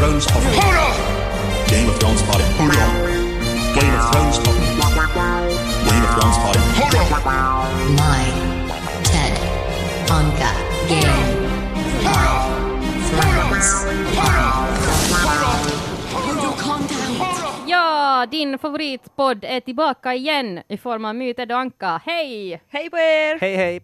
Thrones 0.00 0.26
podcast. 0.26 0.96
Game 1.68 1.88
of 1.90 1.98
Thrones 1.98 2.22
podcast. 2.22 2.56
Game 3.76 3.94
of 3.94 4.10
Thrones 4.10 4.38
podcast. 4.38 4.80
Game 5.88 6.04
of 6.04 6.10
Thrones 6.16 6.38
podcast. 6.40 6.80
My 8.00 8.24
TED 9.04 9.34
Anka 10.08 10.52
Game 10.88 11.04
of 11.04 11.20
Thrones 13.10 13.68
Ja, 17.66 18.26
din 18.30 18.58
favoritpodd 18.58 19.44
är 19.44 19.60
tillbaka 19.60 20.14
igen 20.14 20.62
i 20.68 20.76
form 20.76 21.04
av 21.04 21.14
Myted 21.14 21.52
och 21.52 21.58
Anka. 21.58 22.00
Hej! 22.06 22.62
Hej 22.68 22.90
på 22.90 22.96
er! 22.96 23.40
Hej 23.40 23.56
hej! 23.56 23.76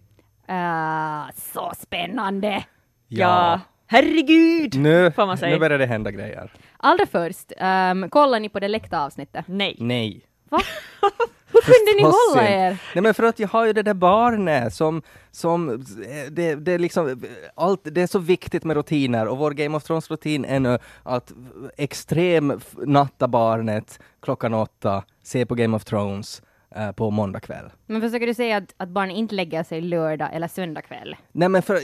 Uh, 0.49 1.31
så 1.35 1.73
spännande! 1.79 2.65
Ja, 3.09 3.61
herregud! 3.87 4.79
Nu, 4.79 5.11
får 5.11 5.27
man 5.27 5.39
säga. 5.39 5.53
nu 5.53 5.59
börjar 5.59 5.79
det 5.79 5.87
hända 5.87 6.11
grejer. 6.11 6.53
Allra 6.77 7.07
först, 7.07 7.53
um, 7.61 8.11
kollar 8.11 8.41
ni 8.41 8.49
på 8.49 8.61
det 8.61 8.69
läckta 8.69 9.05
avsnittet? 9.05 9.45
Nej. 9.49 9.77
Nej. 9.81 10.27
Va? 10.49 10.61
Hur 11.53 11.61
kunde 11.61 11.97
ni 11.97 12.03
hålla 12.03 12.49
er? 12.49 12.83
Nej 12.95 13.03
men 13.03 13.15
för 13.15 13.23
att 13.23 13.39
jag 13.39 13.49
har 13.49 13.67
ju 13.67 13.73
det 13.73 13.83
där 13.83 13.95
barnet 13.95 14.75
som, 14.75 15.03
som 15.31 15.85
det, 16.31 16.55
det 16.55 16.73
är 16.73 16.79
liksom, 16.79 17.23
allt, 17.55 17.81
det 17.83 18.03
är 18.03 18.07
så 18.07 18.19
viktigt 18.19 18.65
med 18.65 18.77
rutiner 18.77 19.29
och 19.29 19.39
vår 19.39 19.51
Game 19.51 19.77
of 19.77 19.85
Thrones-rutin 19.85 20.45
är 20.45 20.61
nu 20.61 20.79
att 21.03 21.33
extrem 21.77 22.61
natta 22.77 23.29
barnet 23.29 24.01
klockan 24.23 24.55
åtta, 24.55 25.03
se 25.23 25.47
på 25.47 25.55
Game 25.55 25.77
of 25.77 25.85
Thrones 25.85 26.43
eh, 26.77 26.93
på 26.93 27.11
måndag 27.11 27.41
kväll. 27.41 27.71
Men 27.87 28.01
försöker 28.01 28.27
du 28.27 28.35
säga 28.35 28.57
att, 28.57 28.75
att 28.77 28.89
barn 28.89 29.11
inte 29.11 29.35
lägger 29.35 29.63
sig 29.63 29.81
lördag 29.81 30.29
eller 30.33 30.49
söndag 30.49 30.83
kväll? 30.83 31.17
Nej 31.33 31.49
men 31.49 31.63
för, 31.63 31.81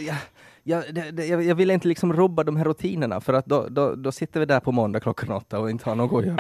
jag, 0.65 0.95
det, 0.95 1.11
det, 1.11 1.27
jag, 1.27 1.43
jag 1.43 1.55
vill 1.55 1.71
inte 1.71 1.89
liksom 1.89 2.13
rubba 2.13 2.45
de 2.45 2.57
här 2.57 2.65
rutinerna 2.65 3.21
för 3.21 3.33
att 3.35 3.47
då, 3.47 3.67
då, 3.71 3.95
då 3.95 4.13
sitter 4.13 4.41
vi 4.41 4.47
där 4.47 4.61
på 4.61 4.73
måndag 4.73 5.01
klockan 5.01 5.31
åtta 5.33 5.59
och 5.59 5.71
inte 5.71 5.89
har 5.89 5.97
något 5.97 6.21
att 6.21 6.27
göra. 6.27 6.37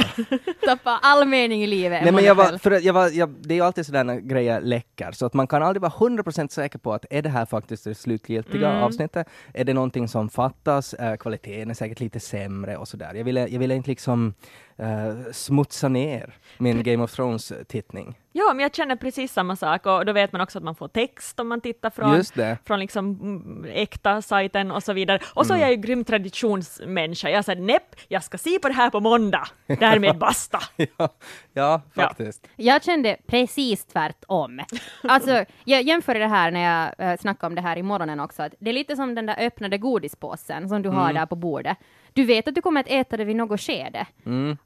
Tappa 0.66 0.98
all 1.02 1.28
mening 1.28 1.62
i 1.62 1.66
livet. 1.66 2.02
Nej 2.02 2.12
men 2.12 2.24
jag 2.24 2.34
var, 2.34 2.58
för 2.58 2.70
jag 2.70 2.92
var, 2.92 3.08
jag, 3.08 3.34
det 3.40 3.54
är 3.54 3.56
ju 3.56 3.64
alltid 3.64 3.86
sådär 3.86 4.04
när 4.04 4.20
grejer 4.20 4.60
läcker, 4.60 5.12
så 5.12 5.26
att 5.26 5.34
man 5.34 5.46
kan 5.46 5.62
aldrig 5.62 5.82
vara 5.82 5.92
100% 5.92 6.48
säker 6.48 6.78
på 6.78 6.92
att 6.92 7.04
är 7.10 7.22
det 7.22 7.28
här 7.28 7.46
faktiskt 7.46 7.84
det 7.84 7.94
slutgiltiga 7.94 8.68
Mm. 8.70 8.82
avsnittet? 8.82 9.26
Är 9.54 9.64
det 9.64 9.74
någonting 9.74 10.08
som 10.08 10.28
fattas? 10.28 10.94
Kvaliteten 11.20 11.70
är 11.70 11.74
säkert 11.74 12.00
lite 12.00 12.20
sämre 12.20 12.76
och 12.76 12.88
sådär. 12.88 13.14
Jag 13.14 13.24
ville, 13.24 13.48
jag 13.48 13.58
ville 13.58 13.74
inte 13.74 13.88
liksom 13.90 14.34
eh, 14.76 15.32
smutsa 15.32 15.88
ner 15.88 16.34
min 16.58 16.82
Game 16.82 17.04
of 17.04 17.12
Thrones-tittning. 17.12 18.14
Ja, 18.34 18.52
men 18.54 18.62
jag 18.62 18.74
känner 18.74 18.96
precis 18.96 19.32
samma 19.32 19.56
sak 19.56 19.86
och 19.86 20.06
då 20.06 20.12
vet 20.12 20.32
man 20.32 20.40
också 20.40 20.58
att 20.58 20.64
man 20.64 20.74
får 20.74 20.88
text 20.88 21.40
om 21.40 21.48
man 21.48 21.60
tittar 21.60 21.90
från, 21.90 22.24
från 22.64 22.80
liksom 22.80 23.20
mm, 23.20 23.64
äkta 23.74 24.22
sajten 24.22 24.70
och 24.70 24.82
så 24.82 24.92
vidare. 24.92 25.18
Och 25.34 25.46
så 25.46 25.54
är 25.54 25.58
jag 25.58 25.70
ju 25.70 25.76
grym 25.76 26.04
traditionsmänniska. 26.04 27.30
Jag 27.30 27.44
säger 27.44 27.62
nepp, 27.62 27.96
jag 28.08 28.24
ska 28.24 28.38
se 28.38 28.58
på 28.58 28.68
det 28.68 28.74
här 28.74 28.90
på 28.90 29.00
måndag. 29.00 29.48
Därmed 29.66 30.18
basta. 30.18 30.58
ja, 30.76 31.08
ja, 31.52 31.82
faktiskt. 31.94 32.48
Jag 32.56 32.84
kände 32.84 33.16
precis 33.26 33.84
tvärtom. 33.84 34.60
Alltså, 35.02 35.44
jag 35.64 35.82
jämför 35.82 36.14
det 36.14 36.26
här 36.26 36.50
när 36.50 36.60
jag 36.60 37.12
uh, 37.12 37.20
snackade 37.20 37.46
om 37.46 37.54
det 37.54 37.60
här 37.60 37.76
i 37.76 37.82
morgonen 37.82 38.20
också, 38.20 38.42
att 38.42 38.54
det 38.58 38.70
är 38.70 38.74
lite 38.74 38.96
som 38.96 39.14
den 39.14 39.26
där 39.26 39.46
öppnade 39.46 39.78
godispåsen 39.78 40.68
som 40.68 40.82
du 40.82 40.88
har 40.88 41.12
där 41.12 41.26
på 41.26 41.36
bordet. 41.36 41.78
Du 42.14 42.24
vet 42.24 42.48
att 42.48 42.54
du 42.54 42.62
kommer 42.62 42.80
att 42.80 42.88
äta 42.88 43.16
det 43.16 43.24
vid 43.24 43.36
något 43.36 43.60
skede. 43.60 44.06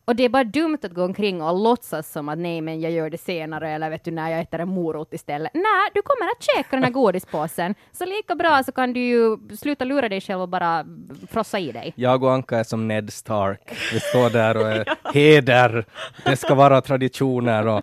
Och 0.04 0.16
det 0.16 0.24
är 0.24 0.28
bara 0.28 0.44
dumt 0.44 0.78
att 0.82 0.92
gå 0.92 1.04
omkring 1.04 1.42
och 1.42 1.60
låtsas 1.60 2.12
som 2.12 2.28
att 2.28 2.38
nej, 2.38 2.60
men 2.60 2.80
jag 2.80 2.92
gör 2.92 3.10
det 3.10 3.18
senare, 3.18 3.70
eller 3.70 3.90
vet 3.90 4.04
du, 4.04 4.10
när 4.10 4.30
jag 4.30 4.40
äter 4.40 4.60
en 4.60 4.68
morot 4.68 5.12
istället. 5.14 5.54
Nej, 5.54 5.90
du 5.94 6.02
kommer 6.02 6.30
att 6.32 6.42
käka 6.42 6.76
den 6.76 6.84
här 6.84 6.90
godispåsen. 7.00 7.74
Så 7.92 8.04
lika 8.04 8.34
bra 8.34 8.62
så 8.62 8.72
kan 8.72 8.92
du 8.92 9.00
ju 9.00 9.36
sluta 9.56 9.84
lura 9.84 10.08
dig 10.08 10.20
själv 10.20 10.40
och 10.40 10.48
bara 10.48 10.84
frossa 11.30 11.58
i 11.58 11.72
dig. 11.72 11.92
Jag 11.96 12.22
och 12.22 12.32
Anka 12.32 12.58
är 12.58 12.64
som 12.64 12.88
Ned 12.88 13.12
Stark. 13.12 13.60
Vi 13.92 14.00
står 14.00 14.30
där 14.30 14.56
och 14.56 14.68
är 14.68 14.84
heder, 15.14 15.84
det 16.24 16.36
ska 16.36 16.54
vara 16.54 16.80
traditioner 16.80 17.66
och 17.66 17.82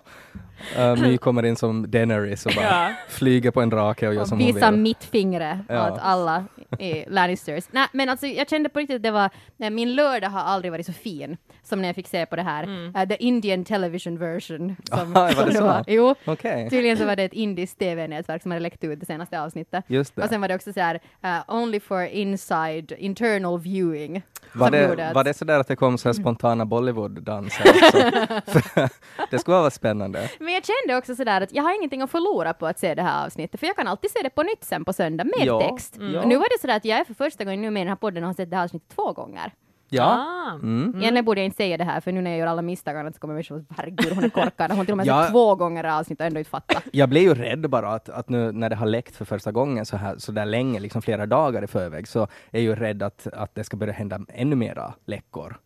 uh, 0.78 0.96
My 1.02 1.18
kommer 1.18 1.42
in 1.44 1.56
som 1.56 1.90
Daenerys 1.90 2.46
och 2.46 2.52
bara 2.56 2.64
Ja. 2.64 2.92
flyger 3.08 3.50
på 3.50 3.60
en 3.60 3.70
drake 3.70 4.08
och 4.08 4.14
gör 4.14 4.24
som 4.24 4.38
och 4.38 4.44
hon 4.44 4.54
visa 4.54 4.70
vill. 4.70 4.80
mitt 4.80 5.04
finger 5.04 5.64
Ja. 5.68 5.92
åt 5.92 5.98
alla 6.02 6.44
i 6.78 7.04
Lannisters. 7.08 7.64
Nej, 7.70 7.86
men 7.92 8.08
alltså 8.08 8.26
jag 8.26 8.48
kände 8.50 8.68
på 8.68 8.78
riktigt 8.78 8.96
att 8.96 9.02
det 9.02 9.10
var, 9.10 9.30
nej, 9.56 9.70
min 9.70 9.94
lördag 9.94 10.28
har 10.28 10.40
aldrig 10.40 10.72
varit 10.72 10.86
så 10.86 10.92
fin 10.92 11.36
som 11.62 11.80
när 11.80 11.88
jag 11.88 11.94
fick 11.94 12.08
se 12.08 12.26
på 12.26 12.36
det 12.36 12.42
här, 12.42 12.64
uh, 12.68 13.08
the 13.08 13.16
Indian 13.24 13.64
television 13.64 14.18
version. 14.18 14.76
Som, 14.84 14.98
Aha, 14.98 15.08
var 15.26 15.30
som 15.32 15.46
det 15.46 15.54
så? 15.54 15.84
Jo, 15.86 16.14
Okej. 16.24 16.70
tydligen 16.70 16.96
så 16.96 17.04
var 17.06 17.16
det 17.16 17.22
ett 17.22 17.32
indiskt 17.32 17.78
tv-nätverk 17.78 18.42
som 18.42 18.50
hade 18.50 18.60
läckt 18.62 18.84
ut 18.84 19.00
det 19.00 19.06
senaste 19.06 19.40
avsnittet. 19.40 19.84
Just 19.88 20.16
det. 20.16 20.22
Och 20.22 20.28
sen 20.28 20.40
var 20.40 20.48
det 20.48 20.54
också 20.54 20.72
så 20.72 20.80
här, 20.80 20.94
uh, 21.24 21.54
only 21.54 21.80
for 21.80 22.02
inside 22.04 22.92
internal 22.98 23.58
viewing. 23.60 24.22
Var 24.52 24.66
som 24.66 24.72
det, 24.96 25.12
var 25.14 25.24
det 25.24 25.34
sådär 25.34 25.60
att 25.60 25.68
det 25.68 25.76
kom 25.76 25.98
så 25.98 26.08
här 26.08 26.12
spontana 26.12 26.64
Bollywood-danser 26.64 27.64
det 29.30 29.38
skulle 29.38 29.56
vara 29.56 29.70
spännande. 29.70 30.30
Men 30.44 30.54
jag 30.54 30.62
kände 30.64 30.98
också 30.98 31.14
sådär 31.16 31.40
att 31.40 31.52
jag 31.52 31.62
har 31.62 31.76
ingenting 31.76 32.02
att 32.02 32.10
förlora 32.10 32.52
på 32.54 32.66
att 32.66 32.78
se 32.78 32.94
det 32.94 33.02
här 33.02 33.26
avsnittet, 33.26 33.60
för 33.60 33.66
jag 33.66 33.76
kan 33.76 33.86
alltid 33.88 34.10
se 34.10 34.18
det 34.22 34.30
på 34.30 34.42
nytt 34.42 34.64
sen 34.64 34.84
på 34.84 34.92
söndag 34.92 35.24
med 35.24 35.46
Ja, 35.46 35.60
text. 35.60 35.96
mm. 35.96 36.16
Och 36.16 36.28
nu 36.28 36.36
var 36.36 36.44
det 36.56 36.60
sådär 36.60 36.76
att 36.76 36.84
jag 36.84 36.98
är 37.00 37.04
för 37.04 37.14
första 37.14 37.44
gången 37.44 37.60
nu 37.62 37.70
med 37.70 37.80
i 37.80 37.84
den 37.84 37.88
här 37.88 37.96
podden 37.96 38.22
och 38.24 38.28
har 38.28 38.34
sett 38.34 38.50
det 38.50 38.56
här 38.56 38.64
avsnittet 38.64 38.88
två 38.96 39.12
gånger. 39.12 39.52
Ja, 39.88 40.04
Ah. 40.04 40.52
mm. 40.54 40.88
Egentligen 40.96 41.24
borde 41.24 41.40
jag 41.40 41.44
inte 41.44 41.56
säga 41.56 41.76
det 41.76 41.84
här, 41.84 42.00
för 42.00 42.12
nu 42.12 42.20
när 42.20 42.30
jag 42.30 42.38
gör 42.40 42.46
alla 42.46 42.62
misstagarna 42.62 43.12
så 43.12 43.18
kommer 43.18 43.34
människor 43.34 43.56
att 43.58 43.76
herregud, 43.76 44.12
hon 44.12 44.24
är 44.24 44.28
korkad. 44.28 44.70
Hon 44.72 44.84
till 44.86 44.92
och 44.92 44.96
med 44.96 45.06
Ja. 45.06 45.28
två 45.30 45.54
gånger 45.54 45.84
avsnitt 45.84 46.20
och 46.20 46.26
ändå 46.26 46.38
inte 46.38 46.50
fattat. 46.50 46.82
jag 46.92 47.08
blev 47.08 47.22
ju 47.22 47.34
rädd 47.34 47.70
bara 47.70 47.88
att, 47.88 48.08
att 48.08 48.28
nu 48.28 48.52
när 48.52 48.70
det 48.70 48.76
har 48.76 48.86
läckt 48.86 49.16
för 49.16 49.24
första 49.24 49.52
gången 49.52 49.86
så 49.86 49.96
här 49.96 50.18
så 50.18 50.32
där 50.32 50.46
länge, 50.46 50.80
liksom 50.80 51.02
flera 51.02 51.26
dagar 51.26 51.64
i 51.64 51.66
förväg, 51.66 52.08
så 52.08 52.20
är 52.22 52.28
jag 52.52 52.62
ju 52.62 52.74
rädd 52.74 53.02
att, 53.02 53.26
att 53.32 53.54
det 53.54 53.64
ska 53.64 53.76
börja 53.76 53.92
hända 53.92 54.20
ännu 54.28 54.56
mera 54.56 54.94
läckor. 55.06 55.56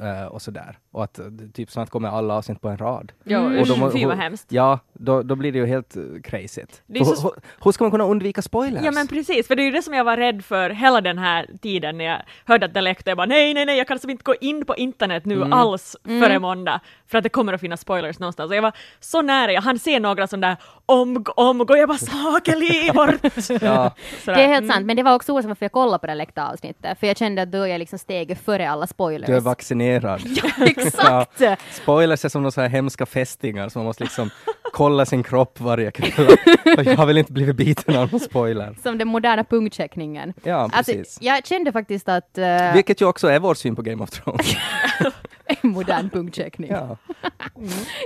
Eh, 0.00 0.24
och 0.24 0.42
sådär. 0.42 0.78
Och 0.92 1.04
att 1.04 1.18
eh, 1.18 1.24
typ 1.54 1.70
snart 1.70 1.90
kommer 1.90 2.08
alla 2.08 2.34
avsnitt 2.34 2.60
på 2.60 2.68
en 2.68 2.78
rad. 2.78 3.12
Ja, 3.24 3.40
Och 3.40 3.52
usch, 3.52 3.68
då 3.68 3.76
må- 3.76 3.90
fy 3.90 4.06
vad 4.06 4.16
hemskt. 4.16 4.46
Ja, 4.52 4.78
då, 4.92 5.22
då 5.22 5.34
blir 5.34 5.52
det 5.52 5.58
ju 5.58 5.66
helt 5.66 5.96
uh. 5.96 6.02
Det 6.12 6.36
är 6.36 7.04
Hur- 7.04 7.04
så- 7.04 7.22
hur- 7.22 7.32
Hur 7.64 7.72
ska 7.72 7.84
man 7.84 7.90
kunna 7.90 8.04
undvika 8.04 8.42
spoilers? 8.42 8.84
Ja 8.84 8.90
men 8.90 9.06
precis, 9.06 9.46
för 9.46 9.56
det 9.56 9.62
är 9.62 9.64
ju 9.64 9.70
det 9.70 9.82
som 9.82 9.94
jag 9.94 10.04
var 10.04 10.16
rädd 10.16 10.44
för 10.44 10.70
hela 10.70 11.00
den 11.00 11.18
här 11.18 11.46
tiden 11.62 11.98
när 11.98 12.04
jag 12.04 12.22
hörde 12.44 12.66
att 12.66 12.74
det 12.74 12.80
läckte. 12.80 13.10
Jag 13.10 13.16
bara 13.16 13.26
nej, 13.26 13.54
nej, 13.54 13.66
nej, 13.66 13.78
jag 13.78 13.86
kan 13.86 13.94
alltså 13.94 14.08
inte 14.08 14.22
gå 14.22 14.34
in 14.40 14.64
på 14.64 14.76
internet 14.76 15.24
nu 15.24 15.34
Mm. 15.34 15.52
alls 15.52 15.96
före 16.04 16.38
måndag 16.38 16.80
för 17.06 17.18
att 17.18 17.24
det 17.24 17.28
kommer 17.30 17.52
att 17.52 17.60
finnas 17.60 17.80
spoilers 17.80 18.18
någonstans. 18.18 18.50
Och 18.50 18.56
jag 18.56 18.62
var 18.62 18.72
så 19.00 19.22
nära, 19.22 19.52
jag 19.52 19.62
hann 19.62 19.78
se 19.78 19.98
några 20.00 20.26
sådana 20.26 20.46
där 20.46 20.56
omg, 20.86 21.26
omg 21.38 21.70
och 21.70 21.78
jag 21.78 21.88
bara 21.88 21.98
sakeli 21.98 22.90
bort. 22.94 23.14
Ja. 23.62 23.94
Sådär. 24.24 24.36
Det 24.38 24.42
är 24.44 24.48
helt 24.48 24.72
sant, 24.72 24.86
men 24.86 24.96
det 24.96 25.02
var 25.02 25.14
också 25.14 25.32
orsaken 25.32 25.48
varför 25.48 25.64
jag 25.64 25.72
kollade 25.72 25.98
på 25.98 26.06
det 26.06 26.14
läckta 26.14 26.48
avsnittet, 26.52 26.98
för 27.00 27.06
jag 27.06 27.16
kände 27.16 27.42
att 27.42 27.52
då 27.52 27.58
är 27.62 27.66
jag 27.66 27.78
liksom 27.78 27.98
steget 27.98 28.40
före 28.44 28.70
alla 28.70 28.86
spoilers. 28.86 29.26
Du 29.26 29.36
är 29.36 29.40
vaccinerad. 29.40 29.85
Exakt! 30.66 31.40
Ja. 31.40 31.56
Spoilers 31.72 32.24
är 32.24 32.28
som 32.28 32.42
några 32.42 32.50
så 32.50 32.60
här 32.60 32.68
hemska 32.68 33.06
fästingar, 33.06 33.68
så 33.68 33.78
man 33.78 33.86
måste 33.86 34.04
liksom 34.04 34.30
kolla 34.72 35.06
sin 35.06 35.22
kropp 35.22 35.60
varje 35.60 35.90
kväll. 35.90 36.36
Jag 36.64 36.96
har 36.96 37.06
väl 37.06 37.18
inte 37.18 37.32
blivit 37.32 37.56
biten 37.56 37.96
av 37.96 38.10
någon 38.12 38.20
spoiler. 38.20 38.76
Som 38.82 38.98
den 38.98 39.08
moderna 39.08 39.44
punktcheckningen. 39.44 40.32
Ja, 40.42 40.70
Alltså, 40.72 40.92
precis. 40.92 41.18
jag 41.20 41.46
kände 41.46 41.72
faktiskt 41.72 42.08
att... 42.08 42.38
Uh, 42.38 42.74
Vilket 42.74 43.00
ju 43.00 43.06
också 43.06 43.28
är 43.28 43.38
vår 43.38 43.54
syn 43.54 43.76
på 43.76 43.82
Game 43.82 44.02
of 44.02 44.10
Thrones. 44.10 44.56
modern 45.72 46.10
punktcheckning. 46.10 46.70
Ja. 46.70 46.96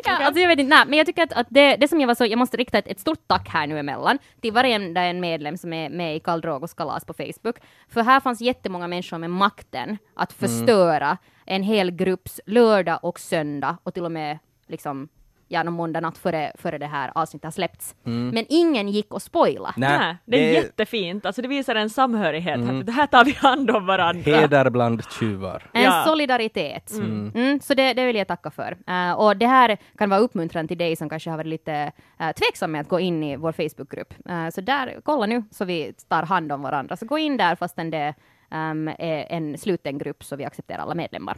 Ja, 0.05 0.27
alltså 0.27 0.41
jag 0.41 0.49
vet 0.49 0.59
inte, 0.59 0.77
nej, 0.77 0.85
men 0.87 0.99
jag 0.99 1.07
tycker 1.07 1.23
att, 1.23 1.33
att 1.33 1.47
det, 1.51 1.77
det 1.77 1.89
som 1.89 2.01
jag 2.01 2.07
var 2.07 2.15
så, 2.15 2.27
jag 2.27 2.39
måste 2.39 2.57
rikta 2.57 2.79
ett, 2.79 2.87
ett 2.89 3.01
stort 3.01 3.27
tack 3.27 3.49
här 3.49 3.67
nu 3.67 3.79
emellan 3.79 4.19
till 4.41 4.53
varenda 4.53 5.03
en 5.03 5.21
medlem 5.21 5.57
som 5.57 5.73
är 5.73 5.91
med 5.91 6.17
i 6.17 6.21
Karl 6.21 6.41
Drogos 6.41 6.75
kalas 6.75 7.05
på 7.05 7.13
Facebook. 7.13 7.57
För 7.89 8.03
här 8.03 8.21
fanns 8.21 8.41
jättemånga 8.41 8.89
människor 8.89 9.19
med 9.19 9.31
makten 9.31 9.99
att 10.15 10.33
förstöra 10.33 11.19
en 11.47 11.63
hel 11.63 11.91
grupps 11.91 12.41
lördag 12.47 12.99
och 13.03 13.21
söndag 13.21 13.77
och 13.83 13.95
till 13.95 14.05
och 14.05 14.13
med 14.13 14.39
liksom 14.67 15.09
ja, 15.53 15.63
någon 15.63 15.75
måndag 15.75 16.01
natt 16.01 16.19
före, 16.19 16.53
före 16.59 16.79
det 16.79 16.87
här 16.87 17.11
avsnittet 17.15 17.45
har 17.45 17.51
släppts. 17.51 17.95
Men 18.03 18.47
ingen 18.49 18.89
gick 18.89 19.15
och 19.15 19.23
spoila. 19.23 19.75
Nej, 19.77 19.99
Nej, 19.99 20.17
det 20.25 20.37
är 20.37 20.41
det 20.53 20.59
är- 20.59 20.63
jättefint, 20.63 21.27
alltså 21.27 21.43
det 21.43 21.49
visar 21.49 21.75
en 21.75 21.91
samhörighet. 21.91 22.87
Det 22.87 22.93
här 22.93 23.07
tar 23.07 23.25
vi 23.25 23.33
hand 23.33 23.71
om 23.71 23.87
varandra. 23.87 24.23
Heder 24.37 24.71
bland 24.71 25.03
tjuvar. 25.13 25.63
En 25.73 25.83
Ja. 25.83 26.03
solidaritet. 26.07 26.91
Mm, 26.93 27.61
så 27.63 27.75
det, 27.75 27.93
det 27.95 28.05
vill 28.07 28.17
jag 28.17 28.29
tacka 28.29 28.51
för. 28.51 28.77
Eh, 28.87 29.13
och 29.13 29.37
det 29.37 29.47
här 29.47 29.77
kan 29.99 30.11
vara 30.11 30.21
uppmuntrande 30.21 30.69
till 30.69 30.79
dig 30.79 30.97
som 30.97 31.09
kanske 31.09 31.31
har 31.31 31.37
varit 31.37 31.47
lite 31.47 31.93
uh, 32.21 32.33
tveksam 32.33 32.73
med 32.73 32.81
att 32.81 32.89
gå 32.89 33.01
in 33.01 33.23
i 33.25 33.37
vår 33.37 33.53
Facebookgrupp. 33.53 34.15
Eh, 34.29 34.49
så 34.49 34.61
där, 34.61 35.01
kolla 35.03 35.27
nu 35.27 35.43
så 35.51 35.65
vi 35.65 35.93
tar 36.09 36.23
hand 36.23 36.53
om 36.53 36.63
varandra. 36.63 36.97
Så 36.97 37.07
gå 37.07 37.19
in 37.19 37.37
där 37.37 37.55
fastän 37.55 37.91
det 37.91 38.15
ehm, 38.51 38.89
är 38.89 39.27
en 39.33 39.59
sluten 39.59 39.99
grupp 39.99 40.25
så 40.25 40.37
vi 40.37 40.45
accepterar 40.45 40.79
alla 40.83 40.95
medlemmar. 40.95 41.37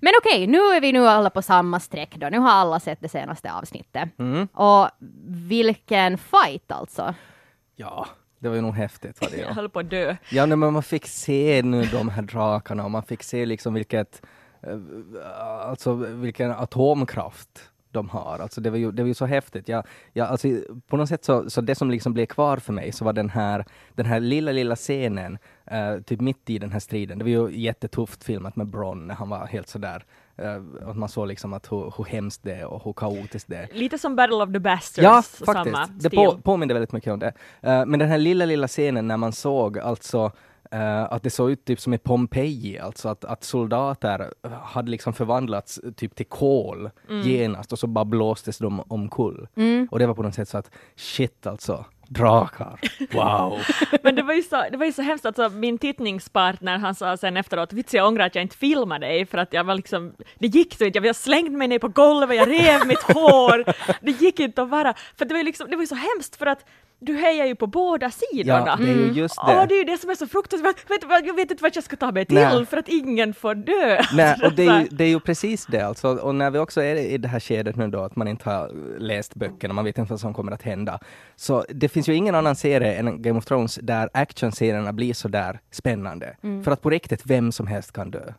Men 0.00 0.12
okej, 0.20 0.46
nu 0.46 0.58
är 0.58 0.80
vi 0.80 0.92
nu 0.92 1.06
alla 1.08 1.30
på 1.30 1.42
samma 1.42 1.80
streck 1.80 2.16
då. 2.16 2.28
Nu 2.28 2.38
har 2.38 2.50
alla 2.50 2.80
sett 2.80 3.00
det 3.00 3.08
senaste 3.08 3.52
avsnittet. 3.52 4.08
Och 4.52 4.88
vilken 5.28 6.18
fight 6.18 6.72
alltså. 6.72 7.14
Ja, 7.76 8.06
det 8.38 8.48
var 8.48 8.56
ju 8.56 8.62
nog 8.62 8.74
häftigt. 8.74 9.20
Var 9.20 9.28
det, 9.30 9.36
Jag 9.40 9.50
ja. 9.50 9.52
höll 9.52 9.68
på 9.68 9.78
att 9.78 9.90
dö. 9.90 10.16
Ja, 10.30 10.46
nej, 10.46 10.56
men 10.56 10.72
man 10.72 10.82
fick 10.82 11.06
se 11.06 11.62
nu 11.64 11.82
de 11.84 12.08
här 12.08 12.22
drakarna 12.22 12.84
och 12.84 12.90
man 12.90 13.02
fick 13.02 13.22
se 13.22 13.46
liksom 13.46 13.74
vilket, 13.74 14.22
eh, 14.62 14.78
alltså 15.68 15.94
vilken 15.94 16.50
atomkraft 16.50 17.70
de 17.96 18.08
har. 18.08 18.38
Alltså 18.42 18.60
det 18.60 18.70
var 18.70 18.78
ju, 18.78 18.92
det 18.92 19.02
var 19.02 19.08
ju 19.08 19.14
så 19.14 19.26
häftigt. 19.26 19.68
Jag, 19.68 19.84
jag, 20.12 20.28
alltså, 20.28 20.48
på 20.86 20.96
något 20.96 21.08
sätt 21.08 21.24
så, 21.24 21.50
så 21.50 21.60
det 21.60 21.74
som 21.74 21.90
liksom 21.90 22.12
blev 22.12 22.26
kvar 22.26 22.56
för 22.56 22.72
mig 22.72 22.92
så 22.92 23.04
var 23.04 23.12
den 23.12 23.30
här, 23.30 23.64
den 23.94 24.06
här 24.06 24.20
lilla, 24.20 24.52
lilla 24.52 24.76
scenen, 24.76 25.38
eh, 25.66 25.98
typ 25.98 26.20
mitt 26.20 26.50
i 26.50 26.58
den 26.58 26.72
här 26.72 26.80
striden. 26.80 27.18
Det 27.18 27.24
var 27.24 27.30
ju 27.30 27.60
jättetufft 27.60 28.24
filmat 28.24 28.56
med 28.56 28.66
Bron 28.66 29.06
när 29.06 29.14
han 29.14 29.28
var 29.28 29.46
helt 29.46 29.68
sådär 29.68 30.04
Uh, 30.42 30.88
att 30.90 30.96
man 30.96 31.08
såg 31.08 31.28
liksom 31.28 31.52
att 31.52 31.72
hur, 31.72 31.94
hur 31.96 32.04
hemskt 32.04 32.42
det 32.42 32.54
är 32.54 32.64
och 32.64 32.84
hur 32.84 32.92
kaotiskt 32.92 33.48
det 33.48 33.56
är. 33.56 33.68
Lite 33.72 33.98
som 33.98 34.16
Battle 34.16 34.36
of 34.36 34.52
the 34.52 34.58
Bastards, 34.58 35.04
Ja, 35.04 35.22
samma 35.22 35.64
faktiskt. 35.64 36.02
Det 36.02 36.08
stil. 36.08 36.16
på, 36.16 36.38
påminner 36.38 36.74
väldigt 36.74 36.92
mycket 36.92 37.12
om 37.12 37.18
det. 37.18 37.32
Eh, 37.60 37.86
men 37.86 37.98
den 37.98 38.08
här 38.08 38.18
lilla, 38.18 38.44
lilla 38.44 38.68
scenen 38.68 39.08
när 39.08 39.16
man 39.16 39.32
såg 39.32 39.78
alltså 39.78 40.32
eh, 40.70 41.12
att 41.12 41.22
det 41.22 41.30
såg 41.30 41.50
ut 41.50 41.64
typ 41.64 41.80
som 41.80 41.94
i 41.94 41.98
Pompeji, 41.98 42.78
alltså 42.78 43.08
att, 43.08 43.24
att 43.24 43.44
soldater 43.44 44.30
hade 44.62 44.90
liksom 44.90 45.12
förvandlats 45.12 45.80
typ 45.96 46.14
till 46.14 46.26
kol 46.26 46.90
genast 47.24 47.72
och 47.72 47.78
så 47.78 47.86
bara 47.86 48.04
blåstes 48.04 48.58
de 48.58 48.80
omkull. 48.88 49.48
Och 49.90 49.98
det 49.98 50.06
var 50.06 50.14
på 50.14 50.22
något 50.22 50.34
sätt 50.34 50.48
så 50.48 50.58
att 50.58 50.70
shit 50.96 51.46
alltså, 51.46 51.84
drakar, 52.08 52.80
wow. 53.12 53.58
Men 54.02 54.14
det 54.14 54.22
var 54.22 54.34
ju 54.34 54.42
så, 54.42 54.64
det 54.70 54.76
var 54.76 54.86
ju 54.86 54.92
så 54.92 55.02
hemskt, 55.02 55.26
alltså 55.26 55.48
min 55.48 55.78
tittningspartner 55.78 56.78
han 56.78 56.94
sa 56.94 57.16
sen 57.16 57.36
efteråt, 57.36 57.72
vits 57.72 57.94
jag 57.94 58.08
ångrar 58.08 58.26
att 58.26 58.34
jag 58.34 58.42
inte 58.42 58.56
filmade 58.56 59.06
dig 59.06 59.26
för 59.26 59.38
att 59.38 59.52
jag 59.52 59.64
var 59.64 59.74
liksom, 59.74 60.12
det 60.38 60.46
gick 60.46 60.74
så 60.74 60.84
inte, 60.84 60.98
jag 60.98 61.16
slängde 61.16 61.56
mig 61.56 61.68
ner 61.68 61.78
på 61.78 61.88
golvet, 61.88 62.36
jag 62.36 62.48
rev 62.48 62.86
mitt 62.86 63.02
hår, 63.14 63.64
det 64.00 64.10
gick 64.10 64.40
inte 64.40 64.62
att 64.62 64.68
vara, 64.68 64.94
för 65.16 65.24
det 65.24 65.34
var 65.34 65.38
ju 65.38 65.44
liksom, 65.44 65.70
det 65.70 65.76
var 65.76 65.82
ju 65.82 65.86
så 65.86 65.94
hemskt 65.94 66.36
för 66.36 66.46
att 66.46 66.64
du 66.98 67.16
hejar 67.16 67.46
ju 67.46 67.54
på 67.54 67.66
båda 67.66 68.10
sidorna. 68.10 68.64
Ja, 68.66 68.76
det 68.76 68.90
är 68.90 68.94
ju 68.94 69.12
just 69.12 69.38
Åh, 69.38 69.60
det. 69.60 69.66
det 69.66 69.74
är 69.74 69.78
ju 69.78 69.84
det 69.84 69.98
som 69.98 70.10
är 70.10 70.14
så 70.14 70.26
fruktansvärt, 70.26 70.90
vet, 70.90 71.04
vad, 71.04 71.26
jag 71.26 71.34
vet 71.34 71.50
inte 71.50 71.62
vart 71.62 71.74
jag 71.74 71.84
ska 71.84 71.96
ta 71.96 72.12
mig 72.12 72.26
till 72.26 72.34
Nej. 72.34 72.66
för 72.66 72.76
att 72.76 72.88
ingen 72.88 73.34
får 73.34 73.54
dö. 73.54 74.02
Nej, 74.14 74.36
och 74.44 74.52
det 74.52 74.66
är, 74.66 74.80
ju, 74.80 74.88
det 74.90 75.04
är 75.04 75.08
ju 75.08 75.20
precis 75.20 75.66
det 75.66 75.80
alltså. 75.80 76.08
Och 76.08 76.34
när 76.34 76.50
vi 76.50 76.58
också 76.58 76.82
är 76.82 76.96
i 76.96 77.18
det 77.18 77.28
här 77.28 77.40
skedet 77.40 77.76
nu 77.76 77.88
då, 77.88 78.00
att 78.00 78.16
man 78.16 78.28
inte 78.28 78.50
har 78.50 78.70
läst 78.98 79.34
böckerna, 79.34 79.74
man 79.74 79.84
vet 79.84 79.98
inte 79.98 80.12
vad 80.12 80.20
som 80.20 80.34
kommer 80.34 80.52
att 80.52 80.62
hända. 80.62 80.98
Så 81.36 81.64
det 81.68 81.88
finns 81.88 82.08
ju 82.08 82.14
ingen 82.14 82.34
annan 82.34 82.56
serie 82.56 82.94
än 82.94 83.22
Game 83.22 83.38
of 83.38 83.44
Thrones 83.44 83.78
där 83.82 84.10
actionserierna 84.12 84.92
blir 84.92 85.14
så 85.14 85.28
där 85.28 85.60
spännande. 85.70 86.36
För 86.64 86.70
att 86.70 86.82
på 86.82 86.90
riktigt, 86.90 87.22
vem 87.24 87.52
som 87.52 87.66
helst 87.66 87.92
kan 87.92 88.10
dö. 88.10 88.32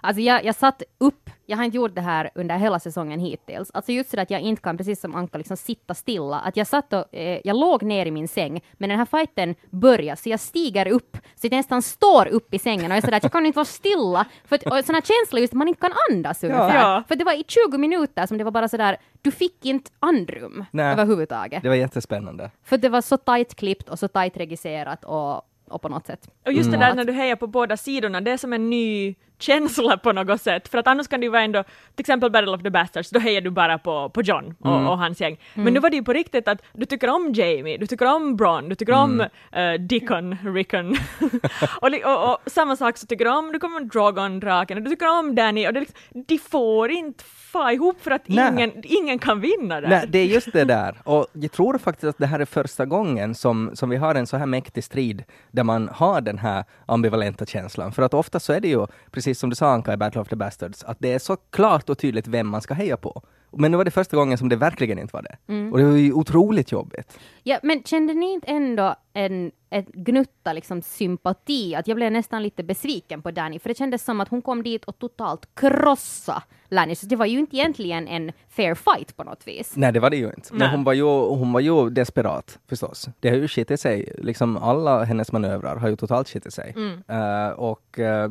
Alltså 0.00 0.20
jag, 0.20 0.44
jag 0.44 0.54
satt 0.54 0.82
upp, 0.98 1.30
jag 1.46 1.56
har 1.56 1.64
inte 1.64 1.76
gjort 1.76 1.94
det 1.94 2.00
här 2.00 2.30
under 2.34 2.56
hela 2.56 2.80
säsongen 2.80 3.20
hittills, 3.20 3.70
alltså 3.70 3.92
just 3.92 4.10
så 4.10 4.20
att 4.20 4.30
jag 4.30 4.40
inte 4.40 4.62
kan, 4.62 4.76
precis 4.76 5.00
som 5.00 5.14
Anka, 5.14 5.38
liksom 5.38 5.56
sitta 5.56 5.94
stilla, 5.94 6.40
att 6.40 6.56
jag 6.56 6.66
satt 6.66 6.92
och, 6.92 7.14
eh, 7.14 7.40
jag 7.44 7.56
låg 7.56 7.82
ner 7.82 8.06
i 8.06 8.10
min 8.10 8.28
säng, 8.28 8.64
men 8.72 8.88
den 8.88 8.98
här 8.98 9.06
fighten 9.06 9.54
börjar, 9.70 10.16
så 10.16 10.28
jag 10.28 10.40
stiger 10.40 10.88
upp, 10.88 11.16
så 11.34 11.46
jag 11.46 11.52
nästan 11.52 11.82
står 11.82 12.28
upp 12.28 12.54
i 12.54 12.58
sängen 12.58 12.84
och 12.84 12.90
jag 12.90 12.96
är 12.96 13.00
sådär 13.00 13.16
att 13.16 13.22
jag 13.22 13.32
kan 13.32 13.46
inte 13.46 13.56
vara 13.56 13.64
stilla, 13.64 14.26
för 14.44 14.56
att, 14.56 14.66
och 14.66 14.84
sån 14.84 14.94
här 14.94 15.02
känsla 15.02 15.40
just 15.40 15.52
att 15.52 15.58
man 15.58 15.68
inte 15.68 15.80
kan 15.80 15.92
andas 16.10 16.44
ungefär. 16.44 16.76
Ja. 16.76 17.02
För 17.08 17.16
det 17.16 17.24
var 17.24 17.32
i 17.32 17.44
20 17.48 17.78
minuter 17.78 18.26
som 18.26 18.38
det 18.38 18.44
var 18.44 18.50
bara 18.50 18.68
sådär, 18.68 18.96
du 19.22 19.30
fick 19.30 19.64
inte 19.64 19.90
andrum 20.00 20.64
Nej. 20.70 20.92
överhuvudtaget. 20.92 21.62
Det 21.62 21.68
var 21.68 21.76
jättespännande. 21.76 22.50
För 22.64 22.78
det 22.78 22.88
var 22.88 23.00
så 23.00 23.16
tajt 23.16 23.54
klippt 23.54 23.88
och 23.88 23.98
så 23.98 24.08
tajt 24.08 24.36
regisserat 24.36 25.04
och, 25.04 25.42
och 25.70 25.82
på 25.82 25.88
något 25.88 26.06
sätt. 26.06 26.20
Och 26.46 26.52
just 26.52 26.68
Mm. 26.68 26.80
det 26.80 26.86
där 26.86 26.94
när 26.94 27.04
du 27.04 27.12
hejar 27.12 27.36
på 27.36 27.46
båda 27.46 27.76
sidorna, 27.76 28.20
det 28.20 28.30
är 28.30 28.36
som 28.36 28.52
en 28.52 28.70
ny 28.70 29.14
känsla 29.38 29.96
på 29.96 30.12
något 30.12 30.40
sätt. 30.42 30.68
För 30.68 30.78
att 30.78 30.86
annars 30.86 31.08
kan 31.08 31.20
det 31.20 31.24
ju 31.24 31.30
vara 31.30 31.42
ändå, 31.42 31.62
till 31.62 32.02
exempel 32.02 32.30
Battle 32.30 32.50
of 32.50 32.62
the 32.62 32.70
Bastards, 32.70 33.10
då 33.10 33.18
hejar 33.20 33.40
du 33.40 33.50
bara 33.50 33.78
på, 33.78 34.08
på 34.08 34.22
John 34.22 34.54
och, 34.60 34.70
Mm. 34.70 34.86
och 34.86 34.98
hans 34.98 35.20
gäng. 35.20 35.38
Men 35.54 35.72
nu 35.74 35.80
var 35.80 35.90
det 35.90 35.96
ju 35.96 36.02
på 36.04 36.12
riktigt 36.12 36.48
att 36.48 36.62
du 36.72 36.86
tycker 36.86 37.10
om 37.10 37.32
Jamie, 37.32 37.76
du 37.78 37.86
tycker 37.86 38.14
om 38.14 38.36
Bron, 38.36 38.68
du 38.68 38.74
tycker 38.74 38.92
om 38.92 39.20
Mm. 39.52 39.74
eh, 39.74 39.80
Dickon, 39.86 40.36
Rickon. 40.54 40.96
och, 41.80 41.88
och, 42.04 42.32
och 42.32 42.38
samma 42.46 42.76
sak 42.76 42.96
så 42.96 43.06
tycker 43.06 43.24
du 43.24 43.30
om, 43.30 43.52
du 43.52 43.58
kommer 43.58 43.76
om 43.80 43.88
Drogon, 43.88 44.40
draken, 44.40 44.78
och 44.78 44.84
du 44.84 44.90
tycker 44.90 45.18
om 45.18 45.34
Danny, 45.34 45.68
och 45.68 45.72
det 45.72 45.80
liksom, 45.80 45.98
de 46.28 46.38
får 46.38 46.90
inte 46.90 47.24
fa 47.52 47.72
ihop 47.72 48.00
för 48.00 48.10
att 48.10 48.22
ingen, 48.26 48.72
ingen 48.82 49.18
kan 49.18 49.40
vinna 49.40 49.80
där. 49.80 49.88
Nej, 49.88 50.06
det 50.08 50.18
är 50.18 50.26
just 50.26 50.52
det 50.52 50.64
där. 50.64 51.00
Och 51.04 51.26
jag 51.32 51.52
tror 51.52 51.78
faktiskt 51.78 52.04
att 52.04 52.18
det 52.18 52.26
här 52.26 52.40
är 52.40 52.44
första 52.44 52.86
gången 52.86 53.34
som, 53.34 53.70
som 53.74 53.90
vi 53.90 53.96
har 53.96 54.14
en 54.14 54.26
så 54.26 54.36
här 54.36 54.46
mäktig 54.46 54.84
strid 54.84 55.24
där 55.50 55.64
man 55.64 55.88
har 55.88 56.20
den 56.20 56.38
här 56.38 56.64
ambivalenta 56.86 57.46
känslan. 57.46 57.92
För 57.92 58.02
att 58.02 58.14
ofta 58.14 58.40
så 58.40 58.52
är 58.52 58.60
det 58.60 58.68
ju, 58.68 58.86
precis 59.10 59.38
som 59.38 59.50
du 59.50 59.56
sa 59.56 59.72
Anka 59.72 59.92
i 59.92 59.96
Battle 59.96 60.20
of 60.20 60.28
the 60.28 60.36
Bastards, 60.36 60.84
att 60.84 60.96
det 61.00 61.12
är 61.12 61.18
så 61.18 61.36
klart 61.36 61.90
och 61.90 61.98
tydligt 61.98 62.28
vem 62.28 62.48
man 62.48 62.60
ska 62.60 62.74
heja 62.74 62.96
på. 62.96 63.22
Men 63.52 63.70
nu 63.70 63.76
var 63.76 63.84
det 63.84 63.90
första 63.90 64.16
gången 64.16 64.38
som 64.38 64.48
det 64.48 64.56
verkligen 64.56 64.98
inte 64.98 65.12
var 65.12 65.22
det. 65.22 65.36
Och 65.72 65.78
det 65.78 65.84
var 65.84 65.96
ju 65.96 66.12
otroligt 66.12 66.72
jobbigt. 66.72 67.18
Ja, 67.42 67.58
men 67.62 67.82
kände 67.82 68.14
ni 68.14 68.32
inte 68.32 68.46
ändå 68.46 68.94
en, 69.12 69.52
en 69.70 69.84
gnutta 69.92 70.52
liksom 70.52 70.82
sympati? 70.82 71.74
Att 71.74 71.88
jag 71.88 71.96
blev 71.96 72.12
nästan 72.12 72.42
lite 72.42 72.62
besviken 72.62 73.22
på 73.22 73.30
Danny, 73.30 73.58
för 73.58 73.68
det 73.68 73.74
kändes 73.74 74.04
som 74.04 74.20
att 74.20 74.28
hon 74.28 74.42
kom 74.42 74.62
dit 74.62 74.84
och 74.84 74.98
totalt 74.98 75.48
krossa 75.54 76.42
Lannister. 76.68 77.08
Det 77.08 77.16
var 77.16 77.26
ju 77.26 77.38
inte 77.38 77.56
egentligen 77.56 78.08
en 78.08 78.32
fair 78.48 78.74
fight 78.74 79.16
på 79.16 79.24
något 79.24 79.46
vis. 79.46 79.72
Nej, 79.76 79.92
det 79.92 80.00
var 80.00 80.10
det 80.10 80.16
ju 80.16 80.26
inte. 80.26 80.54
Men 80.54 80.70
hon 80.70 80.84
var 80.84 80.92
ju, 80.92 81.04
hon 81.04 81.52
var 81.52 81.60
ju 81.60 81.90
desperat 81.90 82.58
förstås. 82.68 83.08
Det 83.20 83.28
har 83.28 83.36
ju 83.36 83.48
skitit 83.48 83.80
sig. 83.80 84.12
Liksom 84.18 84.56
alla 84.56 85.04
hennes 85.04 85.32
manövrar 85.32 85.76
har 85.76 85.88
ju 85.88 85.96
totalt 85.96 86.28
skitit 86.28 86.54
sig. 86.54 86.74
Eh, 87.08 87.48
och 87.48 87.98
eh, 87.98 88.30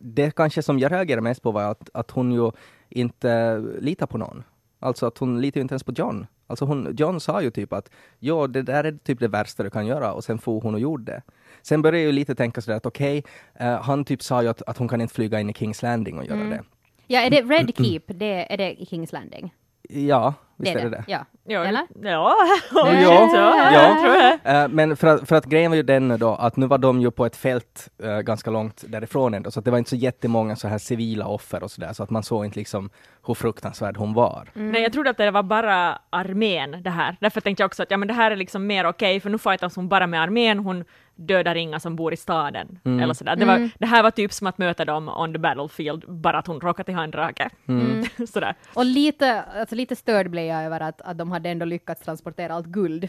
det 0.00 0.30
kanske 0.36 0.62
som 0.62 0.78
jag 0.78 0.92
reagerar 0.92 1.20
mest 1.20 1.42
på 1.42 1.50
var 1.50 1.62
att, 1.62 1.90
att 1.94 2.10
hon 2.10 2.32
ju 2.32 2.50
inte 2.88 3.58
litar 3.80 4.06
på 4.06 4.18
någon. 4.18 4.44
Alltså 4.82 5.06
att 5.06 5.18
hon 5.18 5.40
litar 5.40 5.58
ju 5.58 5.62
inte 5.62 5.72
ens 5.72 5.84
på 5.84 5.92
John. 5.92 6.26
Alltså 6.46 6.64
hon, 6.64 6.96
John 6.96 7.20
sa 7.20 7.42
ju 7.42 7.50
typ 7.50 7.72
att 7.72 7.90
ja, 8.18 8.46
det 8.46 8.62
där 8.62 8.84
är 8.84 8.92
typ 8.92 9.20
det 9.20 9.28
värsta 9.28 9.62
du 9.62 9.70
kan 9.70 9.86
göra 9.86 10.12
och 10.12 10.24
sen 10.24 10.38
får 10.38 10.60
hon 10.60 10.74
och 10.74 10.80
gjorde 10.80 11.12
det. 11.12 11.22
Sen 11.62 11.82
började 11.82 11.98
jag 11.98 12.06
ju 12.06 12.12
lite 12.12 12.34
tänka 12.34 12.60
sådär 12.60 12.76
att 12.76 12.86
okej, 12.86 13.24
eh, 13.54 13.82
han 13.82 14.04
typ 14.04 14.22
sa 14.22 14.42
ju 14.42 14.48
att, 14.48 14.62
att 14.62 14.78
hon 14.78 14.88
kan 14.88 15.00
inte 15.00 15.14
flyga 15.14 15.40
in 15.40 15.50
i 15.50 15.54
Kings 15.54 15.82
Landing 15.82 16.18
och 16.18 16.24
göra 16.24 16.44
det. 16.44 16.62
Ja, 17.06 17.20
är 17.20 17.30
det 17.30 17.42
Red 17.42 17.76
Keep? 17.76 18.02
Det, 18.06 18.52
är 18.52 18.56
det 18.56 18.82
i 18.82 18.86
Kings 18.86 19.12
Landing? 19.12 19.54
Ja, 19.88 20.34
visst 20.56 20.76
är 20.76 20.82
det 20.82 20.90
det. 20.90 21.04
Ja. 21.06 21.24
Ja, 21.44 21.64
Eller? 21.64 21.82
Ja, 22.02 22.34
Ja, 22.72 22.92
ja, 22.92 23.72
ja. 23.72 23.96
tror 24.02 24.14
jag. 24.16 24.62
Eh, 24.62 24.68
men 24.68 24.96
för 24.96 25.06
att, 25.06 25.28
för 25.28 25.36
att 25.36 25.44
grejen 25.44 25.70
var 25.70 25.76
ju 25.76 25.82
den 25.82 26.18
då 26.18 26.34
att 26.34 26.56
nu 26.56 26.66
var 26.66 26.78
de 26.78 27.00
ju 27.00 27.10
på 27.10 27.26
ett 27.26 27.36
fält 27.36 27.88
eh, 28.02 28.18
ganska 28.18 28.50
långt 28.50 28.84
därifrån 28.88 29.34
ändå, 29.34 29.50
så 29.50 29.58
att 29.58 29.64
det 29.64 29.70
var 29.70 29.78
inte 29.78 29.90
så 29.90 29.96
jättemånga 29.96 30.56
så 30.56 30.68
här 30.68 30.78
civila 30.78 31.26
offer 31.26 31.62
och 31.62 31.70
sådär, 31.70 31.92
så 31.92 32.02
att 32.02 32.10
man 32.10 32.22
såg 32.22 32.44
inte 32.44 32.58
liksom 32.58 32.90
hur 33.26 33.34
fruktansvärd 33.34 33.96
hon 33.96 34.14
var. 34.14 34.48
Nej, 34.54 34.82
jag 34.82 34.92
trodde 34.92 35.10
att 35.10 35.16
det 35.16 35.30
var 35.30 35.42
bara 35.42 35.98
armén 36.10 36.82
det 36.82 36.90
här. 36.90 37.16
Därför 37.20 37.40
tänkte 37.40 37.62
jag 37.62 37.68
också 37.68 37.82
att 37.82 37.90
ja, 37.90 37.96
men 37.96 38.08
det 38.08 38.14
här 38.14 38.30
är 38.30 38.36
liksom 38.36 38.66
mer 38.66 38.86
okej, 38.86 39.20
för 39.20 39.30
nu 39.30 39.38
fightas 39.38 39.76
hon 39.76 39.88
bara 39.88 40.06
med 40.06 40.22
armén, 40.22 40.58
hon 40.58 40.84
dödar 41.14 41.54
inga 41.54 41.80
som 41.80 41.96
bor 41.96 42.12
i 42.12 42.16
staden. 42.16 42.78
Eller 42.84 43.14
sådär. 43.14 43.36
Det, 43.36 43.44
var, 43.44 43.70
det 43.78 43.86
här 43.86 44.02
var 44.02 44.10
typ 44.10 44.32
som 44.32 44.46
att 44.46 44.58
möta 44.58 44.84
dem 44.84 45.08
on 45.08 45.32
the 45.32 45.38
battlefield, 45.38 46.04
bara 46.08 46.38
att 46.38 46.46
hon 46.46 46.60
råkade 46.60 46.92
ha 46.92 47.04
en 47.04 47.10
drake. 47.10 47.50
sådär. 48.28 48.54
Och 48.74 48.84
lite, 48.84 49.42
alltså 49.42 49.74
lite 49.74 49.96
störd 49.96 50.30
blev 50.30 50.44
jag 50.44 50.64
över 50.64 50.80
att, 50.80 51.00
att 51.00 51.18
de 51.18 51.32
hade 51.32 51.50
ändå 51.50 51.66
lyckats 51.66 52.02
transportera 52.02 52.54
allt 52.54 52.66
guld 52.66 53.08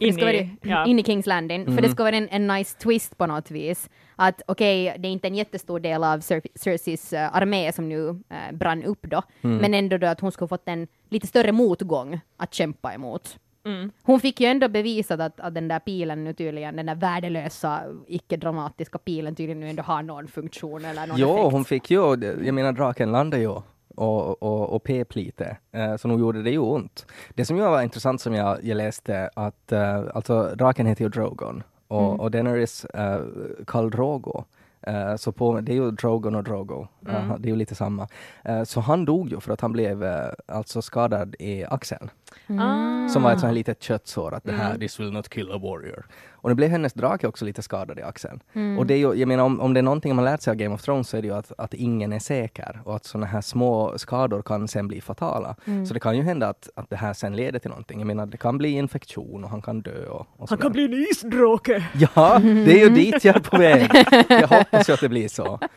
In 0.00 0.14
ska 0.14 0.24
vara, 0.24 0.34
i, 0.34 0.56
ja. 0.62 0.86
in 0.86 0.98
i 0.98 1.04
Kings 1.04 1.26
Landing, 1.26 1.74
för 1.74 1.82
det 1.82 1.88
ska 1.88 2.02
vara 2.02 2.16
en, 2.16 2.28
en 2.28 2.46
nice 2.46 2.78
twist 2.78 3.18
på 3.18 3.26
något 3.26 3.50
vis. 3.50 3.90
Att 4.16 4.42
okej, 4.46 4.96
det 4.98 5.08
är 5.08 5.12
inte 5.12 5.28
en 5.28 5.34
jättestor 5.34 5.80
del 5.80 6.04
av 6.04 6.20
Cer 6.20 6.42
Cerseis 6.54 7.12
eh, 7.12 7.36
armé 7.36 7.72
som 7.72 7.88
nu 7.88 8.08
eh, 8.08 8.52
brann 8.52 8.84
upp 8.84 9.02
då, 9.02 9.22
men 9.40 9.74
ändå 9.74 9.98
då 9.98 10.06
att 10.06 10.20
hon 10.20 10.32
skulle 10.32 10.48
fått 10.48 10.68
en 10.68 10.86
lite 11.08 11.26
större 11.26 11.52
motgång 11.52 12.20
att 12.36 12.54
kämpa 12.54 12.94
emot. 12.94 13.38
Mm. 13.64 13.90
Hon 14.02 14.20
fick 14.20 14.40
ju 14.40 14.46
ändå 14.46 14.68
bevisat 14.68 15.20
att, 15.20 15.40
att 15.40 15.54
den 15.54 15.68
där 15.68 15.78
pilen 15.78 16.24
nu 16.24 16.32
tydligen, 16.32 16.76
den 16.76 16.86
där 16.86 16.94
värdelösa, 16.94 17.82
icke-dramatiska 18.06 18.98
pilen 18.98 19.34
tydligen 19.34 19.60
nu 19.60 19.68
ändå 19.68 19.82
har 19.82 20.02
någon 20.02 20.28
funktion 20.28 20.84
eller 20.84 21.06
någon 21.06 21.18
Jo, 21.18 21.34
effekt. 21.34 21.52
hon 21.52 21.64
fick 21.64 21.90
ju, 21.90 21.98
jag 22.44 22.54
menar 22.54 22.72
draken 22.72 23.12
landade 23.12 23.42
ju 23.42 23.48
och, 23.94 24.42
och, 24.42 24.70
och 24.70 24.82
pep 24.82 25.14
lite, 25.14 25.56
eh, 25.72 25.96
så 25.96 26.08
nog 26.08 26.20
gjorde 26.20 26.42
det 26.42 26.50
ju 26.50 26.58
ont. 26.58 27.06
Det 27.34 27.44
som 27.44 27.58
var 27.58 27.82
intressant 27.82 28.20
som 28.20 28.34
jag, 28.34 28.64
jag 28.64 28.76
läste, 28.76 29.30
att 29.34 29.72
eh, 29.72 30.02
alltså 30.14 30.54
draken 30.54 30.86
heter 30.86 31.04
ju 31.04 31.08
Drogon 31.10 31.62
och, 31.88 32.20
och 32.20 32.30
Daenerys 32.30 32.86
uh, 32.98 33.64
Khal 33.66 33.90
Drogo. 33.90 34.44
Eh, 34.82 35.16
så 35.16 35.32
på, 35.32 35.60
det 35.60 35.72
är 35.72 35.76
ju 35.76 35.90
Drogon 35.90 36.34
och 36.34 36.44
Drogo, 36.44 36.86
Eh, 37.08 37.36
det 37.38 37.48
är 37.48 37.50
ju 37.50 37.56
lite 37.56 37.74
samma. 37.74 38.08
Eh, 38.44 38.62
så 38.62 38.80
han 38.80 39.04
dog 39.04 39.30
ju 39.30 39.40
för 39.40 39.52
att 39.52 39.60
han 39.60 39.72
blev 39.72 40.04
alltså 40.46 40.82
skadad 40.82 41.34
i 41.38 41.64
axeln. 41.64 42.10
Ah. 42.58 43.08
Som 43.08 43.22
var 43.22 43.32
ett 43.32 43.40
sånt 43.40 43.48
här 43.48 43.54
litet 43.54 43.82
köttsår, 43.82 44.34
att 44.34 44.44
det 44.44 44.52
här, 44.52 44.78
this 44.78 45.00
will 45.00 45.12
not 45.12 45.28
kill 45.28 45.52
a 45.52 45.58
warrior. 45.58 46.06
Och 46.42 46.48
nu 46.48 46.54
blev 46.54 46.70
hennes 46.70 46.92
drake 46.92 47.26
också 47.26 47.44
lite 47.44 47.62
skadad 47.62 47.98
i 47.98 48.02
axeln. 48.02 48.40
Och 48.78 48.86
det 48.86 48.94
är 48.94 48.98
ju, 48.98 49.14
jag 49.14 49.28
menar 49.28 49.44
om, 49.44 49.60
om 49.60 49.74
det 49.74 49.80
är 49.80 49.82
någonting 49.82 50.16
man 50.16 50.24
lärt 50.24 50.40
sig 50.42 50.50
av 50.50 50.56
Game 50.56 50.74
of 50.74 50.82
Thrones 50.82 51.08
så 51.08 51.16
är 51.16 51.22
det 51.22 51.28
ju 51.28 51.34
att, 51.34 51.52
att 51.58 51.74
ingen 51.74 52.12
är 52.12 52.18
säker 52.18 52.80
och 52.84 52.96
att 52.96 53.04
sådana 53.04 53.26
här 53.26 53.40
små 53.40 53.98
skador 53.98 54.42
kan 54.42 54.68
sen 54.68 54.88
bli 54.88 55.00
fatala. 55.00 55.56
Så 55.88 55.94
det 55.94 56.00
kan 56.00 56.16
ju 56.16 56.22
hända 56.22 56.48
att, 56.48 56.68
att 56.74 56.90
det 56.90 56.96
här 56.96 57.12
sen 57.12 57.36
leder 57.36 57.58
till 57.58 57.70
någonting. 57.70 57.98
Jag 57.98 58.06
menar 58.06 58.26
det 58.26 58.36
kan 58.36 58.58
bli 58.58 58.68
infektion 58.68 59.44
och 59.44 59.50
han 59.50 59.62
kan 59.62 59.80
dö 59.82 60.06
och, 60.06 60.26
och 60.36 60.48
Han 60.50 60.58
kan 60.58 60.72
bli 60.72 60.84
en 60.84 60.94
isdrake! 60.94 61.84
Ja, 62.14 62.38
det 62.38 62.80
är 62.82 62.88
ju 62.88 62.88
dit 62.88 63.24
jag 63.24 63.36
är 63.36 63.40
på 63.40 63.56
väg. 63.58 63.90
Jag 64.28 64.48
hoppas 64.48 64.88
ju 64.88 64.92
att 64.92 65.00
det 65.00 65.08
blir 65.08 65.28
så. 65.28 65.58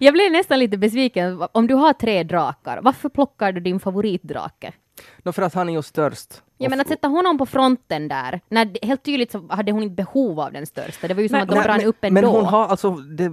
Jag 0.00 0.14
blev 0.14 0.32
nästan 0.32 0.58
lite 0.58 0.78
besviken. 0.78 1.42
Om 1.52 1.66
du 1.66 1.74
har 1.74 1.92
tre 1.92 2.22
drakar, 2.22 2.78
varför 2.82 3.08
plockar 3.08 3.52
du 3.52 3.60
din 3.60 3.80
favoritdrake? 3.80 4.72
Nå, 5.22 5.32
för 5.32 5.42
att 5.42 5.54
han 5.54 5.68
är 5.68 5.72
ju 5.72 5.82
störst. 5.82 6.42
Ja, 6.58 6.68
men 6.70 6.80
att 6.80 6.88
sätta 6.88 7.08
honom 7.08 7.38
på 7.38 7.46
fronten 7.46 8.08
där, 8.08 8.40
när 8.48 8.86
helt 8.86 9.02
tydligt 9.04 9.32
så 9.32 9.46
hade 9.50 9.72
hon 9.72 9.82
inte 9.82 9.94
behov 9.94 10.40
av 10.40 10.52
den 10.52 10.66
största. 10.66 11.08
Det 11.08 11.14
var 11.14 11.22
ju 11.22 11.28
som 11.28 11.34
Men- 11.38 11.42
att 11.42 11.48
de 11.48 11.54
Nej, 11.54 11.64
brann 11.64 11.76
men, 11.76 11.86
upp 11.86 12.04
ändå. 12.04 12.14
men 12.20 12.24
hon 12.30 12.44
har 12.44 12.66
alltså, 12.68 12.90
det, 12.90 13.32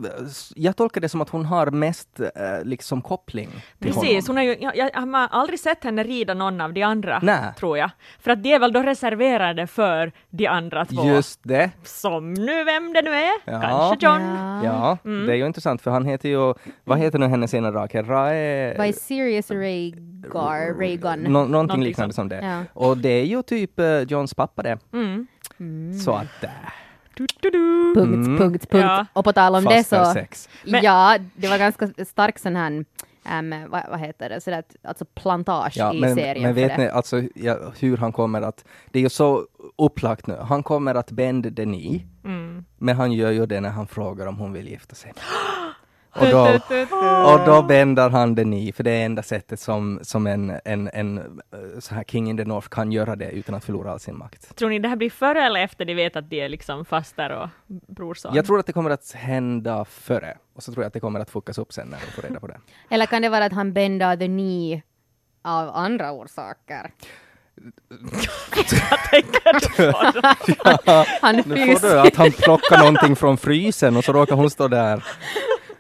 jag 0.55 0.75
tolkar 0.75 1.01
det 1.01 1.09
som 1.09 1.21
att 1.21 1.29
hon 1.29 1.45
har 1.45 1.67
mest 1.71 2.19
eh, 2.19 2.27
liksom 2.63 3.01
koppling 3.01 3.49
till 3.79 3.93
Precis, 3.93 4.03
honom. 4.03 4.23
hon 4.27 4.37
har 4.37 4.43
ju, 4.43 4.57
jag, 4.61 4.77
jag 4.77 5.01
har 5.01 5.27
aldrig 5.31 5.59
sett 5.59 5.83
henne 5.83 6.03
rida 6.03 6.33
någon 6.33 6.61
av 6.61 6.73
de 6.73 6.83
andra, 6.83 7.19
Nej. 7.23 7.53
tror 7.59 7.77
jag. 7.77 7.89
För 8.19 8.31
att 8.31 8.43
de 8.43 8.53
är 8.53 8.59
väl 8.59 8.73
då 8.73 8.81
reserverade 8.81 9.67
för 9.67 10.11
de 10.29 10.47
andra 10.47 10.85
två. 10.85 11.05
Just 11.07 11.39
det. 11.43 11.71
Som 11.83 12.33
nu, 12.33 12.63
vem 12.63 12.93
det 12.93 13.01
nu 13.01 13.11
är. 13.13 13.31
Ja. 13.45 13.61
Kanske 13.61 14.05
John. 14.05 14.21
Ja. 14.63 14.63
Ja, 14.63 14.97
det 15.03 15.31
är 15.31 15.35
ju 15.35 15.45
intressant 15.45 15.81
för 15.81 15.91
han 15.91 16.05
heter 16.05 16.29
ju, 16.29 16.53
vad 16.83 16.97
heter 16.99 17.19
nu 17.19 17.27
hennes 17.27 17.53
ena 17.53 17.71
drake? 17.71 18.01
Rae... 18.01 18.75
By 18.77 18.93
Sirius 18.93 19.51
Rhaegar, 20.23 20.73
Rhaegon. 20.79 21.19
Nå- 21.23 21.29
någonting 21.29 21.51
Någonting 21.51 21.83
liknande 21.83 22.13
som 22.13 22.29
det. 22.29 22.41
Ja. 22.41 22.63
Och 22.73 22.97
det 22.97 23.09
är 23.09 23.25
ju 23.25 23.41
typ 23.43 23.79
eh, 23.79 23.99
Johns 24.01 24.33
pappa 24.33 24.63
det. 24.63 24.77
Mm. 24.93 25.27
Så 26.05 26.11
att, 26.11 26.43
äh, 26.43 26.49
Du, 27.13 27.27
du, 27.41 27.49
du. 27.49 27.93
Punkt, 27.95 28.13
Mm. 28.27 28.37
punkt, 28.37 28.69
punkt. 28.69 28.83
Ja. 28.85 29.05
Och 29.13 29.23
på 29.25 29.33
tal 29.33 29.55
om 29.55 29.63
det 29.65 29.75
fast 29.75 29.89
för 29.89 30.03
så, 30.05 30.13
sex. 30.13 30.49
Men- 30.65 30.83
ja, 30.83 31.17
det 31.35 31.47
var 31.47 31.57
ganska 31.57 31.89
stark 32.07 32.39
sån 32.39 32.55
här, 32.55 32.71
um, 32.71 32.85
vad, 33.69 33.81
vad 33.89 33.99
heter 33.99 34.29
det, 34.29 34.41
sådär, 34.41 34.59
att- 34.59 34.75
alltså 34.83 35.05
plantage 35.05 35.73
Ja, 35.77 35.93
i 35.93 35.99
men, 36.01 36.15
serien 36.15 36.43
men 36.43 36.53
vet 36.53 36.75
det. 36.75 36.77
ni 36.83 36.89
alltså, 36.89 37.21
ja, 37.35 37.57
hur 37.79 37.97
han 37.97 38.11
kommer 38.11 38.41
att, 38.41 38.65
det 38.91 38.99
är 38.99 39.03
ju 39.03 39.09
så 39.09 39.45
upplagt 39.77 40.27
nu, 40.27 40.35
han 40.41 40.63
kommer 40.63 40.95
att 40.95 41.11
bända 41.11 41.49
Denis, 41.49 42.01
Mm. 42.23 42.65
men 42.77 42.95
han 42.95 43.11
gör 43.11 43.31
ju 43.31 43.45
det 43.45 43.59
när 43.61 43.69
han 43.69 43.87
frågar 43.87 44.27
om 44.27 44.37
hon 44.37 44.53
vill 44.53 44.67
gifta 44.67 44.95
sig. 44.95 45.13
Och 46.13 46.27
då, 46.27 46.41
och 47.33 47.45
då 47.45 47.61
bändar 47.61 48.09
han 48.09 48.35
Denis, 48.35 48.75
för 48.75 48.83
det 48.83 48.91
är 48.91 49.05
enda 49.05 49.23
sättet 49.23 49.59
som, 49.59 49.99
som 50.01 50.27
en, 50.27 50.59
en, 50.65 50.89
en 50.93 51.17
eh, 51.17 51.79
så 51.79 51.95
här 51.95 52.03
King 52.03 52.29
in 52.29 52.37
the 52.37 52.45
North 52.45 52.67
kan 52.67 52.91
göra 52.91 53.15
det 53.15 53.31
utan 53.31 53.55
att 53.55 53.65
förlora 53.65 53.91
all 53.91 53.99
sin 53.99 54.17
makt. 54.17 54.55
Tror 54.55 54.69
ni 54.69 54.79
det 54.79 54.87
här 54.87 54.95
blir 54.95 55.09
före 55.09 55.43
eller 55.43 55.59
efter 55.63 55.85
de 55.85 55.93
vet 55.93 56.15
att 56.15 56.29
de 56.29 56.41
är 56.41 56.49
liksom 56.49 56.85
faster 56.85 57.29
och 57.29 57.49
brorson? 57.67 58.35
Jag 58.35 58.45
tror 58.45 58.59
att 58.59 58.65
det 58.65 58.73
kommer 58.73 58.89
att 58.89 59.11
hända 59.11 59.85
före, 59.85 60.37
och 60.55 60.63
så 60.63 60.73
tror 60.73 60.83
jag 60.83 60.87
att 60.87 60.93
det 60.93 60.99
kommer 60.99 61.19
att 61.19 61.29
fuckas 61.29 61.57
upp 61.57 61.73
sen 61.73 61.87
när 61.87 61.99
de 62.05 62.11
får 62.11 62.21
reda 62.21 62.39
på 62.39 62.47
det. 62.47 62.59
Eller 62.89 63.05
kan 63.05 63.21
det 63.21 63.29
vara 63.29 63.45
att 63.45 63.53
han 63.53 63.73
bändar 63.73 64.17
the 64.17 64.27
knee 64.27 64.81
av 65.41 65.69
andra 65.69 66.11
orsaker? 66.11 66.91
Han 71.21 71.35
är 71.35 71.45
Nu 71.45 71.75
får 71.75 71.87
du 71.87 71.99
att 71.99 72.15
han 72.15 72.31
plockar 72.31 72.77
någonting 72.77 73.15
från 73.15 73.37
frysen 73.37 73.97
och 73.97 74.03
så 74.03 74.13
råkar 74.13 74.35
hon 74.35 74.49
stå 74.49 74.67
där. 74.67 75.03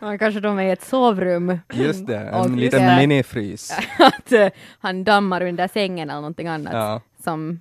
Ja, 0.01 0.17
Kanske 0.17 0.39
de 0.39 0.59
är 0.59 0.63
i 0.63 0.71
ett 0.71 0.83
sovrum. 0.83 1.59
Just 1.73 2.07
det, 2.07 2.31
Och 2.31 2.45
en 2.45 2.57
just 2.57 2.73
liten 2.73 2.87
det. 2.87 2.95
minifrys. 2.97 3.71
att 3.99 4.31
eh, 4.31 4.47
han 4.79 5.03
dammar 5.03 5.41
under 5.41 5.67
sängen 5.67 6.09
eller 6.09 6.21
någonting 6.21 6.47
annat. 6.47 6.73
Ja. 6.73 7.01
Som, 7.23 7.59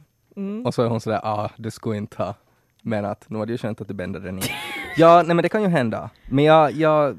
Och 0.64 0.74
så 0.74 0.82
är 0.82 0.86
hon 0.88 1.00
sådär, 1.00 1.20
ah, 1.22 1.50
du 1.56 1.70
skulle 1.70 1.96
inte 1.96 2.22
ha 2.22 2.34
menat, 2.82 3.24
nu 3.28 3.38
var 3.38 3.46
det 3.46 3.52
ju 3.52 3.58
skönt 3.58 3.80
att 3.80 3.88
du 3.88 3.94
bändade 3.94 4.24
den 4.26 4.38
i. 4.38 4.42
Ja, 4.96 5.22
nej 5.26 5.36
men 5.36 5.42
det 5.42 5.48
kan 5.48 5.62
ju 5.62 5.68
hända. 5.68 6.10
Men 6.28 6.44
jag, 6.44 6.72
jag, 6.72 7.16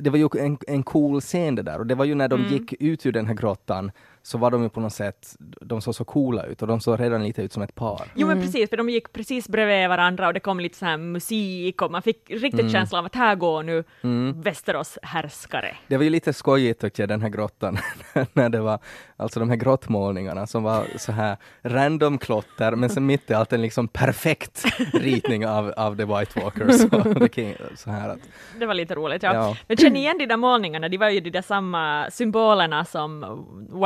det 0.00 0.10
var 0.10 0.18
ju 0.18 0.28
en, 0.38 0.58
en 0.68 0.82
cool 0.82 1.20
scen 1.20 1.54
det 1.54 1.62
där 1.62 1.78
och 1.78 1.86
det 1.86 1.94
var 1.94 2.04
ju 2.04 2.14
när 2.14 2.28
de 2.28 2.40
gick 2.44 2.72
ut 2.80 3.06
ur 3.06 3.12
den 3.12 3.26
här 3.26 3.34
grottan 3.34 3.90
så 4.26 4.38
var 4.38 4.50
de 4.50 4.62
ju 4.62 4.68
på 4.68 4.80
något 4.80 4.92
sätt, 4.92 5.36
de 5.60 5.80
såg 5.80 5.94
så 5.94 6.04
coola 6.04 6.42
ut 6.44 6.62
och 6.62 6.68
de 6.68 6.80
såg 6.80 7.00
redan 7.00 7.24
lite 7.24 7.42
ut 7.42 7.52
som 7.52 7.62
ett 7.62 7.74
par. 7.74 8.02
Jo 8.14 8.26
men 8.26 8.40
precis, 8.40 8.70
för 8.70 8.76
de 8.76 8.88
gick 8.90 9.12
precis 9.12 9.48
bredvid 9.48 9.88
varandra 9.88 10.26
och 10.26 10.34
det 10.34 10.40
kom 10.40 10.60
lite 10.60 10.78
så 10.78 10.84
här 10.84 10.96
musik 10.96 11.82
och 11.82 11.90
man 11.90 12.02
fick 12.02 12.30
riktigt 12.30 12.60
Mm. 12.60 12.72
känslan 12.72 12.98
av 12.98 13.06
att 13.06 13.14
här 13.14 13.34
går 13.34 13.62
nu 13.62 13.84
Västerås 14.42 14.98
härskare. 15.02 15.76
Det 15.86 15.96
var 15.96 16.04
ju 16.04 16.10
lite 16.10 16.32
skojigt 16.32 16.80
tyckte 16.80 17.02
jag, 17.02 17.08
den 17.08 17.22
här 17.22 17.28
grottan, 17.28 17.78
när 18.32 18.48
det 18.48 18.60
var 18.60 18.78
alltså 19.16 19.40
de 19.40 19.48
här 19.48 19.56
grottmålningarna 19.56 20.46
som 20.46 20.62
var 20.62 20.84
så 20.96 21.12
här 21.12 21.36
random 21.62 22.18
klotter, 22.18 22.72
men 22.76 22.90
sen 22.90 23.06
mitt 23.06 23.30
i 23.30 23.34
allt 23.34 23.52
en 23.52 23.62
liksom 23.62 23.88
perfekt 23.88 24.64
ritning 24.92 25.46
av, 25.46 25.72
av 25.76 25.96
The 25.96 26.04
White 26.04 26.40
Walkers. 26.40 26.84
och 26.84 27.18
The 27.20 27.28
King, 27.28 27.54
så 27.76 27.90
här 27.90 28.08
att, 28.08 28.18
Det 28.58 28.66
var 28.66 28.74
lite 28.74 28.94
roligt, 28.94 29.22
ja. 29.22 29.34
Ja. 29.34 29.56
Men 29.66 29.76
känner 29.76 29.90
ni 29.90 29.98
igen 29.98 30.18
de 30.18 30.26
där 30.26 30.36
målningarna? 30.36 30.88
De 30.88 30.98
var 30.98 31.08
ju 31.08 31.20
de 31.20 31.30
där 31.30 31.42
samma 31.42 32.10
symbolerna 32.10 32.84
som 32.84 33.20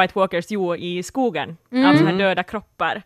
White 0.00 0.12
Walkers 0.18 0.27
gjorde 0.32 0.78
i 0.84 1.02
skogen, 1.02 1.56
av 1.72 1.96
så 1.98 2.04
här 2.04 2.18
döda 2.18 2.42
kroppar. 2.42 3.02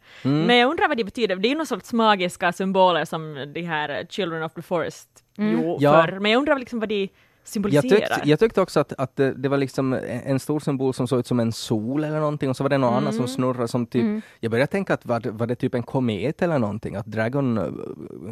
Men 0.47 0.57
jag 0.57 0.71
undrar 0.71 0.89
vad 0.89 0.97
de 0.97 1.05
betyder. 1.05 1.37
Det 1.37 1.49
är 1.49 1.51
ju 1.51 1.57
någon 1.57 1.67
sorts 1.67 1.93
magiska 1.93 2.53
symboler 2.53 3.05
som 3.05 3.53
de 3.55 3.63
här 3.63 4.07
Children 4.11 4.43
of 4.43 4.53
the 4.55 4.63
Forest 4.63 5.09
gjorde 5.37 5.85
Ja. 5.85 5.93
förr. 6.07 6.19
Men 6.19 6.31
jag 6.31 6.39
undrar 6.39 6.59
liksom 6.59 6.81
vad 6.81 6.89
de 6.89 7.09
jag, 7.43 7.49
symboliserar. 7.49 7.83
tyckte, 7.83 8.21
jag 8.25 8.39
tyckte 8.39 8.61
också 8.61 8.81
att, 8.81 8.93
att 8.93 9.17
det, 9.17 9.35
det 9.35 9.49
var 9.49 9.57
liksom 9.57 9.93
en 10.25 10.39
stor 10.39 10.61
symbol 10.61 10.95
som 10.95 11.09
såg 11.09 11.19
ut 11.19 11.27
som 11.27 11.41
en 11.41 11.53
sol 11.53 12.05
eller 12.05 12.21
någonting 12.21 12.51
och 12.51 12.57
så 12.57 12.65
var 12.65 12.71
det 12.71 12.79
någon 12.79 12.95
annan 12.95 13.13
som 13.13 13.29
snurrade 13.29 13.69
som 13.69 13.87
typ, 13.87 14.25
jag 14.41 14.51
började 14.51 14.67
tänka 14.67 14.95
att 14.95 15.07
var, 15.07 15.31
var 15.31 15.47
det 15.47 15.55
typ 15.55 15.75
en 15.75 15.83
komet 15.83 16.43
eller 16.43 16.59
någonting, 16.59 16.97
att 16.97 17.07
Dragon 17.07 17.59
eh, 17.59 17.65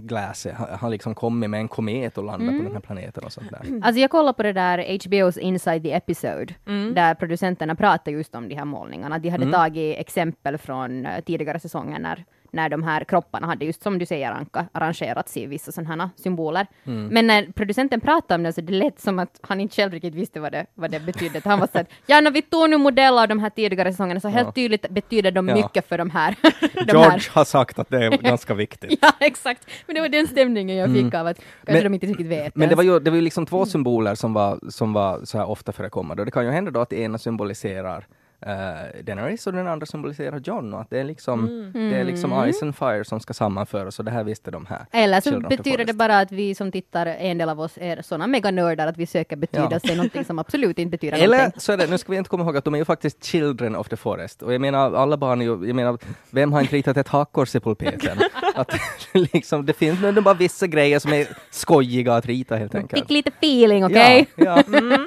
Glass 0.01 0.47
har 0.81 0.91
liksom 0.91 1.15
kommit 1.15 1.51
med 1.51 1.61
en 1.61 1.69
komet 1.69 2.19
och 2.19 2.25
landat 2.25 2.59
på 2.59 2.63
den 2.63 2.73
här 2.73 2.81
planeten 2.81 3.25
och 3.25 3.33
sånt 3.33 3.51
där. 3.51 3.81
alltså 3.83 4.01
jag 4.01 4.11
kollade 4.11 4.37
på 4.37 4.43
det 4.43 4.53
där 4.53 4.79
HBO's 4.79 5.39
Inside 5.39 5.83
the 5.83 5.93
Episode, 5.93 6.55
där 6.95 7.15
producenterna 7.15 7.75
pratade 7.75 8.11
just 8.11 8.35
om 8.35 8.49
de 8.49 8.55
här 8.55 8.65
målningarna. 8.65 9.19
De 9.19 9.29
hade 9.29 9.53
tagit 9.53 9.99
exempel 9.99 10.59
från 10.59 11.07
eh, 11.07 11.21
tidigare 11.21 11.61
säsonger 11.61 11.99
när, 11.99 12.25
när 12.53 12.69
de 12.69 12.83
här 12.83 13.05
kropparna 13.05 13.47
hade 13.47 13.65
just 13.65 13.83
som 13.83 13.99
du 13.99 14.07
säger 14.07 14.31
Anka, 14.33 14.67
arrangerats 14.73 15.37
i 15.37 15.47
vissa 15.47 15.73
sådana 15.73 16.11
symboler. 16.17 16.67
Men 16.85 17.27
när 17.27 17.53
producenten 17.53 18.01
pratade 18.01 18.35
om 18.35 18.43
det 18.43 18.53
så 18.53 18.61
det 18.61 18.73
lät 18.73 19.01
som 19.01 19.19
att 19.19 19.39
han 19.43 19.61
inte 19.61 19.77
själv 19.77 19.93
riktigt 19.93 20.15
visste 20.15 20.41
vad 20.41 20.53
det, 20.53 20.67
vad 20.75 20.91
det 20.91 21.01
betydde. 21.01 21.41
Han 21.45 21.61
var 21.61 21.67
såhär, 21.73 21.87
ja 22.07 22.21
no, 22.21 22.31
vi 22.31 22.43
tog 22.43 22.71
nu 22.71 22.79
modell 22.79 23.19
av 23.19 23.29
de 23.29 23.39
här 23.39 23.51
tidigare 23.51 23.93
säsongerna 23.93 24.21
så 24.21 24.29
helt 24.29 24.47
Ja. 24.47 24.53
tydligt 24.53 24.89
betyder 24.91 25.31
de 25.31 25.49
Ja. 25.49 25.55
mycket 25.55 25.89
för 25.89 25.99
de 25.99 26.11
här. 26.11 26.35
de 26.75 26.85
George 26.93 27.11
här. 27.11 27.29
har 27.35 27.45
sagt 27.45 27.79
att 27.79 27.89
det 27.89 28.05
är 28.07 28.11
ganska 28.23 28.55
viktigt. 28.55 28.99
Ja, 29.03 29.13
exakt. 29.21 29.67
Men 29.87 29.95
det 29.95 30.01
var 30.01 30.09
den 30.09 30.27
stämningen 30.27 30.77
jag 30.77 30.93
fick 30.95 31.15
av 31.15 31.27
att 31.27 31.37
kanske 31.37 31.73
Men- 31.73 31.83
de 31.85 31.95
inte 31.95 32.07
riktigt 32.07 32.27
vet. 32.27 32.57
Men 32.57 32.69
det 32.69 32.75
var 32.75 32.83
ju, 32.83 32.99
det 33.01 33.11
var 33.11 33.17
ju 33.17 33.23
liksom 33.23 33.47
två 33.47 33.67
symboler 33.67 34.15
som 34.15 34.33
var, 34.33 34.59
som 34.71 34.93
var 34.93 35.25
så 35.25 35.39
här 35.39 35.49
ofta 35.49 35.73
förekommande. 35.73 36.21
Och 36.21 36.27
det 36.27 36.33
kan 36.33 36.45
ju 36.45 36.51
hända 36.51 36.71
då 36.71 36.81
att 36.81 36.91
det 36.91 36.97
ena 37.01 37.19
symboliserar 37.19 38.07
uh, 38.47 39.03
Daenerys 39.05 39.47
och 39.47 39.53
den 39.53 39.67
andra 39.67 39.87
symboliserar 39.87 40.41
John. 40.45 40.75
Och 40.75 40.81
att 40.81 40.91
det 40.91 41.01
är 41.01 41.05
liksom, 41.05 41.71
det 41.75 41.97
är 41.97 42.05
liksom 42.05 42.53
Ice 42.53 42.63
and 42.63 42.77
Fire 42.77 43.05
som 43.05 43.21
ska 43.21 43.35
sammanföras 43.35 43.99
och 43.99 44.05
det 44.05 44.11
här 44.11 44.25
visste 44.25 44.51
de 44.51 44.67
här. 44.67 44.87
Eller 44.93 45.21
så 45.21 45.41
betyder 45.41 45.85
det 45.85 45.93
bara 45.93 46.19
att 46.19 46.33
vi 46.33 46.55
som 46.55 46.73
tittar, 46.73 47.07
en 47.07 47.39
del 47.39 47.49
av 47.49 47.61
oss 47.61 47.79
är 47.81 48.03
sådana 48.03 48.27
meganördar 48.27 48.87
att 48.87 48.97
vi 48.97 49.07
söker 49.07 49.37
betydelse 49.37 49.93
i 49.93 49.97
någonting 49.97 50.25
som 50.25 50.39
absolut 50.39 50.79
inte 50.79 50.91
betyder 50.91 51.19
Eller 51.19 51.37
någonting. 51.37 51.61
så 51.61 51.73
är 51.73 51.77
det, 51.77 51.87
nu 51.87 51.99
ska 51.99 52.13
vi 52.13 52.19
inte 52.19 52.31
komma 52.31 52.45
ihåg 52.45 52.57
att 52.57 52.65
de 52.65 52.75
är 52.75 52.79
ju 52.79 52.85
faktiskt 52.85 53.25
Children 53.25 53.77
of 53.77 53.89
the 53.89 53.97
Forest. 53.97 54.43
Och 54.43 54.55
jag 54.55 54.61
menar, 54.61 54.95
alla 54.95 55.17
barn 55.17 55.41
är 55.41 55.45
ju, 55.45 55.67
jag 55.67 55.77
menar, 55.77 55.99
vem 56.31 56.53
har 56.53 56.61
inte 56.61 56.77
ritat 56.77 56.97
ett 56.97 57.09
hakkors 57.09 57.55
i 57.55 57.61
pulpeten? 57.61 58.19
att 58.55 58.73
liksom, 59.13 59.67
det 59.67 59.73
finns 59.73 60.01
nu 60.01 60.21
bara 60.21 60.35
vissa 60.35 60.67
grejer 60.67 60.99
som 60.99 61.13
är 61.13 61.27
skojiga 61.51 62.15
att 62.15 62.27
rita 62.27 62.57
helt 62.57 62.75
enkelt. 62.75 63.03
Fick 63.03 63.11
lite 63.11 63.29
feeling, 63.29 63.85
okej? 63.85 64.27
Ja, 64.37 64.63
ja. 64.67 64.99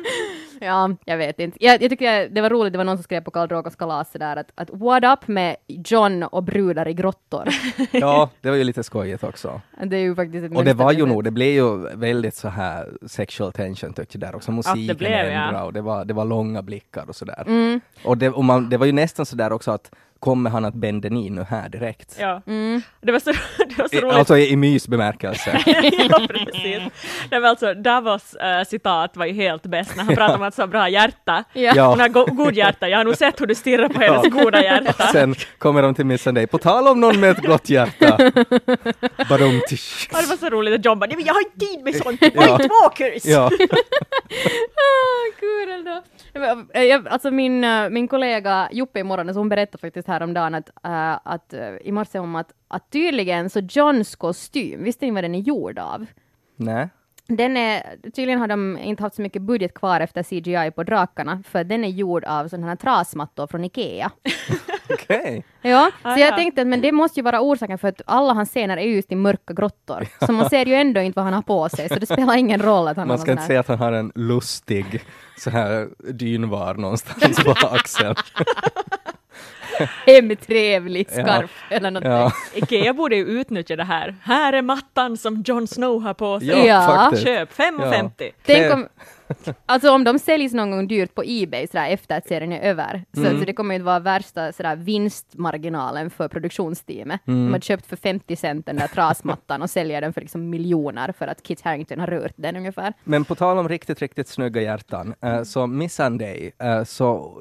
Ja, 0.73 0.89
jag 1.05 1.17
vet 1.17 1.39
inte. 1.39 1.57
Jag, 1.61 1.81
jag 1.81 1.89
tycker 1.89 2.29
det 2.29 2.41
var 2.41 2.49
roligt, 2.49 2.73
det 2.73 2.77
var 2.77 2.85
någon 2.85 2.97
som 2.97 3.03
skrev 3.03 3.21
på 3.21 3.31
Karl 3.31 3.47
Drogos 3.47 3.75
kalas 3.75 4.11
där 4.11 4.37
att, 4.37 4.51
att 4.55 4.69
what 4.69 5.03
up 5.03 5.27
med 5.27 5.55
John 5.67 6.23
och 6.23 6.43
brudar 6.43 6.87
i 6.87 6.93
grottor. 6.93 7.49
ja, 7.91 8.29
det 8.41 8.49
var 8.49 8.57
ju 8.57 8.63
lite 8.63 8.83
skojigt 8.83 9.23
också. 9.23 9.61
det 9.85 9.97
är 9.97 10.01
ju 10.01 10.15
faktiskt 10.15 10.45
ett 10.45 10.57
Och 10.57 10.65
det 10.65 10.73
var 10.73 10.91
ju 10.91 11.05
nog, 11.05 11.23
det 11.23 11.31
blev 11.31 11.53
ju 11.53 11.77
väldigt 11.95 12.35
så 12.35 12.47
här 12.47 12.89
sexual 13.07 13.51
tension 13.51 13.93
tyckte 13.93 14.17
jag 14.17 14.21
där 14.21 14.35
också. 14.35 14.51
Musiken 14.51 14.97
blev, 14.97 15.11
ja. 15.11 15.19
ändrade 15.25 15.65
och 15.65 15.73
det 15.73 15.81
var, 15.81 16.05
det 16.05 16.13
var 16.13 16.25
långa 16.25 16.61
blickar 16.61 17.05
och 17.09 17.15
sådär. 17.15 17.43
Mm. 17.47 17.81
Och, 18.03 18.17
det, 18.17 18.29
och 18.29 18.43
man, 18.43 18.69
det 18.69 18.77
var 18.77 18.85
ju 18.85 18.91
nästan 18.91 19.25
sådär 19.25 19.51
också 19.51 19.71
att 19.71 19.91
kommer 20.23 20.49
han 20.49 20.65
att 20.65 20.73
bända 20.73 21.09
ni 21.09 21.29
nu 21.29 21.43
här 21.49 21.69
direkt? 21.69 22.15
Ja. 22.19 22.41
Mm. 22.47 22.81
Det 23.01 23.11
var 23.11 23.19
så, 23.19 23.31
det 23.57 23.77
var 23.77 23.87
så 23.87 23.95
I, 23.95 24.01
roligt. 24.01 24.15
alltså 24.15 24.37
i, 24.37 24.49
i 24.51 24.55
mysbemärkelse. 24.55 25.61
ja, 26.09 26.27
precis. 26.29 26.81
Det 27.29 27.39
var 27.39 27.49
alltså, 27.49 27.73
Davos 27.73 28.33
äh, 28.35 28.63
citat 28.63 29.17
var 29.17 29.25
ju 29.25 29.33
helt 29.33 29.63
bäst 29.63 29.95
när 29.95 30.03
han 30.03 30.15
pratade 30.15 30.37
om 30.37 30.43
att 30.43 30.55
så 30.55 30.67
bra 30.67 30.89
hjärta. 30.89 31.43
Ja. 31.53 31.73
Ja. 31.75 31.85
Hon 31.89 31.99
har 31.99 32.07
go- 32.09 32.25
god 32.31 32.53
hjärta, 32.53 32.89
jag 32.89 32.97
har 32.97 33.03
nog 33.05 33.15
sett 33.17 33.41
hur 33.41 33.45
du 33.47 33.55
stirrar 33.55 33.89
på 33.89 33.99
hennes 34.01 34.27
goda 34.33 34.63
hjärta. 34.63 35.03
Sen 35.11 35.35
kommer 35.57 35.81
de 35.81 35.95
till 35.95 36.05
Missandei. 36.05 36.47
På 36.47 36.57
tal 36.57 36.87
om 36.87 36.99
någon 37.01 37.19
med 37.19 37.29
ett 37.29 37.45
gott 37.45 37.69
hjärta. 37.69 38.17
Badum, 39.29 39.61
tisch. 39.69 40.09
Ja, 40.13 40.21
det 40.21 40.27
var 40.27 40.37
så 40.37 40.49
roligt 40.49 40.73
att 40.79 40.85
John 40.85 40.99
bara, 40.99 41.05
"Nej, 41.05 41.15
men 41.15 41.25
jag 41.25 41.33
har 41.33 41.41
inte 41.41 41.65
tid 41.65 41.83
med 41.83 41.95
sånt, 41.95 42.21
Ja. 42.21 42.57
White 42.57 42.69
Walkers! 42.81 43.25
Ja. 43.25 43.49
Ah, 44.75 45.39
kul 45.39 45.83
då. 45.85 46.03
Eh, 46.35 47.01
alltså 47.05 47.31
min, 47.31 47.63
eh, 47.63 47.89
min 47.89 48.07
kollega 48.07 48.69
Juppe 48.71 48.99
i 48.99 49.03
morgon, 49.03 49.33
så 49.33 49.39
hon 49.39 49.49
berättade 49.49 49.77
faktiskt 49.77 50.07
häromdagen 50.07 50.55
att, 50.55 50.69
uh, 50.87 51.19
att 51.23 51.53
i 51.81 51.91
morse 51.91 52.19
om 52.19 52.35
att, 52.35 52.53
att 52.67 52.91
tydligen 52.91 53.49
så 53.49 53.59
Johns 53.59 54.15
kostym, 54.15 54.83
visste 54.83 55.05
ni 55.05 55.11
vad 55.11 55.23
den 55.23 55.35
är 55.35 55.39
gjord 55.39 55.79
av? 55.79 56.05
Nej. 56.55 56.89
Den 57.27 57.57
är, 57.57 57.83
tydligen 58.15 58.39
har 58.39 58.47
de 58.47 58.77
inte 58.77 59.03
haft 59.03 59.15
så 59.15 59.21
mycket 59.21 59.41
budget 59.41 59.73
kvar 59.73 59.99
efter 59.99 60.23
CGI 60.23 60.71
på 60.71 60.83
drakarna, 60.83 61.43
för 61.47 61.63
den 61.63 61.83
är 61.83 61.87
gjord 61.89 62.23
av 62.25 62.47
sådana 62.47 62.67
här 62.67 62.75
trasmattor 62.75 63.47
från 63.47 63.63
Ikea. 63.65 64.11
Okej. 64.89 65.43
Ja, 65.61 65.91
Ah, 66.01 66.13
så 66.15 66.19
jag 66.21 66.31
ja. 66.31 66.35
tänkte 66.35 66.61
att 66.61 66.67
men 66.67 66.81
det 66.81 66.91
måste 66.91 67.19
ju 67.19 67.23
vara 67.23 67.41
orsaken 67.41 67.77
för 67.77 67.87
att 67.87 68.01
alla 68.05 68.33
hans 68.33 68.49
scener 68.49 68.77
är 68.77 68.81
just 68.81 69.11
i 69.11 69.15
mörka 69.15 69.53
grottor. 69.53 70.07
Så 70.25 70.31
man 70.31 70.49
ser 70.49 70.65
ju 70.65 70.73
ändå 70.73 71.01
inte 71.01 71.15
vad 71.15 71.25
han 71.25 71.33
har 71.33 71.41
på 71.41 71.69
sig, 71.69 71.89
så 71.89 71.95
det 71.95 72.05
spelar 72.05 72.37
ingen 72.37 72.61
roll 72.61 72.87
att 72.87 72.97
han 72.97 73.07
Man 73.07 73.19
ska 73.19 73.31
inte 73.31 73.43
säga 73.43 73.59
att 73.59 73.67
han 73.67 73.79
har 73.79 73.91
en 73.91 74.11
lustig 74.15 75.01
så 75.37 75.49
här 75.49 75.89
dynvar 76.13 76.73
någonstans 76.75 77.43
på 77.43 77.51
axeln. 77.71 78.15
hemtrevlig 80.05 81.09
scarf 81.11 81.63
eller 81.69 81.91
någonting. 81.91 82.11
Ja, 82.11 82.31
Ikea 82.55 82.93
borde 82.93 83.15
ju 83.15 83.25
utnyttja 83.25 83.75
det 83.75 83.83
här. 83.83 84.15
Här 84.21 84.53
är 84.53 84.61
mattan 84.61 85.17
som 85.17 85.43
Jon 85.45 85.67
Snow 85.67 86.01
har 86.03 86.13
på 86.13 86.39
sig. 86.39 86.49
ja, 86.49 86.65
Ja. 86.65 86.81
faktiskt. 86.87 87.23
Köp 87.23 87.53
5,50. 87.53 88.31
Tänk 88.45 88.73
om, 88.73 88.87
alltså 89.65 89.91
om 89.91 90.03
de 90.03 90.19
säljs 90.19 90.53
någon 90.53 90.71
gång 90.71 90.87
dyrt 90.87 91.15
på 91.15 91.23
Ebay 91.25 91.67
sådär 91.67 91.87
efter 91.89 92.17
att 92.17 92.27
serien 92.27 92.51
är 92.51 92.61
över, 92.61 93.03
så, 93.13 93.19
Mm. 93.25 93.39
så 93.39 93.45
det 93.45 93.53
kommer 93.53 93.75
ju 93.75 93.79
att 93.81 93.85
vara 93.85 93.99
värsta 93.99 94.51
sådär 94.51 94.75
vinstmarginalen 94.75 96.09
för 96.09 96.27
produktionsteamet. 96.27 97.27
Mm. 97.27 97.45
De 97.45 97.53
har 97.53 97.59
köpt 97.59 97.85
för 97.85 97.95
50 97.95 98.35
cent 98.35 98.65
den 98.65 98.75
där 98.75 98.87
trasmattan 98.87 99.61
och 99.61 99.69
säljer 99.69 100.01
den 100.01 100.13
för 100.13 100.21
liksom 100.21 100.49
miljoner 100.49 101.11
för 101.17 101.27
att 101.27 101.43
Kit 101.43 101.61
Harington 101.61 101.99
har 101.99 102.07
rört 102.07 102.33
den 102.35 102.55
ungefär. 102.55 102.93
Men 103.03 103.25
på 103.25 103.35
tal 103.35 103.57
om 103.57 103.69
riktigt, 103.69 103.99
riktigt 103.99 104.27
snygga 104.27 104.61
hjärtan, 104.61 105.13
eh, 105.23 105.43
så 105.43 105.67
Missandei, 105.67 106.51
uh, 106.63 106.83
så 106.83 107.37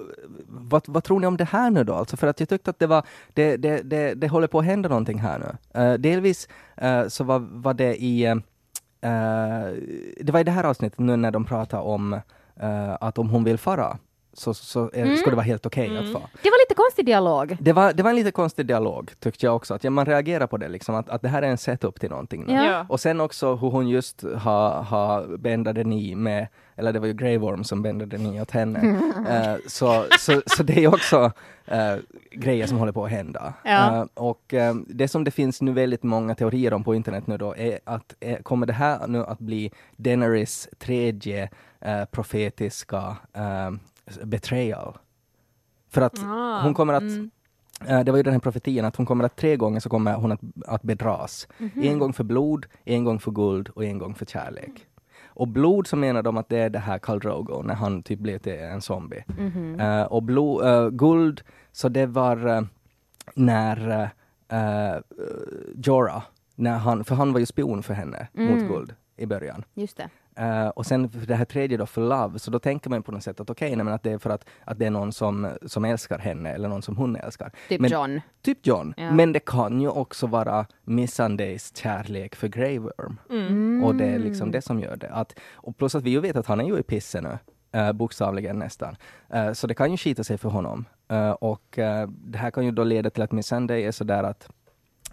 vad, 0.73 0.83
vad 0.89 1.05
tror 1.05 1.21
ni 1.21 1.27
om 1.27 1.37
det 1.37 1.45
här 1.45 1.71
nu 1.71 1.85
då? 1.85 1.95
Alltså 1.95 2.17
för 2.17 2.27
att 2.27 2.41
jag 2.41 2.49
tyckte 2.49 2.71
att 2.71 2.79
det 2.79 2.87
var, 2.87 3.07
det, 3.35 3.57
det, 3.57 3.83
det, 3.83 4.15
det 4.15 4.29
håller 4.29 4.47
på 4.47 4.59
att 4.59 4.65
hända 4.65 4.89
någonting 4.89 5.19
här 5.19 5.39
nu. 5.39 5.81
Uh, 5.83 5.95
delvis 5.99 6.49
uh, 6.83 7.09
så 7.09 7.25
var, 7.25 7.39
var 7.39 7.75
det 7.75 8.03
i, 8.03 8.33
uh, 8.33 8.41
det 10.21 10.33
var 10.33 10.41
i 10.41 10.45
det 10.45 10.51
här 10.51 10.65
avsnittet 10.65 10.99
nu 10.99 11.17
när 11.17 11.31
de 11.31 11.45
pratade 11.45 11.83
om 11.83 12.21
att 13.01 13.19
om 13.19 13.31
hon 13.31 13.45
vill 13.45 13.59
fara, 13.59 13.99
så, 14.35 14.55
så 14.55 14.91
är, 14.93 15.17
ska 15.17 15.31
det 15.31 15.37
vara 15.37 15.47
helt 15.47 15.67
okej 15.67 15.99
att 15.99 16.13
fara. 16.13 16.23
Det 16.43 16.51
var 16.51 16.63
lite 16.69 16.75
konstig 16.75 17.07
dialog. 17.07 17.57
Det 17.61 17.73
var, 17.73 17.93
det 17.93 18.03
var 18.03 18.11
en 18.11 18.17
lite 18.17 18.31
konstig 18.31 18.67
dialog, 18.67 19.11
tyckte 19.21 19.47
jag 19.47 19.57
också. 19.57 19.75
Att 19.75 19.85
ja, 19.85 19.91
man 19.91 20.07
reagerar 20.07 20.47
på 20.47 20.57
det, 20.57 20.69
liksom, 20.69 20.95
att, 20.95 21.09
att 21.09 21.23
det 21.23 21.29
här 21.29 21.43
är 21.43 21.47
en 21.47 21.59
setup 21.59 22.01
till 22.01 22.11
någonting. 22.11 22.45
Ja. 22.49 22.65
Ja. 22.65 22.87
Och 22.89 23.01
sen 23.01 23.21
också 23.21 23.55
hur 23.55 23.71
hon 23.71 23.89
just 23.89 24.23
har 24.23 24.83
ha 24.83 25.27
bändade 25.39 25.85
ni 25.85 26.15
med, 26.15 26.47
eller 26.77 26.93
det 26.93 26.99
var 26.99 27.07
ju 27.07 27.13
Grey 27.13 27.39
Worm 27.39 27.65
som 27.65 27.83
bändade 27.83 28.19
ni 28.19 28.41
åt 28.41 28.51
henne. 28.51 28.99
Eh, 29.29 29.57
så, 29.67 30.05
så, 30.19 30.43
så 30.47 30.63
det 30.63 30.85
är 30.85 30.95
också 30.95 31.33
eh, 31.67 31.97
grejer 32.31 32.67
som 32.67 32.79
håller 32.79 32.93
på 32.93 33.05
att 33.05 33.11
hända. 33.11 33.55
Ja. 33.65 33.97
Eh, 33.97 34.05
och 34.15 34.55
det 34.87 35.09
som 35.09 35.25
det 35.25 35.31
finns 35.31 35.63
nu 35.63 35.73
väldigt 35.73 36.03
många 36.03 36.35
teorier 36.35 36.73
om 36.73 36.85
på 36.85 36.95
internet 36.95 37.27
nu 37.27 37.39
då 37.39 37.57
är 37.57 37.79
att 37.85 38.15
eh, 38.21 38.39
kommer 38.39 38.67
det 38.67 38.73
här 38.73 39.07
nu 39.07 39.25
att 39.25 39.39
bli 39.39 39.73
Daenerys 39.97 40.69
tredje 40.79 41.49
profetiska 42.11 43.17
betrayal? 44.25 44.99
För 45.91 46.01
att 46.01 46.19
Ah, 46.25 46.61
hon 46.63 46.75
kommer 46.75 46.95
att 46.95 47.03
mm. 47.03 47.31
Eh, 47.87 48.01
Det 48.05 48.11
var 48.13 48.17
ju 48.17 48.23
den 48.23 48.33
här 48.33 48.41
profetian 48.41 48.85
att 48.85 48.97
hon 48.97 49.07
kommer 49.07 49.25
att 49.25 49.37
tre 49.37 49.57
gånger 49.57 49.81
så 49.81 49.89
kommer 49.89 50.15
hon 50.15 50.33
att, 50.33 50.41
att 50.67 50.83
bedras. 50.83 51.49
Mhm. 51.59 51.83
En 51.83 51.99
gång 51.99 52.13
för 52.13 52.25
blod, 52.25 52.67
en 52.85 53.05
gång 53.05 53.21
för 53.21 53.31
guld 53.31 53.69
och 53.69 53.85
en 53.85 53.99
gång 53.99 54.15
för 54.15 54.27
kärlek. 54.27 54.87
Och 55.35 55.49
blod 55.49 55.87
så 55.87 55.97
menar 55.97 56.23
de 56.23 56.37
att 56.37 56.49
det 56.49 56.59
är 56.59 56.71
det 56.71 56.79
här 56.79 56.99
Khal 56.99 57.19
Drogo 57.19 57.63
när 57.63 57.75
han 57.75 58.03
typ 58.03 58.19
blev 58.19 58.39
till 58.39 58.53
en 58.53 58.81
zombie. 58.81 59.25
Mhm. 59.39 59.81
Eh, 59.81 60.03
och 60.03 60.23
blod, 60.23 60.65
eh, 60.67 60.89
guld, 60.91 61.43
så 61.73 61.89
det 61.89 62.07
var 62.07 62.47
eh, 62.47 62.63
när 63.35 64.11
uh, 64.53 65.01
Jorah, 65.85 66.23
när 66.55 66.79
han, 66.79 67.05
för 67.05 67.15
han 67.15 67.33
var 67.33 67.41
ju 67.41 67.47
spion 67.47 67.83
för 67.83 67.95
henne 67.95 68.29
Mm. 68.35 68.53
mot 68.55 68.69
guld 68.69 68.95
i 69.17 69.27
början. 69.27 69.65
Just 69.75 69.97
det. 69.97 70.09
Eh, 70.37 70.69
och 70.69 70.87
sen 70.87 71.11
för 71.11 71.27
det 71.27 71.35
här 71.35 71.45
tredje 71.45 71.77
då, 71.77 71.87
för 71.87 72.01
love, 72.01 72.39
så 72.39 72.51
då 72.51 72.59
tänker 72.59 72.91
man 72.91 73.03
på 73.03 73.13
något 73.13 73.23
sätt 73.23 73.41
att 73.41 73.51
okej, 73.51 73.77
men 73.77 73.89
att 73.89 74.03
det 74.03 74.11
är 74.11 74.19
för 74.19 74.31
att, 74.31 74.49
att 74.65 74.79
det 74.79 74.87
är 74.87 74.91
någon 74.91 75.13
som, 75.13 75.49
som 75.67 75.85
älskar 75.85 76.19
henne 76.19 76.51
eller 76.51 76.69
någon 76.69 76.83
som 76.83 76.97
hon 76.97 77.17
älskar. 77.17 77.53
Typ 77.69 77.81
men, 77.81 77.91
John. 77.91 78.21
Typ 78.43 78.67
John. 78.67 78.95
Ja. 78.97 79.13
Men 79.13 79.33
det 79.33 79.41
kan 79.41 79.81
ju 79.81 79.89
också 79.89 80.27
vara 80.27 80.67
Missandei's 80.85 81.83
kärlek 81.83 82.35
för 82.35 82.49
Grey 82.49 82.79
Worm. 82.79 83.21
Mm. 83.31 83.85
Och 83.85 83.95
det 83.95 84.07
är 84.07 84.19
liksom 84.19 84.51
det 84.51 84.63
som 84.63 84.81
gör 84.81 84.97
det. 84.97 85.11
Att, 85.11 85.39
och 85.53 85.77
plus 85.77 85.95
att 85.95 86.03
vi 86.03 86.11
ju 86.11 86.21
vet 86.21 86.37
att 86.37 86.47
han 86.47 86.61
är 86.61 86.65
ju 86.65 86.79
i 86.79 86.83
pissen 86.83 87.25
nu. 87.25 87.39
Uh, 87.77 87.93
bokstavligen 87.93 88.59
nästan. 88.59 88.97
Eh, 89.29 89.53
så 89.53 89.67
det 89.67 89.75
kan 89.75 89.91
ju 89.91 89.97
skita 89.97 90.25
sig 90.25 90.39
för 90.39 90.49
honom. 90.49 90.85
Eh, 91.09 91.31
och 91.31 91.79
eh, 91.79 92.09
det 92.09 92.39
här 92.39 92.51
kan 92.51 92.65
ju 92.65 92.71
då 92.71 92.85
leda 92.85 93.11
till 93.11 93.23
att 93.23 93.33
Missandei 93.33 93.85
är 93.85 93.93
sådär 93.93 94.23
att 94.23 94.49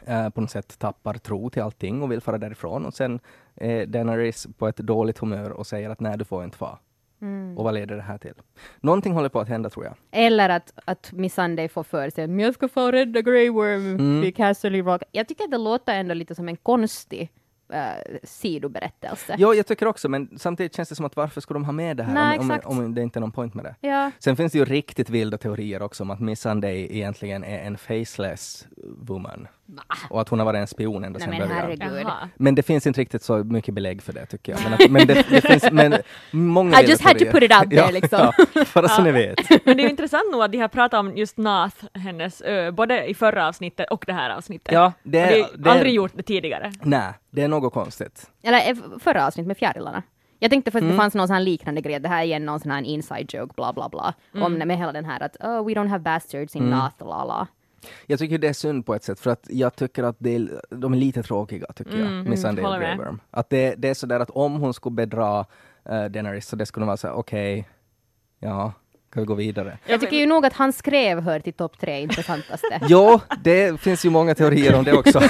eh, 0.05 0.29
på 0.29 0.41
något 0.41 0.51
sätt 0.51 0.79
tappar 0.79 1.13
tro 1.13 1.49
till 1.49 1.61
allting 1.61 2.01
och 2.03 2.11
vill 2.11 2.21
fara 2.21 2.37
därifrån. 2.37 2.85
Och 2.85 2.93
sen 2.93 3.19
är 3.55 3.85
Daenerys 3.85 4.47
på 4.57 4.67
ett 4.67 4.77
dåligt 4.77 5.17
humör 5.17 5.49
och 5.49 5.67
säger 5.67 5.89
att 5.89 5.99
nej, 5.99 6.17
du 6.17 6.25
får 6.25 6.43
inte 6.43 6.57
fara. 6.57 6.77
Mm. 7.21 7.57
Och 7.57 7.63
vad 7.63 7.73
leder 7.73 7.95
det 7.95 8.01
här 8.01 8.17
till? 8.17 8.33
Någonting 8.81 9.13
håller 9.13 9.29
på 9.29 9.39
att 9.39 9.47
hända 9.47 9.69
tror 9.69 9.85
jag. 9.85 9.93
Eller 10.11 10.49
att, 10.49 10.73
att 10.85 11.11
Missandei 11.11 11.67
får 11.67 11.83
för 11.83 12.09
sig 12.09 12.23
att 12.23 12.41
jag 12.41 12.53
ska 12.53 12.67
få 12.67 12.91
rädda 12.91 13.21
Grey 13.21 13.49
Worm 13.49 13.85
Mm. 13.95 14.21
vid 14.21 14.35
Castle 14.35 14.81
Rock. 14.81 15.03
Jag 15.11 15.27
tycker 15.27 15.43
att 15.43 15.51
det 15.51 15.57
låter 15.57 15.93
ändå 15.93 16.13
lite 16.13 16.35
som 16.35 16.49
en 16.49 16.57
konstig 16.57 17.31
uh, 17.73 18.17
sidoberättelse. 18.23 19.35
Ja, 19.37 19.53
jag 19.53 19.65
tycker 19.67 19.85
också, 19.85 20.09
men 20.09 20.29
samtidigt 20.37 20.75
känns 20.75 20.89
det 20.89 20.95
som 20.95 21.05
att 21.05 21.15
varför 21.15 21.41
skulle 21.41 21.55
de 21.55 21.65
ha 21.65 21.71
med 21.71 21.97
det 21.97 22.03
här 22.03 22.13
Nej, 22.13 22.39
om, 22.39 22.51
om, 22.51 22.79
om 22.79 22.95
det 22.95 23.01
inte 23.01 23.19
är 23.19 23.21
någon 23.21 23.31
point 23.31 23.53
med 23.53 23.65
det? 23.65 23.87
Ja. 23.87 24.11
Sen 24.19 24.35
finns 24.35 24.51
det 24.51 24.57
ju 24.57 24.65
riktigt 24.65 25.09
vilda 25.09 25.37
teorier 25.37 25.81
också 25.81 26.03
om 26.03 26.09
att 26.09 26.19
Missandei 26.19 26.97
egentligen 26.97 27.43
är 27.43 27.59
en 27.59 27.77
faceless 27.77 28.67
woman. 28.97 29.47
Och 30.09 30.21
att 30.21 30.29
hon 30.29 30.39
har 30.39 30.45
varit 30.45 30.57
en 30.57 30.67
spion 30.67 31.03
ända 31.03 31.19
sedan 31.19 31.29
men 31.29 31.49
början. 31.89 32.29
Men 32.35 32.55
det 32.55 32.63
finns 32.63 32.87
inte 32.87 33.01
riktigt 33.01 33.23
så 33.23 33.37
mycket 33.37 33.73
belägg 33.73 34.01
för 34.01 34.13
det 34.13 34.25
tycker 34.25 34.51
jag. 34.51 34.61
Men, 34.63 34.73
att, 34.73 34.91
men 34.91 35.07
det, 35.07 35.13
det 35.29 35.41
finns 35.41 35.71
men 35.71 35.95
många 36.31 36.81
I 36.81 36.85
just 36.85 37.01
had 37.03 37.19
to 37.19 37.25
put 37.25 37.43
it 37.43 37.51
out 37.53 37.61
there, 37.69 37.75
ja, 37.75 37.89
liksom. 37.91 38.31
Ja, 38.53 38.65
bara 38.73 38.87
så 38.87 39.01
ni 39.01 39.11
vet. 39.11 39.39
Men 39.65 39.77
det 39.77 39.83
är 39.83 39.89
intressant 39.89 40.31
nog 40.31 40.43
att 40.43 40.51
de 40.51 40.57
har 40.57 40.67
pratat 40.67 40.99
om 40.99 41.17
just 41.17 41.37
Nath, 41.37 41.85
hennes 41.93 42.41
ö, 42.41 42.71
både 42.71 43.05
i 43.05 43.13
förra 43.13 43.47
avsnittet 43.47 43.89
och 43.89 44.03
det 44.07 44.13
här 44.13 44.29
avsnittet. 44.29 44.73
Ja, 44.73 44.93
det, 45.03 45.23
och 45.23 45.31
är- 45.31 45.57
det, 45.57 45.71
aldrig 45.71 45.93
gjort 45.93 46.11
det 46.15 46.23
tidigare. 46.23 46.71
Nej, 46.81 47.13
det 47.29 47.41
är 47.41 47.47
något 47.47 47.73
konstigt. 47.73 48.31
Eller 48.43 48.69
eh, 48.71 48.75
förra 48.99 49.27
avsnitt 49.27 49.47
med 49.47 49.57
fjärilarna. 49.57 50.03
Jag 50.39 50.51
tänkte 50.51 50.71
för 50.71 50.79
att 50.79 50.83
Mm. 50.83 50.95
det 50.95 51.01
fanns 51.01 51.13
någon 51.15 51.27
sån 51.27 51.33
här 51.33 51.43
liknande 51.43 51.81
grej, 51.81 51.99
det 51.99 52.09
här 52.09 52.19
är 52.19 52.23
igen 52.25 52.45
någon 52.45 52.59
sån 52.59 52.71
här 52.71 52.81
inside 52.81 53.33
joke, 53.33 53.53
bla 53.55 53.73
bla 53.73 53.89
bla, 53.89 54.13
om 54.33 54.53
med 54.53 54.77
hela 54.77 54.91
den 54.91 55.05
här 55.05 55.23
att 55.23 55.35
oh, 55.39 55.65
we 55.67 55.73
don't 55.73 55.87
have 55.87 55.99
bastards 56.03 56.55
Mm. 56.55 56.67
in 56.67 56.77
North, 56.77 56.95
la 56.99 57.23
la. 57.25 57.47
Jag 58.07 58.19
tycker 58.19 58.37
det 58.37 58.47
är 58.47 58.53
synd 58.53 58.85
på 58.85 58.95
ett 58.95 59.03
sätt, 59.03 59.19
för 59.19 59.29
att 59.31 59.47
jag 59.49 59.75
tycker 59.75 60.03
att 60.03 60.15
det 60.19 60.35
är, 60.35 60.61
de 60.69 60.93
är 60.93 60.97
lite 60.97 61.23
tråkiga, 61.23 61.65
tycker 61.75 61.97
jag, 61.97 62.07
Mm, 62.07 62.29
Missandei 62.29 62.63
och 62.65 62.67
håller 62.69 62.79
Grey 62.79 62.97
med. 62.97 63.05
Worm. 63.05 63.19
Att 63.31 63.49
det, 63.49 63.75
det 63.77 63.89
är 63.89 63.93
sådär 63.93 64.19
att 64.19 64.29
om 64.29 64.55
hon 64.55 64.73
skulle 64.73 64.93
bedra 64.95 65.39
uh, 65.39 65.45
Daenerys, 65.85 66.47
så 66.47 66.55
det 66.55 66.65
skulle 66.65 66.85
vara 66.85 66.97
såhär, 66.97 67.13
okej, 67.13 67.69
ja, 68.39 68.73
kan 69.13 69.23
vi 69.23 69.27
gå 69.27 69.33
vidare? 69.33 69.77
Jag 69.85 69.99
tycker 69.99 70.17
ju 70.17 70.25
nog 70.25 70.45
att 70.45 70.53
han 70.53 70.73
skrev 70.73 71.21
hör 71.21 71.39
till 71.39 71.53
topp 71.53 71.79
tre 71.79 72.01
intressantaste. 72.01 72.79
Jo, 72.87 73.19
det 73.43 73.81
finns 73.81 74.05
ju 74.05 74.09
många 74.09 74.35
teorier 74.35 74.75
om 74.75 74.83
det 74.83 74.93
också. 74.93 75.21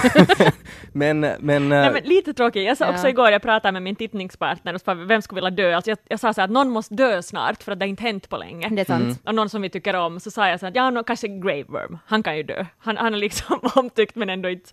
men, 0.92 1.20
men, 1.20 1.70
Nej, 1.70 1.88
eh, 1.88 1.94
men 1.94 2.04
lite 2.04 2.34
tråkigt. 2.34 2.64
Jag 2.68 2.78
sa 2.78 2.86
Ja. 2.86 2.92
också 2.92 3.08
igår, 3.08 3.30
jag 3.30 3.42
pratade 3.42 3.72
med 3.72 3.82
min 3.82 3.96
tittningspartner 3.96 4.74
och 4.74 4.82
sa 4.82 4.94
vem 4.94 5.22
skulle 5.22 5.42
vilja 5.42 5.50
dö. 5.66 5.76
Alltså 5.76 5.92
jag, 5.92 5.98
jag 6.08 6.20
sa 6.20 6.34
så 6.34 6.42
här 6.42 6.46
att 6.46 6.52
någon 6.52 6.70
måste 6.70 6.96
dö 6.96 7.22
snart 7.22 7.64
för 7.64 7.72
att 7.72 7.80
det 7.80 7.86
har 7.86 7.90
inte 7.90 8.04
hänt 8.04 8.30
på 8.30 8.38
länge. 8.38 8.70
Det 8.70 8.82
är 8.82 8.86
sant. 8.86 9.04
Mm. 9.04 9.16
Och 9.26 9.36
någon 9.36 9.50
som 9.50 9.62
vi 9.62 9.70
tycker 9.70 9.96
om, 9.96 10.20
så 10.20 10.32
sa 10.32 10.50
jag 10.50 10.60
så 10.60 10.66
att 10.68 10.76
ja, 10.76 10.90
no, 10.90 11.04
kanske 11.04 11.28
Grave 11.28 11.64
Worm, 11.68 11.98
han 12.06 12.24
kan 12.24 12.38
ju 12.38 12.44
dö. 12.44 12.66
Han, 12.78 12.98
han 12.98 13.14
är 13.14 13.18
liksom 13.18 13.60
omtyckt 13.76 14.16
men 14.16 14.30
ändå 14.30 14.50
inte 14.50 14.70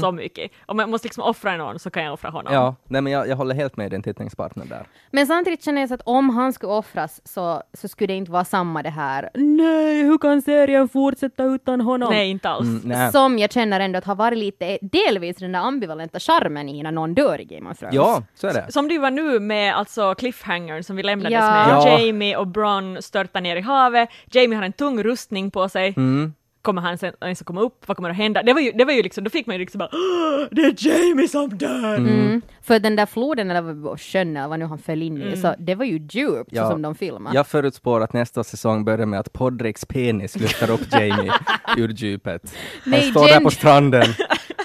så 0.00 0.12
mycket. 0.12 0.50
Om 0.66 0.78
jag 0.78 0.88
måste 0.88 1.06
liksom 1.06 1.22
offra 1.24 1.56
någon 1.56 1.78
så 1.78 1.90
kan 1.90 2.04
jag 2.04 2.12
offra 2.12 2.30
honom. 2.30 2.52
Mm. 2.52 2.62
ja, 2.64 2.74
nej, 2.86 3.02
men 3.02 3.12
jag, 3.12 3.28
jag 3.28 3.36
håller 3.36 3.54
helt 3.54 3.76
med 3.76 3.90
din 3.90 4.02
tittningspartner 4.02 4.64
där. 4.64 4.86
Men 5.10 5.26
samtidigt 5.26 5.64
känner 5.64 5.80
jag 5.80 5.88
så 5.88 5.94
att 5.94 6.02
om 6.04 6.30
han 6.30 6.52
skulle 6.52 6.72
offras 6.72 7.20
så, 7.24 7.62
så 7.72 7.88
skulle 7.88 8.06
det 8.06 8.16
inte 8.16 8.32
vara 8.32 8.44
samma 8.48 8.82
det 8.82 8.90
här 8.90 9.30
nej, 9.34 10.02
hur 10.02 10.18
kan 10.18 10.42
serien 10.42 10.88
fortsätta 10.88 11.44
utan 11.44 11.80
honom? 11.80 12.10
Nej, 12.12 12.30
inte 12.30 12.48
alls. 12.48 12.66
Mm, 12.66 12.80
nej. 12.84 13.12
Som 13.12 13.38
jag 13.38 13.52
känner 13.52 13.80
ändå 13.80 13.98
att 13.98 14.04
har 14.04 14.14
varit 14.14 14.38
lite, 14.38 14.78
delvis 14.82 15.36
den 15.36 15.52
där 15.52 15.60
ambivalenta 15.60 16.18
charmen 16.20 16.68
i 16.68 16.82
när 16.82 16.92
någon 16.92 17.14
dör 17.14 17.40
i 17.40 17.44
Game 17.44 17.70
of 17.70 17.78
Thrones. 17.78 17.94
Ja, 17.94 18.22
så 18.34 18.46
är 18.46 18.54
det. 18.54 18.72
Som 18.72 18.88
det 18.88 18.98
var 18.98 19.10
nu 19.10 19.40
med 19.40 19.74
alltså 19.76 20.14
cliffhangern 20.14 20.82
som 20.82 20.96
vi 20.96 21.02
lämnades 21.02 21.32
Ja. 21.32 21.40
med. 21.40 21.68
Ja. 21.70 21.98
Jamie 21.98 22.36
och 22.36 22.46
Bron 22.46 23.02
störtar 23.02 23.40
ner 23.40 23.56
i 23.56 23.60
havet. 23.60 24.08
Jamie 24.30 24.56
har 24.58 24.64
en 24.64 24.72
tung 24.72 25.02
rustning 25.02 25.50
på 25.50 25.68
sig. 25.68 25.94
Mm. 25.96 26.34
Kommer 26.68 26.82
han 26.82 26.98
sen 26.98 27.12
ens 27.20 27.42
komma 27.42 27.60
upp? 27.60 27.82
Vad 27.88 27.96
kommer 27.96 28.10
att 28.10 28.16
hända? 28.16 28.42
Det 28.42 28.52
var 28.52 28.60
ju, 28.60 28.72
det 28.72 28.84
var 28.84 28.92
ju 28.92 29.02
liksom, 29.02 29.24
då 29.24 29.30
fick 29.30 29.46
man 29.46 29.54
ju 29.56 29.60
liksom 29.60 29.78
bara 29.78 29.88
"Åh, 29.92 30.46
det 30.50 30.60
är 30.62 30.74
Jamie 30.86 31.28
som 31.28 31.48
dör! 31.58 31.96
Mm. 31.96 32.42
För 32.62 32.78
den 32.78 32.96
där 32.96 33.06
floden 33.06 33.50
eller 33.50 33.62
vad- 33.62 34.00
sjön 34.00 34.36
eller 34.36 34.48
vad 34.48 34.58
nu 34.58 34.64
han 34.64 34.78
föll 34.78 35.02
in 35.02 35.22
i, 35.22 35.36
så 35.36 35.54
det 35.58 35.74
var 35.74 35.84
ju 35.84 35.98
djupt 36.10 36.50
Ja. 36.52 36.64
så 36.64 36.70
som 36.70 36.82
de 36.82 36.94
filmade. 36.94 37.36
Jag 37.36 37.46
förutspår 37.46 38.00
att 38.00 38.12
nästa 38.12 38.44
säsong 38.44 38.84
börjar 38.84 39.06
med 39.06 39.20
att 39.20 39.32
Podricks 39.32 39.84
penis 39.84 40.36
lyfter 40.36 40.70
upp 40.70 40.92
Jamie 40.92 41.32
ur 41.76 41.88
djupet. 41.88 42.54
Han 42.84 42.90
Nej, 42.90 43.10
står 43.10 43.20
där 43.26 43.28
Jen- 43.34 43.44
på 43.44 43.50
stranden 43.50 44.06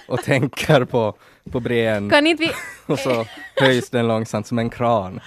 och 0.07 0.23
tänker 0.23 0.85
på, 0.85 1.15
på 1.51 1.59
Brienne 1.59 2.09
Kan 2.09 2.27
inte 2.27 2.43
vi, 2.43 2.51
och 2.93 2.99
så 2.99 3.25
höjs 3.61 3.89
den 3.89 4.07
långsamt 4.07 4.47
som 4.47 4.59
en 4.59 4.69
kran. 4.69 5.19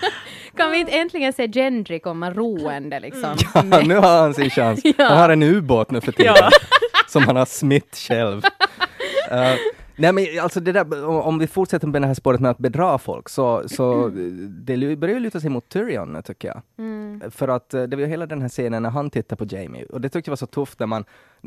Kan 0.57 0.71
vi 0.71 0.79
inte 0.79 0.93
äntligen 0.93 1.33
se 1.33 1.47
Gendry 1.49 1.99
komma 2.01 2.31
roende 2.31 3.01
liksom? 3.01 3.35
Ja, 3.55 3.63
nu 3.87 3.95
har 3.97 4.21
han 4.23 4.35
sin 4.35 4.51
chans. 4.51 4.83
Han 4.99 5.19
har 5.19 5.29
en 5.29 5.43
ubåt 5.43 5.91
nu 5.91 6.01
för 6.01 6.13
tiden 6.13 6.35
som 7.09 7.23
han 7.23 7.37
har 7.37 7.47
smitt 7.47 7.97
själv. 7.97 8.43
Eh, 9.31 9.55
Nej 9.99 10.13
men 10.13 10.27
alltså 10.43 10.61
det 10.61 10.73
där, 10.73 11.05
om- 11.09 11.39
vi 11.39 11.47
fortsätter 11.47 11.87
med 11.87 12.03
det 12.03 12.07
här 12.07 12.15
spåret 12.15 12.41
med 12.41 12.51
att 12.51 12.59
bedra 12.59 12.99
folk 12.99 13.29
så, 13.29 13.63
så 13.69 14.09
det 14.49 14.97
börjar 14.97 15.15
ju 15.15 15.21
luta 15.21 15.41
sig 15.41 15.51
mot 15.51 15.69
Tyrion 15.69 16.13
nu 16.13 16.23
tycker 16.23 16.49
jag. 16.49 16.63
För 17.33 17.49
att 17.49 17.75
eh, 17.75 17.83
det 17.83 17.97
var 17.97 18.01
ju 18.03 18.09
hela 18.09 18.27
den 18.27 18.43
här 18.43 18.49
scenen 18.49 18.83
när 18.83 18.91
han 18.91 19.11
tittar 19.11 19.37
på 19.37 19.45
Jamie 19.49 19.85
och 19.85 20.01
det 20.01 20.09
tyckte 20.09 20.29
jag 20.29 20.33
var 20.33 20.37
så 20.37 20.47
tufft 20.47 20.79
när 20.81 20.87
man, 20.87 21.05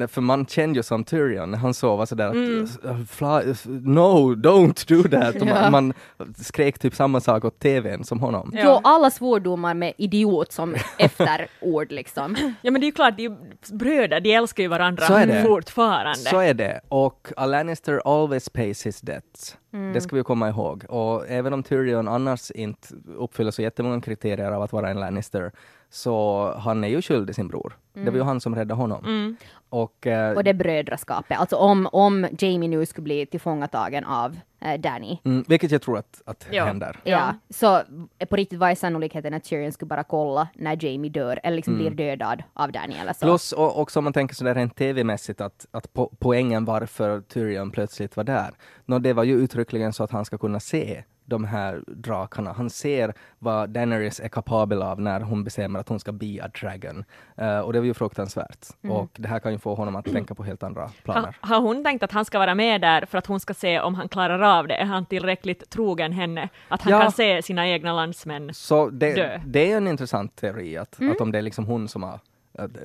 för 0.08 0.22
man 0.22 0.46
kände 0.46 0.80
ju 0.80 0.84
som 0.84 1.04
Tyrion 1.04 1.52
när 1.52 1.58
han 1.58 1.74
sov 1.74 2.06
sådär 2.06 2.28
att 2.28 2.36
uh, 2.36 3.04
fly, 3.10 3.54
no, 3.72 4.36
don't 4.36 4.88
do 4.88 5.10
that. 5.10 5.36
Och 5.42 5.48
Ja. 5.48 5.70
man, 5.70 5.72
man 5.72 5.94
skrek 6.38 6.80
typ 6.80 6.96
samma 6.96 7.20
sak 7.22 7.46
åt 7.46 7.60
TVn 7.60 8.04
som 8.04 8.20
honom. 8.20 8.52
Ja. 8.54 8.82
Alla 8.84 9.10
svordomar 9.12 9.74
med 9.74 9.94
idiot 9.98 10.52
som 10.52 10.76
efterord 10.98 11.92
liksom. 11.92 12.36
Ja 12.62 12.72
men 12.72 12.82
det 12.82 12.86
är 12.86 12.88
ju 12.88 12.92
klart, 12.92 13.18
de 13.18 13.30
bröder, 13.72 14.20
de 14.20 14.34
älskar 14.34 14.64
ju 14.64 14.70
varandra 14.70 15.06
Så 15.06 15.14
är 15.14 15.28
det. 15.28 15.42
fortfarande. 15.44 16.16
Så 16.20 16.40
är 16.40 16.54
det. 16.54 16.82
Och 16.90 17.28
a 17.38 17.46
Lannister 17.46 18.02
always 18.06 18.50
pays 18.50 18.86
his 18.86 19.02
debts. 19.02 19.58
Det 19.94 20.02
ska 20.02 20.16
vi 20.16 20.24
komma 20.24 20.50
ihåg. 20.50 20.86
Och 20.90 21.28
även 21.30 21.54
om 21.54 21.64
Tyrion 21.64 22.08
annars 22.08 22.52
inte 22.52 22.88
uppfyller 23.18 23.52
så 23.52 23.62
jättemånga 23.62 24.02
kriterier 24.02 24.52
av 24.52 24.62
att 24.62 24.72
vara 24.74 24.90
en 24.90 25.00
Lannister, 25.00 25.52
så 25.90 26.54
han 26.58 26.84
är 26.84 26.88
ju 26.88 27.02
skyldig 27.02 27.36
sin 27.36 27.48
bror. 27.48 27.78
Det 27.94 28.10
var 28.12 28.18
ju 28.18 28.24
han 28.24 28.42
som 28.42 28.56
räddade 28.56 28.74
honom. 28.74 29.36
Och, 29.70 30.08
eh, 30.08 30.36
Och 30.38 30.44
det 30.44 30.54
brödraskapet. 30.54 31.40
Alltså 31.40 31.56
om, 31.56 31.90
om 31.92 32.28
Jamie 32.40 32.70
nu 32.70 32.86
skulle 32.86 33.04
bli 33.04 33.26
tillfångatagen 33.26 34.04
av 34.06 34.38
eh, 34.62 34.80
Danny. 34.80 35.18
mm, 35.26 35.46
vilket 35.48 35.72
jag 35.72 35.82
tror 35.82 35.98
att, 35.98 36.22
att 36.26 36.48
Ja. 36.52 36.66
händer. 36.66 37.00
Ja. 37.04 37.34
så 37.50 37.82
på 38.30 38.36
riktigt 38.36 38.60
vad 38.60 38.70
är 38.72 38.76
sannolikheten 38.76 39.34
att 39.34 39.44
Tyrion 39.44 39.72
skulle 39.72 39.88
bara 39.90 40.04
kolla 40.04 40.48
när 40.56 40.86
Jamie 40.86 41.12
dör 41.12 41.40
eller 41.44 41.56
liksom 41.56 41.76
blir 41.78 41.92
dödad 41.92 42.44
av 42.54 42.72
Danny 42.72 42.96
eller 42.96 43.14
så? 43.14 43.20
Plus 43.26 43.52
och, 43.52 43.80
också 43.82 44.00
om 44.00 44.04
man 44.04 44.14
tänker 44.14 44.36
sådär 44.36 44.56
rent 44.56 44.76
tv-mässigt 44.76 45.42
att, 45.42 45.66
att 45.72 45.94
po 45.94 46.12
poängen 46.20 46.66
varför 46.66 47.22
Tyrion 47.22 47.72
plötsligt 47.72 48.18
var 48.18 48.24
där. 48.24 48.50
Nå, 48.86 49.00
det 49.00 49.14
var 49.14 49.24
ju 49.24 49.34
uttryckligen 49.36 49.94
så 49.94 50.04
att 50.04 50.12
han 50.12 50.26
ska 50.26 50.38
kunna 50.38 50.60
se 50.60 51.04
de 51.30 51.44
här 51.44 51.84
drakarna. 51.88 52.54
Han 52.54 52.70
ser 52.70 53.14
vad 53.40 53.70
Daenerys 53.70 54.20
är 54.20 54.28
kapabel 54.28 54.82
av 54.82 55.02
när 55.02 55.20
hon 55.22 55.44
bestämmer 55.44 55.80
att 55.80 55.90
hon 55.90 56.00
ska 56.00 56.12
be 56.12 56.44
a 56.44 56.50
dragon. 56.62 57.04
Eh, 57.38 57.60
och 57.60 57.74
det 57.74 57.80
var 57.80 57.86
ju 57.86 57.94
fruktansvärt. 57.94 58.66
Och 58.90 59.10
det 59.14 59.28
här 59.28 59.40
kan 59.40 59.52
ju 59.52 59.58
få 59.58 59.76
honom 59.76 59.96
att 59.96 60.06
tänka 60.06 60.36
på 60.36 60.44
helt 60.44 60.64
andra 60.64 60.90
planer. 61.04 61.36
har 61.42 61.60
hon 61.62 61.84
tänkt 61.84 62.04
att 62.04 62.12
han 62.12 62.26
ska 62.26 62.40
vara 62.40 62.56
med 62.56 62.82
där 62.82 63.06
för 63.06 63.18
att 63.18 63.26
hon 63.26 63.40
ska 63.40 63.54
se 63.54 63.80
om 63.80 63.96
han 63.96 64.10
klarar 64.10 64.42
av 64.60 64.68
det? 64.68 64.76
Är 64.76 64.86
han 64.86 65.06
tillräckligt 65.06 65.70
trogen 65.70 66.12
henne? 66.12 66.50
Att 66.68 66.82
han 66.82 66.92
Ja. 66.94 67.02
kan 67.02 67.12
se 67.12 67.42
sina 67.42 67.68
egna 67.68 67.94
landsmän 67.94 68.54
Så 68.54 68.90
det, 68.90 69.14
dö. 69.14 69.40
det 69.46 69.72
är 69.72 69.78
en 69.78 69.88
intressant 69.88 70.36
teori, 70.36 70.78
att, 70.78 70.98
att 71.12 71.22
om 71.22 71.32
det 71.32 71.38
är 71.38 71.42
liksom 71.42 71.66
hon 71.66 71.88
som 71.88 72.04
har 72.04 72.20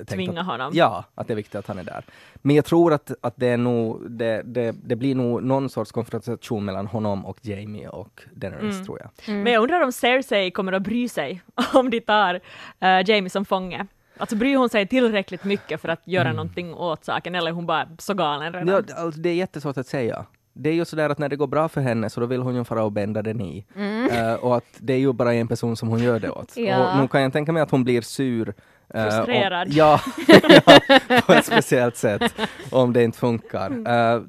tvinga 0.07 0.41
att, 0.41 0.47
honom? 0.47 0.71
Ja, 0.73 1.03
att 1.15 1.27
det 1.27 1.33
är 1.33 1.35
viktigt 1.35 1.55
att 1.55 1.67
han 1.67 1.79
är 1.79 1.83
där. 1.83 2.03
Men 2.35 2.55
jag 2.55 2.65
tror 2.65 2.93
att, 2.93 3.11
att 3.21 3.33
det, 3.37 3.47
är 3.47 3.57
nog, 3.57 4.11
det, 4.11 4.41
det, 4.45 4.75
det 4.83 4.95
blir 4.95 5.15
nog 5.15 5.43
någon 5.43 5.69
sorts 5.69 5.91
konfrontation 5.91 6.65
mellan 6.65 6.87
honom 6.87 7.25
och 7.25 7.37
Jamie 7.41 7.87
och 7.87 8.21
Daenerys, 8.33 8.85
tror 8.85 8.99
jag. 8.99 9.35
Men 9.35 9.53
jag 9.53 9.63
undrar 9.63 9.81
om 9.81 9.91
Cersei 9.91 10.51
kommer 10.51 10.71
att 10.71 10.81
bry 10.81 11.09
sig 11.09 11.41
om 11.73 11.89
de 11.89 11.99
tar 11.99 12.39
eh, 12.79 13.09
Jamie 13.09 13.29
som 13.29 13.45
fånge. 13.45 13.87
Alltså 14.17 14.35
bryr 14.35 14.55
hon 14.55 14.69
sig 14.69 14.87
tillräckligt 14.87 15.43
mycket 15.43 15.81
för 15.81 15.89
att 15.89 16.01
göra 16.07 16.33
någonting 16.33 16.73
åt 16.73 17.05
saken 17.05 17.35
eller 17.35 17.51
är 17.51 17.53
hon 17.53 17.65
bara 17.65 17.87
så 17.99 18.13
galen 18.13 18.53
redan? 18.53 18.67
Ja, 18.87 18.95
alltså, 19.03 19.21
det 19.21 19.29
är 19.29 19.33
jättesvårt 19.33 19.77
att 19.77 19.87
säga. 19.87 20.25
Det 20.53 20.69
är 20.69 20.73
ju 20.73 20.85
sådär 20.85 21.09
att 21.09 21.17
när 21.17 21.29
det 21.29 21.35
går 21.35 21.47
bra 21.47 21.69
för 21.69 21.81
henne 21.81 22.09
så 22.09 22.19
då 22.19 22.25
vill 22.25 22.41
hon 22.41 22.55
ju 22.55 22.63
fara 22.63 22.83
och 22.83 22.91
bända 22.91 23.21
den 23.21 23.41
i. 23.41 23.65
Eh, 24.11 24.33
och 24.33 24.57
att 24.57 24.65
det 24.77 24.93
är 24.93 24.97
ju 24.97 25.13
bara 25.13 25.33
en 25.33 25.47
person 25.47 25.77
som 25.77 25.89
hon 25.89 25.99
gör 25.99 26.19
det 26.19 26.29
åt. 26.29 26.57
Ja. 26.57 26.93
Och 26.93 27.01
nu 27.01 27.07
kan 27.07 27.21
jag 27.21 27.33
tänka 27.33 27.51
mig 27.51 27.61
att 27.61 27.71
hon 27.71 27.83
blir 27.83 28.01
sur. 28.01 28.53
Eh, 28.93 29.03
Frustrerad. 29.03 29.67
Och, 29.67 29.73
ja, 29.73 29.99
ja, 30.27 31.21
på 31.25 31.33
ett 31.33 31.45
speciellt 31.45 31.95
sätt. 31.95 32.33
Om 32.71 32.93
det 32.93 33.03
inte 33.03 33.17
funkar. 33.17 33.71
Eh, 33.87 34.21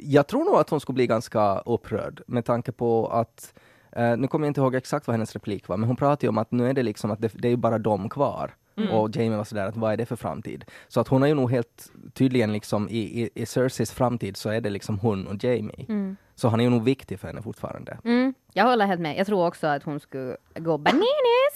jag 0.00 0.26
tror 0.26 0.44
nog 0.44 0.54
att 0.54 0.70
hon 0.70 0.80
skulle 0.80 0.94
bli 0.94 1.06
ganska 1.06 1.58
upprörd 1.58 2.22
med 2.26 2.44
tanke 2.44 2.72
på 2.72 3.06
att 3.06 3.54
eh, 3.92 4.16
nu 4.16 4.28
kommer 4.28 4.46
jag 4.46 4.50
inte 4.50 4.60
ihåg 4.60 4.74
exakt 4.74 5.06
vad 5.06 5.14
hennes 5.14 5.32
replik 5.32 5.68
var, 5.68 5.76
men 5.76 5.86
hon 5.86 5.96
pratade 5.96 6.26
ju 6.26 6.28
om 6.28 6.38
att 6.38 6.50
nu 6.50 6.68
är 6.68 6.72
det 6.74 6.82
liksom 6.82 7.10
att 7.10 7.20
det, 7.20 7.32
det 7.34 7.48
är 7.48 7.56
bara 7.56 7.78
de 7.78 8.08
kvar. 8.08 8.54
Och 8.92 9.16
Jamie 9.16 9.36
var 9.36 9.44
sådär 9.44 9.66
att 9.66 9.76
vad 9.76 9.92
är 9.92 9.96
det 9.96 10.06
för 10.06 10.16
framtid? 10.16 10.64
Så 10.88 11.00
att 11.00 11.08
hon 11.08 11.22
har 11.22 11.28
ju 11.28 11.34
nog 11.34 11.50
helt 11.50 11.92
tydligen 12.14 12.52
liksom 12.52 12.88
i, 12.88 13.22
i, 13.22 13.30
i 13.34 13.46
Cerseis 13.46 13.92
framtid 13.92 14.36
så 14.36 14.50
är 14.50 14.60
det 14.60 14.70
liksom 14.70 14.98
hon 14.98 15.26
och 15.26 15.44
Jamie. 15.44 15.86
Så 16.34 16.48
han 16.48 16.60
är 16.60 16.64
ju 16.64 16.70
nog 16.70 16.84
viktig 16.84 17.20
för 17.20 17.28
henne 17.28 17.42
fortfarande. 17.42 17.98
Mm, 18.04 18.34
jag 18.58 18.64
håller 18.64 18.86
helt 18.86 19.00
med. 19.00 19.16
Jag 19.18 19.26
tror 19.26 19.46
också 19.46 19.66
att 19.66 19.82
hon 19.82 20.00
skulle 20.00 20.36
gå 20.58 20.78
bananas 20.78 21.04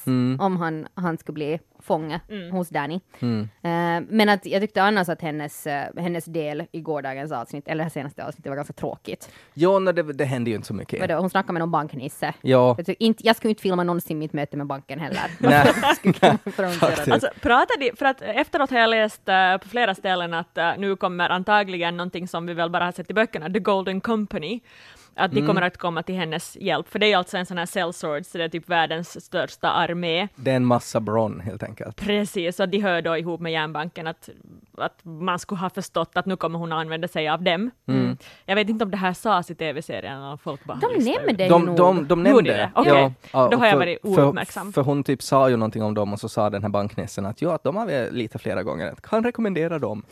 Mm. 0.07 0.41
om 0.41 0.57
han, 0.57 0.87
han 0.95 1.19
skulle 1.19 1.35
bli 1.35 1.59
fånge 1.81 2.21
hos 2.53 2.69
Danny. 2.69 3.01
Mm. 3.21 3.41
Eh, 3.63 4.07
men 4.11 4.29
att 4.29 4.47
jag 4.47 4.63
tyckte 4.63 4.83
annars 4.83 5.09
att 5.09 5.23
hennes, 5.23 5.67
eh, 5.67 5.85
hennes 5.97 6.25
del 6.25 6.65
i 6.73 6.81
gårdagens 6.81 7.33
avsnitt, 7.33 7.69
eller 7.69 7.85
det 7.85 7.91
senaste 7.91 8.25
avsnittet, 8.27 8.51
var 8.51 8.57
ganska 8.57 8.73
tråkigt. 8.73 9.31
Ja, 9.55 9.79
nej, 9.79 9.95
det, 9.95 10.03
det 10.03 10.25
händer 10.25 10.51
ju 10.51 10.57
inte 10.57 10.67
så 10.69 10.75
mycket. 10.75 11.01
Vadå, 11.01 11.15
Hon 11.15 11.31
snackade 11.31 11.53
med 11.53 11.61
någon 11.61 11.71
banknisse. 11.71 12.35
Ja, 12.43 12.77
Jag, 12.87 12.97
inte, 12.99 13.27
jag 13.27 13.37
skulle 13.37 13.49
inte 13.51 13.63
filma 13.63 13.85
någonsin 13.85 14.19
mitt 14.19 14.33
möte 14.33 14.57
med 14.57 14.67
banken 14.67 15.01
heller. 15.01 15.23
nej. 15.39 15.73
Alltså, 17.13 17.29
pratar 17.41 17.81
de, 17.81 17.97
för 17.97 18.05
att 18.07 18.23
efteråt 18.23 18.71
har 18.71 18.79
jag 18.79 18.91
läst 18.91 19.29
eh, 19.29 19.57
på 19.59 19.69
flera 19.69 19.95
ställen 19.95 20.35
att 20.35 20.59
nu 20.79 20.97
kommer 20.97 21.31
antagligen 21.31 21.97
någonting 21.97 22.29
som 22.29 22.47
vi 22.47 22.55
väl 22.55 22.71
bara 22.71 22.85
har 22.85 22.93
sett 22.93 23.11
i 23.11 23.15
böckerna, 23.15 23.51
The 23.51 23.59
Golden 23.59 24.01
Company, 24.01 24.61
att 25.15 25.31
de 25.31 25.39
Mm. 25.39 25.49
kommer 25.49 25.63
att 25.63 25.77
komma 25.77 26.03
till 26.03 26.15
hennes 26.15 26.57
hjälp, 26.57 26.89
för 26.89 26.99
det 26.99 27.07
är 27.07 27.09
ju 27.09 27.15
alltså 27.15 27.37
en 27.37 27.47
sån 27.47 27.59
här 27.59 27.67
sellswords, 27.67 28.33
det 28.33 28.45
är 28.45 28.49
typ 28.49 28.69
världens 28.69 29.25
största 29.25 29.71
armé. 29.71 30.29
Det 30.35 30.51
är 30.51 30.57
en 30.57 30.65
massa 30.65 31.01
bron 31.01 31.41
helt 31.41 31.63
enkelt. 31.63 31.97
Precis, 31.97 32.61
och 32.61 32.69
de 32.69 32.79
hör 32.81 33.03
då 33.03 33.17
ihop 33.17 33.41
med 33.41 33.53
järnbanken 33.53 34.07
att, 34.07 34.29
att 34.79 35.05
man 35.05 35.39
skulle 35.39 35.59
ha 35.61 35.71
förstått 35.71 36.11
att 36.15 36.27
nu 36.27 36.37
kommer 36.37 36.59
hon 36.59 36.73
att 36.73 36.81
använda 36.81 37.09
sig 37.09 37.29
av 37.29 37.43
dem. 37.43 37.71
Mm. 37.87 38.17
Jag 38.47 38.55
vet 38.57 38.69
inte 38.69 38.85
om 38.85 38.91
det 38.91 38.97
här 38.97 39.13
sades 39.13 39.51
i 39.51 39.55
tv-serien, 39.55 40.23
och 40.23 40.41
folk 40.41 40.65
bara 40.65 40.79
De 40.79 41.05
nämnde 41.05 41.33
det 41.33 41.45
ju 41.45 41.51
De, 41.51 41.65
nog. 41.65 41.77
de, 41.77 42.07
de 42.09 42.19
Gjorde 42.27 42.31
nämnde 42.33 42.53
det? 42.53 42.71
Okej. 42.75 43.13
ja, 43.33 43.49
Då 43.51 43.57
har 43.57 43.67
jag 43.67 43.73
för- 43.73 43.79
varit 43.79 43.99
för, 44.03 44.27
ouppmärksam. 44.27 44.73
För 44.73 44.83
hon 44.83 45.05
typ 45.05 45.23
sa 45.23 45.49
ju 45.51 45.57
någonting 45.57 45.83
om 45.83 45.95
dem 45.95 46.13
och 46.13 46.21
så 46.21 46.29
sa 46.29 46.51
den 46.51 46.63
här 46.63 46.71
banknissen 46.71 47.27
att 47.27 47.43
ja, 47.43 47.55
att 47.55 47.65
de 47.65 47.77
har 47.77 47.87
vi 47.87 48.09
lite 48.11 48.39
flera 48.39 48.63
gånger, 48.63 48.95
kan 49.03 49.25
rekommendera 49.25 49.79
dem. 49.79 50.03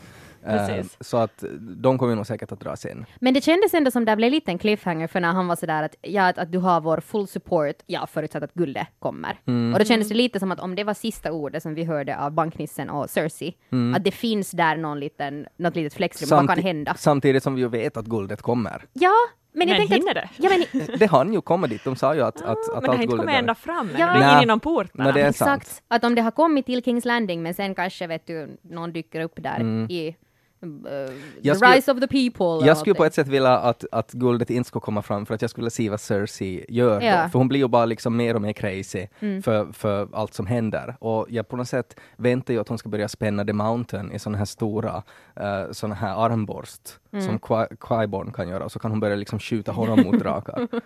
Eh, 0.45 0.67
Precis. 0.67 0.97
så 0.99 1.17
att 1.17 1.43
de 1.59 1.97
kommer 1.97 2.15
nog 2.15 2.27
säkert 2.27 2.51
att 2.51 2.59
dras 2.59 2.85
in. 2.85 3.05
Men 3.19 3.33
det 3.33 3.41
kändes 3.41 3.73
ändå 3.73 3.91
som 3.91 4.05
det 4.05 4.15
blev 4.15 4.31
lite 4.31 4.51
en 4.51 4.57
cliffhanger 4.57 5.07
för 5.07 5.19
när 5.19 5.31
han 5.33 5.47
var 5.47 5.55
sådär 5.55 5.83
att, 5.83 5.95
ja, 6.01 6.27
att, 6.27 6.37
att 6.37 6.51
du 6.51 6.57
har 6.57 6.81
vår 6.81 6.99
full 6.99 7.27
support, 7.27 7.75
ja, 7.87 8.07
förutsatt 8.07 8.43
att 8.43 8.53
guldet 8.53 8.87
kommer. 8.99 9.39
Mm. 9.47 9.73
Och 9.73 9.79
då 9.79 9.85
kändes 9.85 10.09
det 10.09 10.15
lite 10.15 10.39
som 10.39 10.51
att 10.51 10.59
om 10.59 10.75
det 10.75 10.83
var 10.83 10.93
sista 10.93 11.31
ordet 11.31 11.63
som 11.63 11.73
vi 11.75 11.83
hörde 11.83 12.17
av 12.19 12.31
banknissen 12.31 12.89
och 12.89 13.09
Cersei, 13.09 13.55
att 13.95 14.03
det 14.03 14.11
finns 14.11 14.51
där 14.51 14.75
någon 14.77 14.99
liten, 14.99 15.45
något 15.57 15.75
litet 15.75 15.93
flexrum, 15.93 16.29
vad 16.29 16.39
kan 16.39 16.49
Mm. 16.49 16.57
Samti- 16.59 16.67
hända? 16.67 16.93
Samtidigt 16.97 17.43
som 17.43 17.55
vi 17.55 17.61
ju 17.61 17.67
vet 17.67 17.97
att 17.97 18.05
guldet 18.05 18.41
kommer. 18.41 18.85
Ja, 18.93 19.13
men 19.53 19.67
jag 19.67 19.77
Men 19.77 19.87
hinner 19.87 20.09
att, 20.09 20.15
det? 20.15 20.29
Ja, 20.37 20.49
men, 20.73 20.87
Det 20.99 21.05
hann 21.05 21.33
ju 21.33 21.41
komma 21.41 21.67
dit, 21.67 21.83
de 21.83 21.95
sa 21.95 22.15
ju 22.15 22.21
att, 22.21 22.41
att, 22.41 22.49
att 22.51 22.67
Men 22.67 22.75
allt 22.75 22.85
det 22.85 22.91
har 22.91 23.03
inte 23.03 23.17
kommit 23.17 23.35
ända 23.35 23.55
fram 23.55 23.89
Ja. 23.97 23.97
det 23.97 24.03
är 24.13 24.19
Nej. 24.19 24.29
ingen 24.31 24.43
inom 24.43 24.59
portarna. 24.59 25.03
Nej, 25.03 25.13
det 25.13 25.21
är 25.21 25.31
sant. 25.31 25.61
exakt. 25.63 25.83
Att 25.87 26.03
om 26.03 26.15
det 26.15 26.21
har 26.21 26.31
kommit 26.31 26.65
till 26.65 26.83
Kings 26.83 27.05
Landing, 27.05 27.43
men 27.43 27.53
sen 27.53 27.75
kanske 27.75 28.07
vet 28.07 28.27
du, 28.27 28.57
någon 28.61 28.93
dyker 28.93 29.21
upp 29.21 29.33
där 29.35 29.61
i 29.91 30.15
uh, 30.63 30.69
The 30.83 31.13
Jag 31.41 31.57
skulle- 31.57 31.75
Rise 31.75 31.91
of 31.91 31.99
the 31.99 32.07
People. 32.07 32.67
Jag 32.67 32.77
skulle 32.77 32.95
på 32.95 33.05
ett 33.05 33.13
sätt 33.13 33.27
vilja 33.27 33.57
att, 33.57 33.85
att 33.91 34.11
guldet 34.11 34.49
inte 34.49 34.67
skulle 34.67 34.81
komma 34.81 35.01
fram 35.01 35.25
för 35.25 35.35
att 35.35 35.41
jag 35.41 35.51
skulle 35.51 35.69
se 35.69 35.89
vad 35.89 35.99
Cersei 36.01 36.65
gör 36.69 37.01
då. 37.23 37.29
För 37.29 37.39
hon 37.39 37.47
blir 37.47 37.59
ju 37.59 37.67
bara 37.67 37.85
liksom 37.85 38.17
mer 38.17 38.35
och 38.35 38.41
mer 38.41 38.53
crazy 38.53 39.07
för, 39.43 39.71
för 39.73 40.07
allt 40.13 40.33
som 40.33 40.45
händer. 40.47 40.95
Och 40.99 41.25
jag 41.29 41.47
på 41.47 41.57
något 41.57 41.67
sätt 41.67 41.99
väntar 42.17 42.53
ju 42.53 42.59
att 42.59 42.67
hon 42.67 42.77
ska 42.77 42.89
börja 42.89 43.07
spänna 43.07 43.45
The 43.45 43.53
Mountain 43.53 44.11
i 44.11 44.19
sådana 44.19 44.37
här 44.37 44.45
stora 44.45 45.03
uh, 45.39 45.71
såna 45.71 45.95
här 45.95 46.25
armborst 46.25 46.81
som 47.11 47.39
Qui- 47.39 47.77
Qui-Gon 47.77 48.31
kan 48.33 48.49
göra 48.49 48.63
och 48.63 48.71
så 48.71 48.79
kan 48.79 48.91
hon 48.91 48.99
börja 48.99 49.15
liksom 49.15 49.39
skjuta 49.39 49.71
honom 49.71 50.01
mot 50.01 50.19
drakar. 50.19 50.67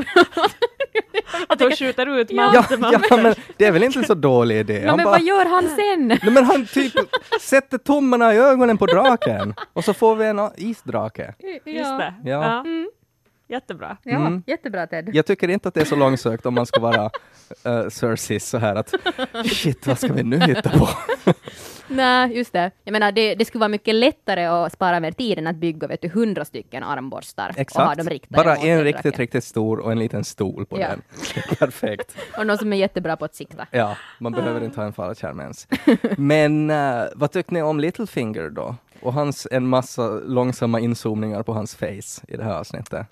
Att 1.48 1.60
hon 1.60 1.70
skjuter 1.70 2.18
ut 2.20 2.30
Ja. 2.30 2.64
ja, 2.70 3.00
ja, 3.10 3.16
men 3.16 3.34
det 3.56 3.66
är 3.66 3.72
väl 3.72 3.82
inte 3.82 3.98
en 3.98 4.04
så 4.04 4.14
dålig 4.14 4.56
idé. 4.58 4.86
Han 4.86 4.96
men 4.96 5.04
bara, 5.04 5.10
vad 5.10 5.22
gör 5.22 5.46
han 5.46 5.68
sen? 5.68 6.08
Nej, 6.08 6.32
men 6.32 6.44
han 6.44 6.66
typ 6.66 6.92
sätter 7.40 7.78
tummarna 7.78 8.34
i 8.34 8.38
ögonen 8.38 8.78
på 8.78 8.86
draken 8.86 9.54
och 9.72 9.84
så 9.84 9.94
får 9.94 10.16
vi 10.16 10.26
en 10.26 10.50
isdrake. 10.56 11.34
Just 11.64 11.98
det. 11.98 12.14
Ja. 12.24 12.64
Jättebra. 13.48 13.96
Ja, 14.02 14.16
Mm. 14.16 14.42
jättebra 14.46 14.86
Ted. 14.86 15.10
Jag 15.12 15.26
tycker 15.26 15.48
inte 15.48 15.68
att 15.68 15.74
det 15.74 15.80
är 15.80 15.84
så 15.84 15.96
långsökt 15.96 16.46
om 16.46 16.54
man 16.54 16.66
ska 16.66 16.80
vara 16.80 17.04
uh, 17.66 17.88
Cersei 17.88 18.40
så 18.40 18.58
här 18.58 18.74
att 18.74 18.94
shit, 19.46 19.86
vad 19.86 19.98
ska 19.98 20.12
vi 20.12 20.22
nu 20.22 20.38
hitta 20.40 20.70
på? 20.70 20.88
Nej, 21.90 22.36
just 22.36 22.52
det. 22.52 22.70
Jag 22.84 22.92
menar, 22.92 23.12
det, 23.12 23.34
det 23.34 23.44
skulle 23.44 23.60
vara 23.60 23.68
mycket 23.68 23.94
lättare 23.94 24.44
att 24.46 24.72
spara 24.72 25.00
mer 25.00 25.12
tid 25.12 25.38
än 25.38 25.46
att 25.46 25.56
bygga 25.56 25.86
vet 25.88 26.02
du, 26.02 26.08
hundra 26.08 26.44
stycken 26.44 26.82
armborstar 26.82 27.48
och 27.48 27.54
ha 27.54 27.60
Exakt. 27.62 27.98
dem 27.98 28.08
riktade 28.08 28.44
Bara 28.44 28.56
en 28.56 28.84
riktigt, 28.84 29.18
riktigt 29.18 29.44
stor 29.44 29.78
och 29.80 29.92
en 29.92 29.98
liten 29.98 30.24
stol 30.24 30.66
på 30.66 30.80
Ja. 30.80 30.88
den. 30.88 31.02
Perfekt. 31.58 32.16
Och 32.38 32.46
någon 32.46 32.58
som 32.58 32.72
är 32.72 32.76
jättebra 32.76 33.16
på 33.16 33.24
att 33.24 33.34
sikta. 33.34 33.66
Ja, 33.70 33.96
man 34.18 34.32
behöver 34.32 34.64
inte 34.64 34.80
ha 34.80 34.86
en 34.86 34.92
fallskärm 34.92 35.40
ens. 35.40 35.68
Men 36.16 36.70
eh, 36.70 37.02
vad 37.14 37.32
tyckte 37.32 37.54
ni 37.54 37.62
om 37.62 37.80
Littlefinger 37.80 38.50
då? 38.50 38.74
Och 39.02 39.12
hans 39.12 39.46
en 39.50 39.66
massa 39.66 40.08
långsamma 40.08 40.80
inzoomningar 40.80 41.42
på 41.42 41.52
hans 41.52 41.74
face 41.74 42.24
i 42.28 42.36
det 42.36 42.44
här 42.44 42.54
avsnittet. 42.54 43.06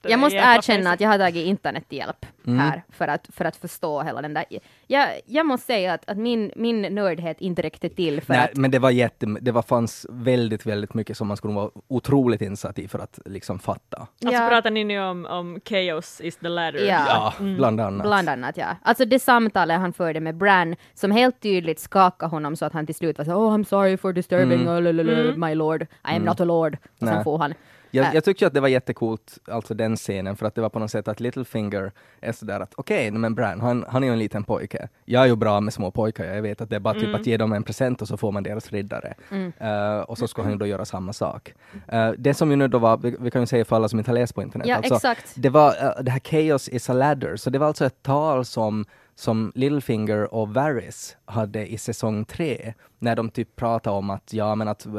Det 0.00 0.10
Jag 0.10 0.18
måste 0.18 0.36
erkänna 0.36 0.92
att 0.92 1.00
jag 1.00 1.08
har 1.08 1.18
tagit 1.18 1.46
internethjälp 1.46 2.26
här 2.46 2.82
för 2.92 3.08
att, 3.08 3.28
för 3.32 3.44
att 3.44 3.56
förstå 3.56 4.02
hela 4.02 4.22
den 4.22 4.34
där. 4.34 4.44
Jag, 4.86 5.08
jag 5.26 5.46
måste 5.46 5.66
säga 5.66 5.92
att, 5.92 6.08
att 6.10 6.18
min, 6.18 6.52
min 6.56 6.82
nördhet 6.82 7.40
inte 7.40 7.62
räckte 7.62 7.88
till 7.88 8.20
för 8.20 8.34
Nej, 8.34 8.44
att 8.44 8.56
men 8.56 8.70
det 8.70 8.78
var 8.78 8.90
jätte, 8.90 9.26
det 9.40 9.52
var, 9.52 9.62
fanns 9.62 10.06
väldigt, 10.10 10.66
väldigt 10.66 10.94
mycket 10.94 11.16
som 11.16 11.28
man 11.28 11.36
skulle 11.36 11.54
vara 11.54 11.70
otroligt 11.88 12.40
insatt 12.40 12.78
i 12.78 12.88
för 12.88 12.98
att 12.98 13.18
liksom 13.24 13.58
fatta. 13.58 13.98
Alltså 14.00 14.42
Ja. 14.42 14.48
pratar 14.48 14.70
ni 14.70 14.84
nu 14.84 15.00
om, 15.00 15.26
om 15.26 15.60
chaos 15.64 16.20
is 16.20 16.36
the 16.36 16.48
ladder? 16.48 16.86
Ja. 16.86 17.06
Ja, 17.08 17.44
bland 17.44 17.80
annat. 17.80 18.06
Bland 18.06 18.28
annat 18.28 18.56
ja. 18.56 18.76
Alltså 18.82 19.04
det 19.04 19.18
samtalet 19.18 19.80
han 19.80 19.92
förde 19.92 20.20
med 20.20 20.36
Bran 20.36 20.76
som 20.94 21.10
helt 21.10 21.40
tydligt 21.40 21.80
skakade 21.80 22.30
honom 22.30 22.56
så 22.56 22.64
att 22.64 22.72
han 22.72 22.86
till 22.86 22.94
slut 22.94 23.18
var 23.18 23.24
så 23.24 23.32
oh 23.32 23.54
I'm 23.54 23.64
sorry 23.64 23.96
for 23.96 24.12
disturbing 24.12 24.66
mm. 24.66 25.40
my 25.40 25.54
lord, 25.54 25.82
I 25.82 26.16
am 26.16 26.22
not 26.22 26.40
a 26.40 26.44
lord. 26.44 26.76
Och 27.00 27.06
sen 27.06 27.14
Nej. 27.14 27.24
får 27.24 27.38
han. 27.38 27.54
Jag, 27.96 28.06
Äh. 28.06 28.14
jag 28.14 28.24
tycker 28.24 28.46
att 28.46 28.54
det 28.54 28.60
var 28.60 28.68
jättekult, 28.68 29.38
alltså 29.46 29.74
den 29.74 29.96
scenen, 29.96 30.36
för 30.36 30.46
att 30.46 30.54
det 30.54 30.60
var 30.60 30.68
på 30.68 30.78
något 30.78 30.90
sätt 30.90 31.08
att 31.08 31.20
Littlefinger 31.20 31.92
är 32.20 32.32
sådär 32.32 32.60
att 32.60 32.74
okej, 32.76 33.10
men 33.10 33.34
Bran, 33.34 33.60
han, 33.60 33.84
han 33.88 34.02
är 34.02 34.06
ju 34.06 34.12
en 34.12 34.18
liten 34.18 34.44
pojke. 34.44 34.88
Jag 35.04 35.22
är 35.22 35.26
ju 35.26 35.36
bra 35.36 35.60
med 35.60 35.72
små 35.72 35.90
pojkar, 35.90 36.24
jag 36.24 36.42
vet 36.42 36.60
att 36.60 36.70
det 36.70 36.76
är 36.76 36.80
bara 36.80 36.94
typ 36.94 37.14
att 37.14 37.26
ge 37.26 37.36
dem 37.36 37.52
en 37.52 37.62
present 37.62 38.02
och 38.02 38.08
så 38.08 38.16
får 38.16 38.32
man 38.32 38.42
deras 38.42 38.72
riddare. 38.72 39.14
Eh, 39.58 39.98
och 40.00 40.18
så 40.18 40.28
ska 40.28 40.42
han 40.42 40.52
ju 40.52 40.58
då 40.58 40.66
göra 40.66 40.84
samma 40.84 41.12
sak. 41.12 41.54
Eh, 41.88 42.10
det 42.18 42.34
som 42.34 42.50
ju 42.50 42.56
nu 42.56 42.68
då 42.68 42.78
var, 42.78 42.96
vi, 42.96 43.16
vi 43.20 43.30
kan 43.30 43.42
ju 43.42 43.46
säga 43.46 43.64
för 43.64 43.76
alla 43.76 43.88
som 43.88 43.98
inte 43.98 44.10
har 44.10 44.14
läst 44.18 44.34
på 44.34 44.42
internet, 44.42 44.66
Ja, 44.68 44.76
alltså, 44.76 44.94
exakt. 44.94 45.32
det 45.36 45.48
var 45.48 45.68
eh, 45.68 46.02
det 46.02 46.10
här 46.10 46.20
Chaos 46.20 46.68
is 46.68 46.90
a 46.90 46.92
ladder, 46.92 47.36
så 47.36 47.50
det 47.50 47.58
var 47.58 47.66
alltså 47.66 47.84
ett 47.86 48.02
tal 48.02 48.44
som 48.44 48.84
som 49.18 49.52
Littlefinger 49.54 50.34
och 50.34 50.54
Varys 50.54 51.16
hade 51.24 51.66
i 51.72 51.78
säsong 51.78 52.24
tre, 52.24 52.74
när 52.98 53.16
de 53.16 53.30
typ 53.30 53.56
pratade 53.56 53.96
om 53.96 54.10
att 54.10 54.32
ja 54.32 54.54
men 54.54 54.68
att 54.68 54.86
eh, 54.86 54.92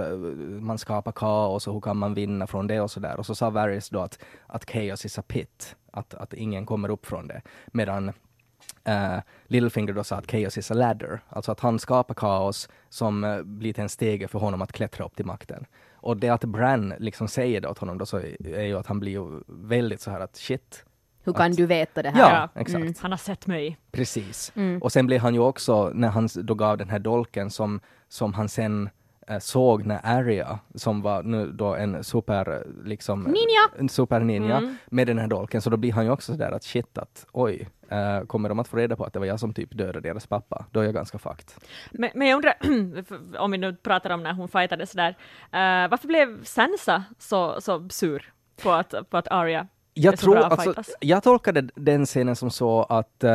man 0.60 0.78
skapar 0.78 1.12
kaos 1.12 1.68
och 1.68 1.74
hur 1.74 1.82
kan 1.82 1.98
man 1.98 2.14
vinna 2.14 2.48
från 2.48 2.68
det 2.68 2.82
och 2.82 2.92
så 2.92 3.00
där. 3.00 3.18
Och 3.18 3.26
så 3.26 3.36
sa 3.36 3.50
Varys 3.50 3.90
då 3.90 4.00
att, 4.00 4.20
att 4.48 4.70
chaos 4.70 5.06
is 5.06 5.20
a 5.20 5.24
pit, 5.28 5.76
att, 5.92 6.14
att 6.14 6.34
ingen 6.34 6.66
kommer 6.66 6.90
upp 6.90 7.06
från 7.06 7.28
det. 7.28 7.42
Medan 7.68 8.10
uh, 8.10 9.20
Littlefinger 9.48 9.94
då 9.94 10.04
sa 10.04 10.16
att 10.16 10.32
chaos 10.32 10.58
is 10.58 10.72
a 10.72 10.74
ladder, 10.74 11.20
alltså 11.30 11.52
att 11.52 11.60
han 11.60 11.80
skapar 11.80 12.16
kaos 12.16 12.70
som 12.90 13.24
uh, 13.24 13.44
blir 13.44 13.74
till 13.74 13.84
en 13.84 13.90
stege 13.90 14.28
för 14.28 14.40
honom 14.40 14.62
att 14.62 14.72
klättra 14.72 15.06
upp 15.06 15.16
till 15.16 15.26
makten. 15.26 15.66
Och 15.94 16.18
det 16.18 16.30
att 16.30 16.44
Bran 16.44 16.94
liksom 17.00 17.28
säger 17.28 17.62
det 17.62 17.68
åt 17.68 17.78
honom 17.78 17.98
då 17.98 18.06
så 18.06 18.18
är 18.18 18.64
ju 18.64 18.78
att 18.78 18.88
han 18.88 19.00
blir 19.00 19.12
ju 19.12 19.42
väldigt 19.48 20.02
så 20.02 20.12
här 20.12 20.20
att 20.20 20.36
shit, 20.36 20.86
hur 21.28 21.34
kan 21.34 21.52
Att- 21.52 21.58
du 21.58 21.66
veta 21.66 22.02
det 22.04 22.10
här? 22.10 22.20
Ja, 22.20 22.50
Ja. 22.56 22.62
exakt. 22.62 23.00
Han 23.02 23.12
har 23.12 23.18
sett 23.18 23.48
mig. 23.48 23.78
Precis. 23.92 24.52
Mm. 24.56 24.82
Och 24.82 24.92
sen 24.92 25.06
blev 25.06 25.22
han 25.22 25.34
ju 25.34 25.40
också, 25.40 25.92
när 25.94 26.08
han 26.08 26.30
då 26.36 26.54
gav 26.54 26.78
den 26.78 26.90
här 26.90 27.00
dolken 27.00 27.50
som, 27.50 27.80
som 28.08 28.34
han 28.34 28.50
sen 28.50 28.90
eh, 29.28 29.40
såg 29.40 29.86
när 29.86 30.00
Arya, 30.04 30.60
som 30.76 31.02
var 31.02 31.24
nu 31.24 31.52
då 31.52 31.76
en 31.76 32.04
super, 32.04 32.52
eh, 32.54 32.86
liksom, 32.86 33.22
Ninja! 33.24 33.80
en 33.80 33.90
super 33.90 34.20
ninja, 34.20 34.58
Mm. 34.58 34.78
med 34.86 35.08
den 35.08 35.18
här 35.20 35.28
dolken, 35.28 35.62
så 35.62 35.70
då 35.70 35.78
blir 35.78 35.92
han 35.94 36.06
ju 36.06 36.12
också 36.12 36.32
sådär 36.32 36.52
att 36.52 36.64
shit 36.64 36.98
att 36.98 37.26
oj, 37.32 37.70
eh, 37.90 38.22
kommer 38.22 38.50
de 38.50 38.60
att 38.60 38.68
få 38.68 38.78
reda 38.78 38.96
på 38.96 39.04
att 39.06 39.14
det 39.14 39.20
var 39.20 39.26
jag 39.26 39.40
som 39.40 39.54
typ 39.54 39.78
dödade 39.78 40.00
deras 40.00 40.28
pappa? 40.28 40.66
Då 40.72 40.80
är 40.80 40.84
jag 40.84 40.94
ganska 40.94 41.18
fucked. 41.18 41.50
Men, 41.92 42.10
men 42.16 42.28
jag 42.28 42.36
undrar, 42.36 42.54
om 43.40 43.52
vi 43.52 43.58
nu 43.58 43.76
pratar 43.76 44.10
om 44.10 44.24
när 44.24 44.34
hon 44.34 44.48
fightade 44.48 44.86
sådär, 44.86 45.10
uh, 45.10 45.90
varför 45.90 46.08
blev 46.08 46.44
Sansa 46.44 47.04
så, 47.20 47.62
så 47.62 47.90
sur 47.90 48.34
på 48.64 48.72
att, 48.72 48.94
på 49.10 49.18
att 49.18 49.28
Arya 49.28 49.68
Jag 50.00 50.20
tror, 50.20 50.38
alltså, 50.38 50.74
jag 51.00 51.24
tolkade 51.24 51.70
den 51.76 52.06
scenen 52.06 52.36
som 52.36 52.52
så 52.52 52.84
att 52.84 53.24
uh, 53.24 53.30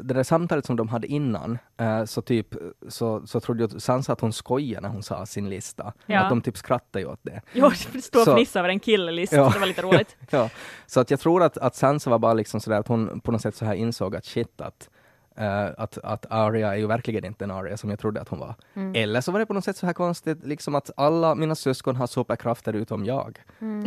det 0.00 0.14
där 0.14 0.22
samtalet 0.22 0.66
som 0.66 0.76
de 0.76 0.88
hade 0.88 1.06
innan, 1.06 1.58
eh, 1.76 2.04
så 2.04 2.22
typ 2.22 2.46
så, 2.88 3.26
så 3.26 3.40
trodde 3.40 3.62
jag 3.62 3.82
Sansa 3.82 4.12
att 4.12 4.20
hon 4.20 4.32
skojade 4.32 4.80
när 4.80 4.88
hon 4.88 5.02
sa 5.02 5.26
sin 5.26 5.48
lista. 5.48 5.92
Ja. 6.06 6.20
Att 6.20 6.28
de 6.28 6.42
typ 6.42 6.56
skrattade 6.56 7.04
ju 7.04 7.10
åt 7.10 7.20
det. 7.22 7.40
Jo, 7.52 7.70
stod 8.02 8.28
och 8.28 8.34
fnissade 8.34 8.60
över 8.60 8.68
en 8.68 8.80
killelist, 8.80 9.32
Ja. 9.32 9.50
det 9.54 9.58
var 9.58 9.66
lite 9.66 9.82
roligt. 9.82 10.16
Ja, 10.30 10.50
så 10.86 11.00
att 11.00 11.10
jag 11.10 11.20
tror 11.20 11.42
att, 11.42 11.58
att 11.58 11.74
Sansa 11.74 12.10
var 12.10 12.18
bara 12.18 12.34
liksom 12.34 12.60
sådär 12.60 12.78
att 12.78 12.88
hon 12.88 13.20
på 13.20 13.32
något 13.32 13.42
sätt 13.42 13.56
så 13.56 13.64
här 13.64 13.74
insåg 13.74 14.16
att 14.16 14.24
shit 14.24 14.60
att 14.60 14.90
eh, 15.36 15.64
att, 15.78 15.98
att 15.98 16.26
Arya 16.30 16.72
är 16.72 16.78
ju 16.78 16.86
verkligen 16.86 17.24
inte 17.24 17.44
en 17.44 17.50
Arya 17.50 17.76
som 17.76 17.90
jag 17.90 17.98
trodde 17.98 18.20
att 18.20 18.28
hon 18.28 18.38
var. 18.38 18.54
Eller 18.94 19.20
så 19.20 19.32
var 19.32 19.38
det 19.40 19.46
på 19.46 19.54
något 19.54 19.64
sätt 19.64 19.76
så 19.76 19.86
här 19.86 19.92
konstigt, 19.92 20.46
liksom 20.46 20.74
att 20.74 20.90
alla 20.96 21.34
mina 21.34 21.54
syskon 21.54 21.96
har 21.96 22.06
superkrafter 22.06 22.72
utom 22.72 23.04
jag. 23.04 23.38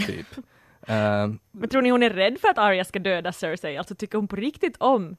Typ. 0.07 0.27
Eh, 0.89 1.27
Men 1.51 1.69
tror 1.69 1.81
ni 1.81 1.89
hon 1.89 2.03
är 2.03 2.09
rädd 2.09 2.37
för 2.41 2.47
att 2.47 2.57
Arya 2.57 2.85
ska 2.85 2.99
döda 2.99 3.31
Cersei? 3.31 3.77
Alltså 3.77 3.95
tycker 3.95 4.17
hon 4.17 4.27
på 4.27 4.35
riktigt 4.35 4.77
om 4.77 5.15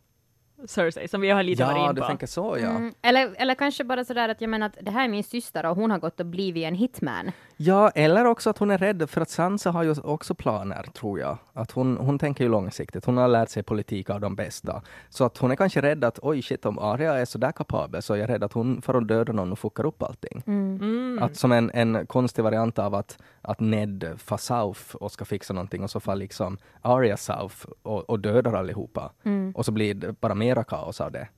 Cersei, 0.67 1.09
som 1.09 1.21
vi 1.21 1.31
har 1.31 1.43
lite 1.43 1.65
varit 1.65 1.77
ja, 1.77 1.89
in 1.89 1.95
du 1.95 2.01
på? 2.01 2.07
tänker 2.07 2.27
så 2.27 2.57
ja. 2.61 2.69
Mm, 2.69 2.95
eller, 3.03 3.35
eller 3.37 3.55
kanske 3.55 3.85
bara 3.85 4.05
sådär 4.05 4.29
att 4.29 4.41
jag 4.41 4.51
menar 4.51 4.67
att 4.67 4.79
det 4.81 4.91
här 4.91 5.05
är 5.05 5.09
min 5.09 5.25
syster 5.25 5.67
och 5.67 5.77
hon 5.77 5.91
har 5.91 5.99
gått 5.99 6.21
och 6.21 6.27
blivit 6.27 6.65
en 6.65 6.75
hitman. 6.75 7.33
Ja, 7.57 7.91
eller 7.91 8.25
också 8.25 8.51
att 8.51 8.59
hon 8.59 8.71
är 8.71 8.79
rädd 8.79 9.11
för 9.11 9.21
att 9.21 9.31
Sansa 9.31 9.71
har 9.71 9.83
ju 9.83 9.95
också 10.05 10.35
planer, 10.35 10.83
tror 10.83 11.21
jag. 11.21 11.39
Att 11.53 11.71
hon, 11.71 11.97
hon 11.97 12.19
tänker 12.19 12.45
ju 12.45 12.51
långsiktigt. 12.51 13.05
Hon 13.05 13.17
har 13.17 13.29
lärt 13.29 13.49
sig 13.49 13.63
politik 13.63 14.11
av 14.11 14.21
de 14.21 14.37
bästa. 14.37 14.83
Så 15.09 15.25
att 15.25 15.39
hon 15.39 15.51
är 15.51 15.57
kanske 15.57 15.83
rädd 15.83 16.05
att 16.05 16.19
oj 16.23 16.43
shit, 16.43 16.67
om 16.67 16.79
Arya 16.79 17.15
är 17.15 17.25
så 17.25 17.39
där 17.39 17.53
kapabel 17.53 18.03
så 18.03 18.15
är 18.15 18.19
jag 18.19 18.29
rädd 18.31 18.45
att 18.45 18.53
hon 18.53 18.83
får 18.83 18.97
att 18.99 19.09
döda 19.09 19.33
någon 19.33 19.53
och 19.53 19.59
fuckar 19.59 19.87
upp 19.87 20.03
allting. 20.03 20.43
Mm. 20.47 21.19
Att 21.23 21.37
som 21.37 21.53
en, 21.53 21.71
en 21.75 22.07
konstig 22.07 22.43
variant 22.43 22.79
av 22.79 22.95
att, 22.95 23.19
att 23.43 23.61
Ned 23.61 24.15
far 24.19 24.37
south 24.37 24.95
och 24.97 25.13
ska 25.13 25.25
fixa 25.25 25.53
någonting 25.55 25.83
och 25.83 25.91
så 25.91 26.01
far 26.01 26.17
liksom 26.17 26.59
Arya 26.83 27.17
south 27.17 27.57
och, 27.83 28.11
och 28.11 28.21
dödar 28.21 28.53
allihopa. 28.53 29.13
Och 29.55 29.65
så 29.65 29.73
blir 29.73 29.95
det 29.95 30.21
bara 30.21 30.35
mera 30.35 30.65
kaos 30.65 31.01
av 31.01 31.13
det. 31.13 31.29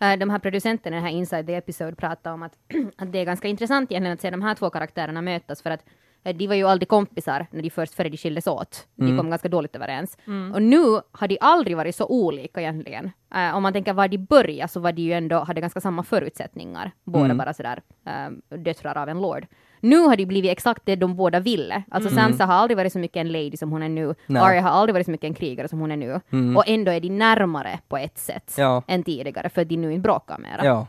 Eh, 0.00 0.18
De 0.18 0.30
här 0.30 0.38
producenterna 0.38 0.96
i 0.96 1.00
den 1.00 1.04
här 1.06 1.12
Inside 1.12 1.46
the 1.46 1.54
Episode 1.54 1.96
pratar 1.96 2.32
om 2.32 2.42
att, 2.42 2.52
att 2.96 3.12
det 3.12 3.18
är 3.18 3.24
ganska 3.24 3.48
intressant 3.48 3.90
egentligen 3.92 4.14
att 4.14 4.20
se 4.20 4.30
de 4.30 4.42
här 4.42 4.54
två 4.54 4.70
karaktärerna 4.70 5.22
mötas 5.22 5.62
för 5.62 5.70
att 5.70 5.84
eh, 6.24 6.36
de 6.36 6.46
var 6.46 6.54
ju 6.54 6.64
aldrig 6.64 6.88
kompisar 6.88 7.46
när 7.50 7.62
de 7.62 7.70
först 7.70 7.94
före 7.94 8.08
de 8.08 8.16
skildes 8.16 8.46
åt. 8.46 8.86
De 8.94 9.16
kom 9.16 9.30
ganska 9.30 9.48
dåligt 9.48 9.76
överens. 9.76 10.18
Och 10.54 10.62
nu 10.62 10.82
har 11.12 11.28
de 11.28 11.38
aldrig 11.40 11.76
varit 11.76 11.96
så 11.96 12.06
olika 12.06 12.60
egentligen. 12.60 13.10
Eh, 13.34 13.56
om 13.56 13.62
man 13.62 13.72
tänker 13.72 13.92
var 13.92 14.08
de 14.08 14.18
började 14.18 14.68
så 14.72 14.80
var 14.80 14.92
de 14.92 15.02
ju 15.02 15.12
ändå, 15.12 15.38
hade 15.38 15.60
ganska 15.60 15.80
samma 15.80 16.02
förutsättningar. 16.02 16.92
Båda 17.04 17.34
bara 17.34 17.54
sådär 17.54 17.82
uh, 18.06 18.58
döttrar 18.58 18.98
av 18.98 19.08
en 19.08 19.20
lord. 19.20 19.46
Nu 19.80 19.98
har 19.98 20.16
de 20.16 20.26
blivit 20.26 20.50
exakt 20.50 20.82
det 20.84 20.96
de 20.96 21.16
båda 21.16 21.40
ville. 21.40 21.82
Alltså 21.90 22.10
Sansa 22.10 22.44
har 22.44 22.54
aldrig 22.54 22.76
varit 22.76 22.92
så 22.92 22.98
mycket 22.98 23.16
en 23.20 23.32
lady 23.32 23.56
som 23.56 23.70
hon 23.70 23.82
är 23.82 23.88
nu. 23.88 24.14
Nej. 24.26 24.42
Arya 24.42 24.60
har 24.60 24.70
aldrig 24.70 24.94
varit 24.94 25.06
så 25.06 25.10
mycket 25.10 25.28
en 25.28 25.34
krigare 25.34 25.68
som 25.68 25.78
hon 25.80 25.90
är 25.90 25.96
nu. 25.96 26.20
Och 26.56 26.64
ändå 26.68 26.92
är 26.92 27.00
de 27.00 27.08
närmare 27.10 27.78
på 27.88 27.96
ett 27.96 28.18
sätt 28.18 28.54
Ja. 28.58 28.82
än 28.86 29.02
tidigare 29.02 29.48
för 29.48 29.62
att 29.62 29.68
de 29.68 29.76
nu 29.76 29.92
inte 29.92 30.02
bråkar 30.02 30.38
mera. 30.38 30.64
Ja. 30.64 30.86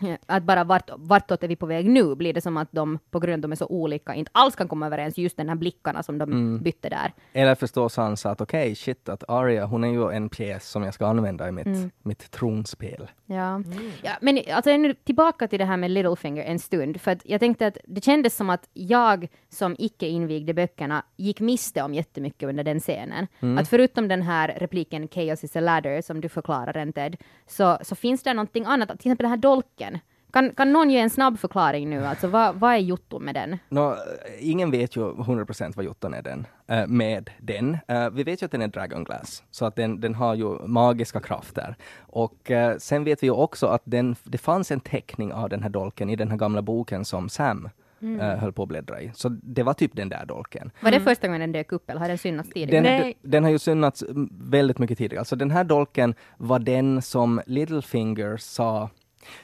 Att 0.26 0.42
bara 0.42 0.64
vart, 0.64 0.90
vartåt 0.96 1.42
är 1.42 1.48
vi 1.48 1.56
på 1.56 1.66
väg 1.66 1.88
nu 1.90 2.14
blir 2.14 2.32
det 2.32 2.40
som 2.40 2.56
att 2.56 2.68
de 2.72 2.98
på 3.10 3.18
grund 3.18 3.32
av 3.32 3.38
att 3.38 3.42
de 3.42 3.52
är 3.52 3.56
så 3.56 3.66
olika 3.66 4.14
inte 4.14 4.30
alls 4.34 4.56
kan 4.56 4.68
komma 4.68 4.86
överens 4.86 5.18
just 5.18 5.36
den 5.36 5.48
här 5.48 5.56
blickarna 5.56 6.02
som 6.02 6.18
de 6.18 6.30
Mm. 6.32 6.62
bytte 6.62 6.88
där. 6.88 7.12
Eller 7.32 7.54
förstår 7.54 7.88
Sansa 7.88 8.30
att 8.30 8.40
okej, 8.40 8.74
shit, 8.74 9.08
att 9.08 9.24
Arya, 9.28 9.66
hon 9.66 9.84
är 9.84 9.88
ju 9.88 10.10
en 10.10 10.28
pjäs 10.28 10.68
som 10.68 10.82
jag 10.82 10.94
ska 10.94 11.06
använda 11.06 11.48
i 11.48 11.52
mitt, 11.52 11.92
mitt 12.02 12.30
tronspel. 12.30 13.10
Ja. 13.26 13.62
ja 14.02 14.12
men 14.20 14.40
alltså 14.52 14.76
nu 14.76 14.94
tillbaka 14.94 15.48
till 15.48 15.58
det 15.58 15.64
här 15.64 15.76
med 15.76 15.90
Littlefinger 15.90 16.44
en 16.44 16.58
stund, 16.58 17.00
för 17.00 17.10
att 17.10 17.20
jag 17.24 17.40
tänkte 17.40 17.66
att 17.66 17.78
det 17.84 18.04
kändes 18.04 18.36
som 18.36 18.50
att 18.50 18.68
jag 18.72 19.28
som 19.48 19.76
icke 19.78 20.06
invigde 20.06 20.54
böckerna 20.54 21.04
gick 21.16 21.40
miste 21.40 21.82
om 21.82 21.94
jättemycket 21.94 22.48
under 22.48 22.64
den 22.64 22.80
scenen. 22.80 23.26
Att 23.58 23.68
förutom 23.68 24.08
den 24.08 24.22
här 24.22 24.48
repliken 24.56 25.08
Chaos 25.08 25.44
is 25.44 25.56
a 25.56 25.60
ladder 25.60 26.02
som 26.02 26.20
du 26.20 26.28
förklarar 26.28 26.76
en 26.76 26.92
Ted, 26.92 27.16
så, 27.46 27.78
så 27.82 27.94
finns 27.94 28.22
det 28.22 28.34
någonting 28.34 28.64
annat, 28.64 28.88
till 28.88 28.96
exempel 28.96 29.24
den 29.24 29.30
här 29.30 29.36
dolken. 29.36 29.89
Kan, 30.32 30.50
kan 30.54 30.72
någon 30.72 30.90
ge 30.90 30.98
en 30.98 31.10
snabb 31.10 31.38
förklaring 31.38 31.90
nu? 31.90 32.06
Alltså 32.06 32.28
vad, 32.28 32.54
vad 32.54 32.72
är 32.72 32.76
jotto 32.78 33.18
med 33.18 33.34
den? 33.34 33.58
Nå, 33.68 33.96
ingen 34.38 34.70
vet 34.70 34.96
ju 34.96 35.00
100% 35.00 35.72
vad 35.76 35.84
Jotun 35.84 36.14
är 36.14 36.22
den, 36.22 36.46
eh, 36.66 36.86
med 36.86 37.30
den. 37.38 37.78
Eh, 37.88 38.10
vi 38.10 38.22
vet 38.22 38.42
ju 38.42 38.44
att 38.46 38.52
den 38.52 38.62
är 38.62 38.68
Dragonglass, 38.68 39.42
så 39.50 39.64
att 39.64 39.76
den, 39.76 40.00
den 40.00 40.14
har 40.14 40.34
ju 40.34 40.66
magiska 40.66 41.20
krafter. 41.20 41.76
Och 42.00 42.50
eh, 42.50 42.76
sen 42.78 43.04
vet 43.04 43.22
vi 43.22 43.26
ju 43.26 43.32
också 43.32 43.66
att 43.66 43.82
den, 43.84 44.16
det 44.24 44.38
fanns 44.38 44.70
en 44.70 44.80
teckning 44.80 45.32
av 45.32 45.48
den 45.48 45.62
här 45.62 45.70
dolken 45.70 46.10
i 46.10 46.16
den 46.16 46.30
här 46.30 46.36
gamla 46.36 46.62
boken 46.62 47.04
som 47.04 47.28
Sam 47.28 47.68
Mm. 48.02 48.20
eh, 48.20 48.36
höll 48.38 48.52
på 48.52 48.62
att 48.62 48.68
bläddra 48.68 49.00
i. 49.00 49.10
Så 49.14 49.28
det 49.28 49.62
var 49.62 49.74
typ 49.74 49.96
den 49.96 50.08
där 50.08 50.26
dolken. 50.26 50.70
Var 50.80 50.90
det 50.90 51.00
första 51.00 51.26
gången 51.26 51.40
den 51.40 51.52
dök 51.52 51.72
upp 51.72 51.90
eller 51.90 52.00
har 52.00 52.08
den 52.08 52.18
synats 52.18 52.48
tidigare? 52.50 52.70
Den, 52.70 52.82
Nej. 52.82 53.16
den, 53.22 53.30
den 53.30 53.44
har 53.44 53.50
ju 53.50 53.58
synnats 53.58 54.02
mm, 54.02 54.28
väldigt 54.32 54.78
mycket 54.78 54.98
tidigare. 54.98 55.20
Alltså 55.20 55.36
den 55.36 55.50
här 55.50 55.64
dolken 55.64 56.14
var 56.36 56.58
den 56.58 57.02
som 57.02 57.40
Littlefinger 57.46 58.36
sa 58.36 58.90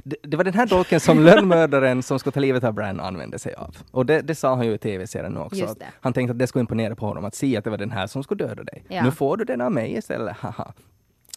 det, 0.05 0.17
det 0.23 0.37
var 0.37 0.45
den 0.45 0.55
här 0.55 0.67
dolken 0.67 1.01
som 1.01 1.21
lönnmördaren 1.21 2.03
som 2.03 2.19
ska 2.19 2.31
ta 2.31 2.41
livet 2.41 2.65
av 2.65 2.73
Bran 2.73 3.01
använde 3.01 3.39
sig 3.39 3.55
av. 3.55 3.77
Och 3.91 4.07
det, 4.07 4.21
det 4.21 4.35
sa 4.35 4.55
han 4.57 4.67
ju 4.67 4.75
i 4.75 4.79
tv-serien 4.79 5.37
också. 5.37 5.75
Han 6.01 6.12
tänkte 6.12 6.33
att 6.33 6.39
det 6.39 6.47
skulle 6.47 6.61
imponera 6.61 6.95
på 6.95 7.07
honom 7.07 7.25
att 7.25 7.35
se 7.35 7.57
att 7.57 7.65
det 7.65 7.71
var 7.71 7.79
den 7.79 7.91
här 7.91 8.07
som 8.07 8.23
skulle 8.23 8.47
döda 8.47 8.65
dig. 8.65 8.85
Ja. 8.89 9.05
Nu 9.05 9.11
får 9.11 9.37
du 9.37 9.45
den 9.45 9.61
av 9.61 9.73
mig 9.73 9.97
istället, 9.97 10.37
haha. 10.37 10.73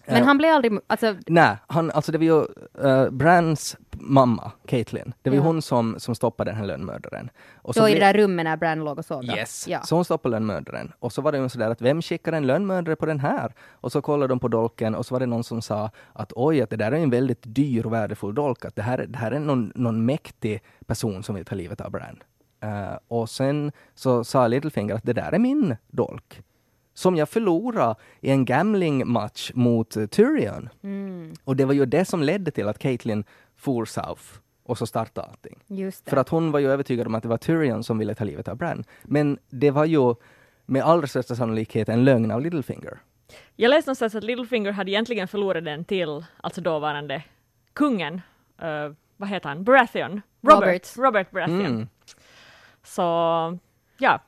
Men 0.10 0.18
Eh, 0.22 0.26
han 0.28 0.38
blev 0.38 0.54
aldrig, 0.56 0.80
alltså 0.88 1.16
Nej, 1.28 1.58
han, 1.68 1.92
alltså 1.92 2.12
det 2.12 2.18
var 2.18 2.26
ju 2.26 2.46
uh, 2.90 3.10
Brans 3.10 3.78
mamma, 3.92 4.52
Caitlyn. 4.68 5.14
Det 5.22 5.30
var 5.30 5.36
ju 5.36 5.42
Ja. 5.42 5.48
hon 5.48 5.62
som, 5.62 5.96
som 6.00 6.16
stoppade 6.16 6.52
den 6.52 6.58
här 6.58 6.66
lönnmördaren. 6.66 7.30
Och 7.56 7.74
så 7.74 7.80
då 7.82 7.90
i 7.90 7.94
det 7.94 8.00
där 8.00 8.14
rummet 8.14 8.44
när 8.44 8.58
Bran 8.58 8.80
låg 8.80 8.98
och 9.00 9.06
sov? 9.06 9.26
då? 9.26 9.34
Yes, 9.36 9.68
Ja. 9.68 9.82
så 9.82 9.96
hon 9.96 10.06
stoppade 10.06 10.36
lönnmördaren. 10.36 10.92
Och 11.00 11.14
så 11.14 11.22
var 11.22 11.32
det 11.32 11.38
ju 11.38 11.50
sådär 11.50 11.70
att 11.70 11.82
vem 11.82 12.02
skickar 12.02 12.34
en 12.34 12.48
lönnmördare 12.48 12.96
på 12.96 13.06
den 13.06 13.20
här? 13.20 13.54
Och 13.72 13.92
så 13.92 14.02
kollade 14.02 14.28
de 14.28 14.40
på 14.40 14.48
dolken 14.48 14.96
och 14.96 15.06
så 15.06 15.16
var 15.16 15.20
det 15.20 15.26
någon 15.26 15.44
som 15.44 15.62
sa 15.62 15.92
att 16.14 16.34
oj, 16.36 16.62
att 16.62 16.70
det 16.70 16.76
där 16.78 16.92
är 16.92 16.96
en 16.98 17.10
väldigt 17.10 17.42
dyr 17.42 17.86
och 17.86 17.94
värdefull 17.94 18.36
dolk. 18.36 18.66
Att 18.66 18.76
det 18.76 18.82
här, 18.82 18.98
är- 18.98 19.08
det 19.08 19.18
här 19.18 19.32
är 19.32 19.40
någon, 19.40 19.72
någon 19.76 20.06
mäktig 20.06 20.62
person 20.86 21.24
som 21.24 21.36
vill 21.36 21.46
ta 21.46 21.56
livet 21.56 21.82
av 21.82 21.92
Bran. 21.92 22.24
Eh, 22.62 22.98
och 23.08 23.30
sen 23.30 23.72
så 23.96 24.24
sa 24.24 24.48
Littlefinger 24.48 24.96
att 24.96 25.04
det 25.04 25.14
där 25.14 25.32
är 25.32 25.40
min 25.40 25.76
dolk. 25.88 26.42
Som 27.00 27.16
jag 27.16 27.30
förlorade 27.30 27.96
i 28.22 28.30
en 28.30 28.46
gambling-match 28.46 29.52
mot 29.54 29.98
uh, 29.98 30.06
Tyrion. 30.06 30.70
Och 31.44 31.56
det 31.56 31.66
var 31.66 31.74
ju 31.74 31.86
det 31.86 32.06
som 32.06 32.24
ledde 32.24 32.52
till 32.52 32.68
att 32.68 32.80
Caitlyn 32.80 33.24
for 33.56 33.86
south 33.86 34.24
och 34.64 34.78
så 34.78 34.86
startade 34.86 35.28
allting. 35.28 35.60
För 36.06 36.18
att 36.18 36.30
hon 36.30 36.52
var 36.52 36.60
ju 36.60 36.72
övertygad 36.72 37.08
om 37.08 37.16
att 37.16 37.24
det 37.24 37.30
var 37.30 37.38
Tyrion 37.38 37.84
som 37.84 37.98
ville 37.98 38.16
ta 38.16 38.24
livet 38.24 38.48
av 38.48 38.58
Bran. 38.58 38.84
Men 39.04 39.38
det 39.50 39.72
var 39.72 39.86
ju 39.86 40.16
med 40.66 40.84
allra 40.84 41.08
största 41.08 41.36
sannolikhet 41.36 41.90
en 41.90 42.04
lögn 42.04 42.32
av 42.32 42.42
Littlefinger. 42.42 43.00
Jag 43.56 43.70
läste 43.70 43.90
någonstans 43.90 44.16
att 44.16 44.24
Littlefinger 44.24 44.72
hade 44.72 44.92
egentligen 44.92 45.28
förlorat 45.28 45.66
den 45.66 45.86
till, 45.86 46.26
alltså 46.38 46.62
dåvarande 46.62 47.24
kungen, 47.74 48.22
eh, 48.62 48.92
vad 49.18 49.30
heter 49.30 49.50
han, 49.50 49.64
Baratheon? 49.64 50.22
Robert, 50.42 50.62
Robert. 50.62 50.98
Robert 50.98 51.32
Baratheon. 51.32 51.66
Mm. 51.66 51.88
Så, 52.84 53.02
ja. 53.98 54.20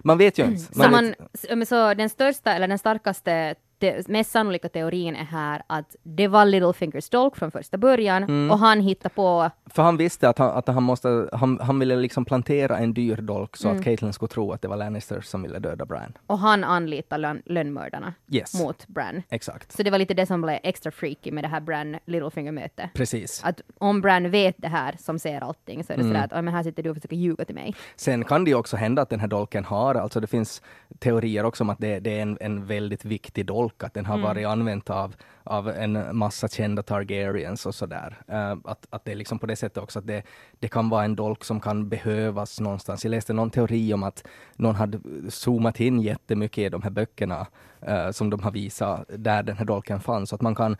Man 0.00 0.18
vet 0.18 0.38
ju 0.38 0.44
inte. 0.44 0.62
Så, 0.62 0.78
Man 0.78 0.90
man, 0.90 1.04
vet- 1.04 1.50
så, 1.50 1.66
så 1.66 1.94
den 1.94 2.08
största 2.08 2.52
eller 2.52 2.68
den 2.68 2.78
starkaste, 2.78 3.54
te, 3.82 4.02
mest 4.06 4.30
sannolika 4.30 4.68
teorin 4.68 5.16
är 5.16 5.24
här 5.24 5.62
att 5.66 5.96
det 6.02 6.28
var 6.28 6.44
Littlefingers 6.44 7.08
dolk 7.10 7.36
från 7.36 7.50
första 7.50 7.76
början 7.78 8.22
Mm. 8.22 8.50
och 8.50 8.58
han 8.58 8.80
hittade 8.80 9.14
på 9.14 9.50
För 9.66 9.82
han 9.82 9.96
visste 9.96 10.28
att 10.28 10.38
han, 10.38 10.50
att 10.50 10.68
han 10.68 10.82
måste, 10.82 11.28
han, 11.32 11.58
han 11.60 11.78
ville 11.78 11.96
liksom 11.96 12.24
plantera 12.24 12.78
en 12.78 12.94
dyr 12.94 13.16
dolk 13.16 13.56
så 13.56 13.68
Mm. 13.68 13.78
att 13.78 13.84
Caitlyn 13.84 14.12
skulle 14.12 14.28
tro 14.28 14.52
att 14.52 14.62
det 14.62 14.68
var 14.68 14.76
Lannisters 14.76 15.24
som 15.24 15.42
ville 15.42 15.58
döda 15.58 15.84
Bran. 15.86 16.12
och 16.26 16.38
han 16.38 16.64
anlitade 16.64 17.20
lön, 17.22 17.42
lönnmördarna 17.46 18.14
Yes, 18.30 18.54
mot 18.62 18.86
Bran. 18.86 19.22
exakt. 19.30 19.72
Så 19.72 19.82
det 19.82 19.90
var 19.90 19.98
lite 19.98 20.14
det 20.14 20.26
som 20.26 20.40
blev 20.42 20.58
extra 20.62 20.92
freaky 20.92 21.30
med 21.32 21.44
det 21.44 21.48
här 21.48 21.60
Bran 21.60 21.96
Littlefinger-mötet. 22.06 22.90
Precis. 22.94 23.40
Att 23.44 23.60
om 23.78 24.00
Bran 24.00 24.30
vet 24.30 24.54
det 24.58 24.68
här, 24.68 24.96
som 24.98 25.18
ser 25.18 25.40
allting, 25.40 25.84
så 25.84 25.92
är 25.92 25.96
det 25.96 26.02
Mm. 26.02 26.14
sådär 26.14 26.24
att 26.24 26.32
"Oj, 26.32 26.42
men 26.42 26.54
här 26.54 26.62
sitter 26.62 26.82
du 26.82 26.90
och 26.90 26.96
försöker 26.96 27.16
ljuga 27.16 27.44
till 27.44 27.54
mig. 27.54 27.74
Sen 27.96 28.24
kan 28.24 28.44
det 28.44 28.50
ju 28.50 28.56
också 28.56 28.76
hända 28.76 29.02
att 29.02 29.10
den 29.10 29.20
här 29.20 29.28
dolken 29.28 29.64
har, 29.64 29.94
alltså 29.94 30.20
det 30.20 30.26
finns 30.26 30.62
teorier 30.98 31.44
också 31.44 31.64
om 31.64 31.70
att 31.70 31.78
det, 31.78 32.00
det 32.00 32.18
är 32.18 32.22
en, 32.22 32.38
en 32.40 32.66
väldigt 32.66 33.04
viktig 33.04 33.46
dolk, 33.46 33.71
att 33.78 33.94
den 33.94 34.06
har 34.06 34.18
varit 34.18 34.46
använt 34.46 34.90
av, 34.90 35.14
av 35.44 35.68
en 35.68 36.16
massa 36.16 36.48
kända 36.48 36.82
Targaryens 36.82 37.66
och 37.66 37.74
sådär. 37.74 38.18
Uh, 38.30 38.58
att, 38.64 38.86
att 38.90 39.04
det 39.04 39.12
är 39.12 39.16
liksom 39.16 39.38
på 39.38 39.46
det 39.46 39.56
sättet 39.56 39.82
också 39.82 39.98
att 39.98 40.06
det, 40.06 40.22
det 40.58 40.68
kan 40.68 40.88
vara 40.88 41.04
en 41.04 41.16
dolk 41.16 41.44
som 41.44 41.60
kan 41.60 41.88
behövas 41.88 42.60
någonstans. 42.60 43.04
Jag 43.04 43.10
läste 43.10 43.32
någon 43.32 43.50
teori 43.50 43.94
om 43.94 44.02
att 44.02 44.24
någon 44.56 44.74
hade 44.74 45.00
zoomat 45.28 45.80
in 45.80 46.00
jättemycket 46.00 46.58
i 46.58 46.68
de 46.68 46.82
här 46.82 46.90
böckerna 46.90 47.46
eh, 47.80 48.10
som 48.10 48.30
de 48.30 48.42
har 48.42 48.50
visat 48.50 49.04
där 49.16 49.42
den 49.42 49.56
här 49.56 49.64
dolken 49.64 50.00
fanns. 50.00 50.28
Så 50.28 50.34
att 50.34 50.42
man 50.42 50.54
kan 50.54 50.76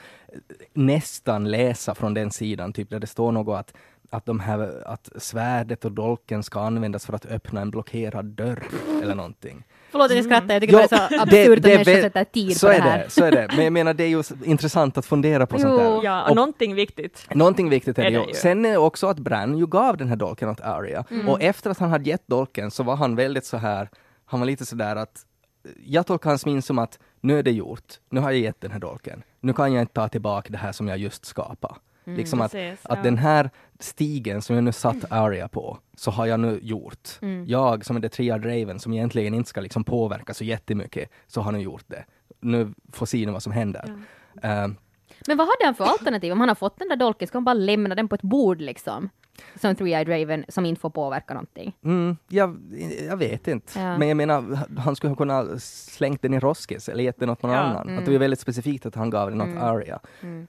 nästan 0.72 1.50
läsa 1.50 1.94
från 1.94 2.14
den 2.14 2.30
sidan, 2.30 2.72
typ 2.72 2.90
där 2.90 3.00
det 3.00 3.06
står 3.06 3.32
något 3.32 3.60
att 3.60 3.74
att, 4.12 4.26
de 4.26 4.40
här, 4.40 4.82
att 4.86 5.08
svärdet 5.16 5.84
och 5.84 5.92
dolken 5.92 6.42
ska 6.42 6.60
användas 6.60 7.06
för 7.06 7.12
att 7.12 7.26
öppna 7.26 7.60
en 7.60 7.70
blockerad 7.70 8.24
dörr 8.24 8.62
eller 9.02 9.14
någonting. 9.14 9.64
Förlåt 9.90 10.10
att 10.10 10.16
jag 10.16 10.24
skrattar, 10.24 10.54
jag 10.54 10.60
tycker 10.62 10.72
bara 10.74 10.86
det 10.86 10.94
är 10.94 10.98
så 10.98 11.22
absurt 11.22 11.58
att 11.58 11.66
är 11.66 11.76
människor 11.84 12.02
sätter 12.02 12.24
tid 12.24 12.56
så 12.56 12.66
på 12.66 12.72
är 12.72 12.76
det 12.76 12.82
här. 12.82 13.04
Det, 13.04 13.10
så 13.10 13.24
är 13.24 13.30
det. 13.30 13.48
Men 13.56 13.64
jag 13.64 13.72
menar, 13.72 13.94
det 13.94 14.04
är 14.04 14.08
ju 14.08 14.22
intressant 14.44 14.98
att 14.98 15.06
fundera 15.06 15.46
på 15.46 15.58
sånt 15.58 15.72
Jo. 15.72 15.78
där. 15.78 16.04
Ja, 16.04 16.22
och, 16.24 16.30
Och- 16.30 16.36
någonting 16.36 16.74
viktigt. 16.74 17.26
Någonting 17.34 17.68
viktigt 17.70 17.98
är 17.98 18.02
Är 18.02 18.10
det 18.10 18.16
ju. 18.16 18.26
ju. 18.28 18.34
Sen 18.34 18.64
är 18.64 18.70
det 18.70 18.78
också 18.78 19.06
att 19.06 19.18
Bran 19.18 19.58
ju 19.58 19.66
gav 19.66 19.96
den 19.96 20.08
här 20.08 20.16
dolken 20.16 20.48
åt 20.48 20.60
Arya. 20.60 21.04
Mm. 21.10 21.28
Och 21.28 21.42
efter 21.42 21.70
att 21.70 21.78
han 21.78 21.90
hade 21.90 22.08
gett 22.10 22.26
dolken 22.26 22.70
så 22.70 22.82
var 22.82 22.96
han 22.96 23.16
väldigt 23.16 23.44
så 23.46 23.56
här, 23.56 23.88
han 24.24 24.40
var 24.40 24.46
lite 24.46 24.66
sådär 24.66 24.96
att 24.96 25.26
jag 25.86 26.06
tolkar 26.06 26.30
hans 26.30 26.46
min 26.46 26.62
som 26.62 26.78
att 26.78 26.98
nu 27.20 27.38
är 27.38 27.42
det 27.42 27.52
gjort, 27.52 27.94
nu 28.10 28.20
har 28.20 28.30
jag 28.30 28.40
gett 28.40 28.60
den 28.60 28.70
här 28.70 28.78
dolken. 28.78 29.22
Nu 29.40 29.52
kan 29.52 29.72
jag 29.72 29.82
inte 29.82 29.94
ta 29.94 30.08
tillbaka 30.08 30.48
det 30.52 30.58
här 30.58 30.72
som 30.72 30.88
jag 30.88 30.98
just 30.98 31.24
skapade. 31.24 31.74
liksom 32.04 32.40
att, 32.40 32.52
Precis, 32.52 32.86
att 32.86 32.98
ja. 32.98 33.02
den 33.02 33.18
här 33.18 33.50
stigen 33.82 34.42
som 34.42 34.54
jag 34.54 34.64
nu 34.64 34.72
satt 34.72 35.12
Arya 35.12 35.48
på, 35.48 35.78
så 35.96 36.10
har 36.10 36.26
jag 36.26 36.40
nu 36.40 36.58
gjort. 36.62 37.08
Jag 37.46 37.84
som 37.84 37.96
är 37.96 38.00
det 38.00 38.08
triad 38.08 38.44
Raven 38.46 38.78
som 38.78 38.92
egentligen 38.92 39.34
inte 39.34 39.48
ska 39.50 39.60
liksom 39.60 39.84
påverka 39.84 40.34
så 40.34 40.44
jättemycket, 40.44 41.10
så 41.26 41.40
har 41.40 41.52
nu 41.52 41.60
gjort 41.60 41.84
det. 41.86 42.04
Nu 42.40 42.74
får 42.92 43.06
se 43.06 43.26
nu 43.26 43.32
vad 43.32 43.42
som 43.42 43.52
händer. 43.52 43.84
Eh, 44.42 44.68
Men 45.26 45.36
vad 45.36 45.46
hade 45.46 45.64
han 45.64 45.74
för 45.74 45.84
alternativ? 45.84 46.32
Om 46.32 46.40
han 46.40 46.48
har 46.48 46.56
fått 46.56 46.78
den 46.78 46.88
där 46.88 46.96
dolken, 46.96 47.28
ska 47.28 47.36
han 47.36 47.44
bara 47.44 47.54
lämna 47.54 47.94
den 47.94 48.08
på 48.08 48.14
ett 48.14 48.22
bord 48.22 48.60
liksom? 48.60 49.08
Som 49.60 49.74
Three-Eyed 49.74 50.20
Raven 50.20 50.44
som 50.48 50.66
inte 50.66 50.80
får 50.80 50.90
påverka 50.90 51.34
någonting. 51.34 51.76
Mm, 51.84 52.16
jag, 52.28 52.56
jag 53.08 53.16
vet 53.16 53.48
inte. 53.48 53.80
Ja. 53.80 53.98
Men 53.98 54.08
jag 54.08 54.16
menar, 54.16 54.58
han 54.78 54.96
skulle 54.96 55.10
ha 55.10 55.16
kunnat 55.16 55.62
slängt 55.62 56.22
den 56.22 56.34
i 56.34 56.40
roskis 56.40 56.88
eller 56.88 57.04
gett 57.04 57.18
den 57.20 57.30
åt 57.30 57.42
någon 57.42 57.52
Ja. 57.52 57.58
annan. 57.58 57.98
Att 57.98 58.04
det 58.04 58.10
var 58.12 58.18
väldigt 58.18 58.40
specifikt 58.40 58.86
att 58.86 58.94
han 58.94 59.10
gav 59.10 59.30
den 59.30 59.40
åt 59.40 59.46
Mm. 59.48 59.62
Arya. 59.62 60.00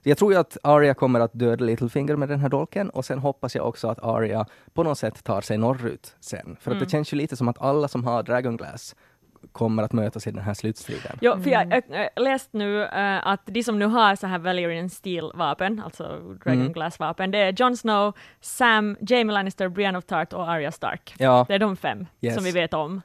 Jag 0.04 0.18
tror 0.18 0.34
ju 0.34 0.40
att 0.40 0.58
Arya 0.64 0.94
kommer 0.94 1.20
att 1.20 1.34
döda 1.34 1.66
Littlefinger 1.66 2.16
med 2.16 2.30
den 2.30 2.40
här 2.40 2.50
dolken 2.50 2.90
och 2.90 3.06
sen 3.06 3.20
hoppas 3.20 3.56
jag 3.56 3.68
också 3.68 3.88
att 3.88 4.00
Arya 4.04 4.46
på 4.74 4.84
något 4.84 4.98
sätt 4.98 5.24
tar 5.24 5.42
sig 5.42 5.58
norrut 5.58 6.16
sen. 6.20 6.58
För 6.60 6.72
att 6.72 6.76
Mm. 6.76 6.84
det 6.84 6.90
känns 6.90 7.14
ju 7.14 7.18
lite 7.18 7.36
som 7.36 7.48
att 7.48 7.62
alla 7.62 7.88
som 7.88 8.04
har 8.04 8.24
Dragonglass 8.24 8.96
kommer 9.54 9.84
att 9.84 9.94
mötas 9.94 10.28
i 10.28 10.32
den 10.32 10.44
här 10.44 10.54
slutstriden. 10.54 11.18
Jo, 11.22 11.32
för 11.32 11.50
Mm. 11.52 11.70
jag 11.90 11.98
har 11.98 12.24
läst 12.24 12.54
nu 12.54 12.84
eh, 12.84 13.28
att 13.28 13.42
de 13.46 13.64
som 13.64 13.80
nu 13.80 13.86
har 13.86 14.16
så 14.16 14.28
här 14.28 14.38
Valyrian 14.40 14.90
Steel-vapen, 14.90 15.82
alltså 15.86 16.04
Dragon 16.44 16.62
Mm. 16.62 16.74
Glass-vapen, 16.74 17.32
det 17.32 17.38
är 17.38 17.54
Jon 17.62 17.78
Snow, 17.78 18.14
Sam, 18.42 18.98
Jaime 19.10 19.34
Lannister, 19.34 19.68
Brienne 19.70 19.98
of 19.98 20.06
Tart 20.06 20.34
och 20.34 20.50
Arya 20.50 20.72
Stark. 20.72 21.16
Ja, 21.18 21.46
Det 21.48 21.54
är 21.56 21.60
de 21.60 21.76
fem 21.78 22.06
Yes. 22.22 22.36
som 22.36 22.44
vi 22.44 22.52
vet 22.52 22.74
om. 22.74 23.02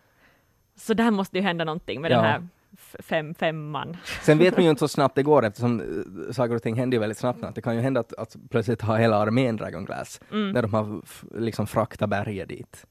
Så 0.77 0.95
där 0.95 1.11
måste 1.11 1.37
ju 1.39 1.43
hända 1.45 1.65
någonting 1.65 2.01
med 2.01 2.11
Ja. 2.11 2.17
den 2.17 2.25
här 2.25 2.49
fem, 3.03 3.35
fem 3.35 3.71
man. 3.71 3.97
sen 4.23 4.39
vet 4.39 4.57
man 4.57 4.65
ju 4.65 4.71
inte 4.71 4.81
så 4.81 4.89
snabbt 4.89 5.15
det 5.15 5.23
går 5.23 5.45
eftersom 5.45 5.81
eh, 5.81 6.33
saker 6.33 6.55
och 6.55 6.63
ting 6.63 6.77
händer 6.77 6.95
ju 6.97 7.01
väldigt 7.01 7.19
snabbt. 7.19 7.55
Det 7.55 7.61
kan 7.63 7.75
ju 7.77 7.81
hända 7.81 8.01
att, 8.01 8.13
att 8.15 8.37
plötsligt 8.51 8.83
har 8.83 8.99
hela 8.99 9.17
armén 9.17 9.57
Dragonglass 9.57 10.21
Mm. 10.33 10.51
när 10.51 10.63
de 10.63 10.75
har 10.75 11.01
liksom 11.41 11.67
fraktat 11.67 12.09
berget 12.11 12.49
dit. 12.49 12.87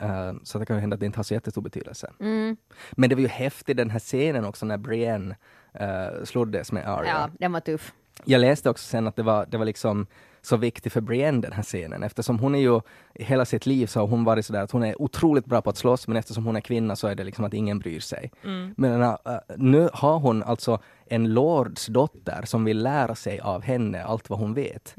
Eh, 0.00 0.32
så 0.42 0.58
det 0.58 0.66
kan 0.66 0.76
ju 0.76 0.80
hända 0.80 0.94
att 0.94 1.00
det 1.00 1.06
inte 1.06 1.18
har 1.18 1.24
så 1.24 1.34
jättestor 1.34 1.62
betydelse. 1.62 2.12
Mm. 2.20 2.56
Men 2.92 3.08
det 3.08 3.14
var 3.14 3.22
ju 3.22 3.28
häftigt 3.28 3.76
den 3.76 3.90
här 3.90 3.98
scenen 3.98 4.44
också 4.44 4.66
när 4.66 4.76
Brienne 4.76 5.36
uh, 5.80 6.24
sloddes 6.24 6.72
med 6.72 6.88
Arya. 6.88 7.10
Ja, 7.10 7.30
den 7.38 7.52
var 7.52 7.60
tuff. 7.60 7.92
Jag 8.24 8.40
läste 8.40 8.70
också 8.70 8.88
sen 8.88 9.06
att 9.06 9.16
det 9.16 9.22
var, 9.22 9.46
det 9.46 9.58
var 9.58 9.64
liksom 9.64 10.06
så 10.42 10.56
viktigt 10.56 10.92
för 10.92 11.00
Brienne 11.00 11.40
den 11.40 11.52
här 11.52 11.62
scenen 11.62 12.02
eftersom 12.02 12.38
hon 12.38 12.54
är 12.54 12.58
ju 12.58 12.80
hela 13.14 13.44
sitt 13.44 13.66
liv 13.66 13.86
så 13.86 14.00
har 14.00 14.06
hon 14.06 14.24
varit 14.24 14.46
sådär 14.46 14.62
att 14.62 14.70
hon 14.70 14.82
är 14.82 15.02
otroligt 15.02 15.44
bra 15.44 15.62
på 15.62 15.70
att 15.70 15.76
slåss 15.76 16.08
men 16.08 16.16
eftersom 16.16 16.46
hon 16.46 16.56
är 16.56 16.60
kvinna 16.60 16.96
så 16.96 17.06
är 17.06 17.14
det 17.14 17.24
liksom 17.24 17.44
att 17.44 17.54
ingen 17.54 17.78
bryr 17.78 18.00
sig. 18.00 18.32
Men 18.76 19.02
uh, 19.02 19.16
nu 19.56 19.88
har 19.92 20.18
hon 20.18 20.42
alltså 20.42 20.80
en 21.06 21.34
lords 21.34 21.86
dotter 21.86 22.42
som 22.44 22.64
vill 22.64 22.82
lära 22.82 23.14
sig 23.14 23.40
av 23.40 23.62
henne 23.62 24.04
allt 24.04 24.30
vad 24.30 24.38
hon 24.38 24.54
vet. 24.54 24.94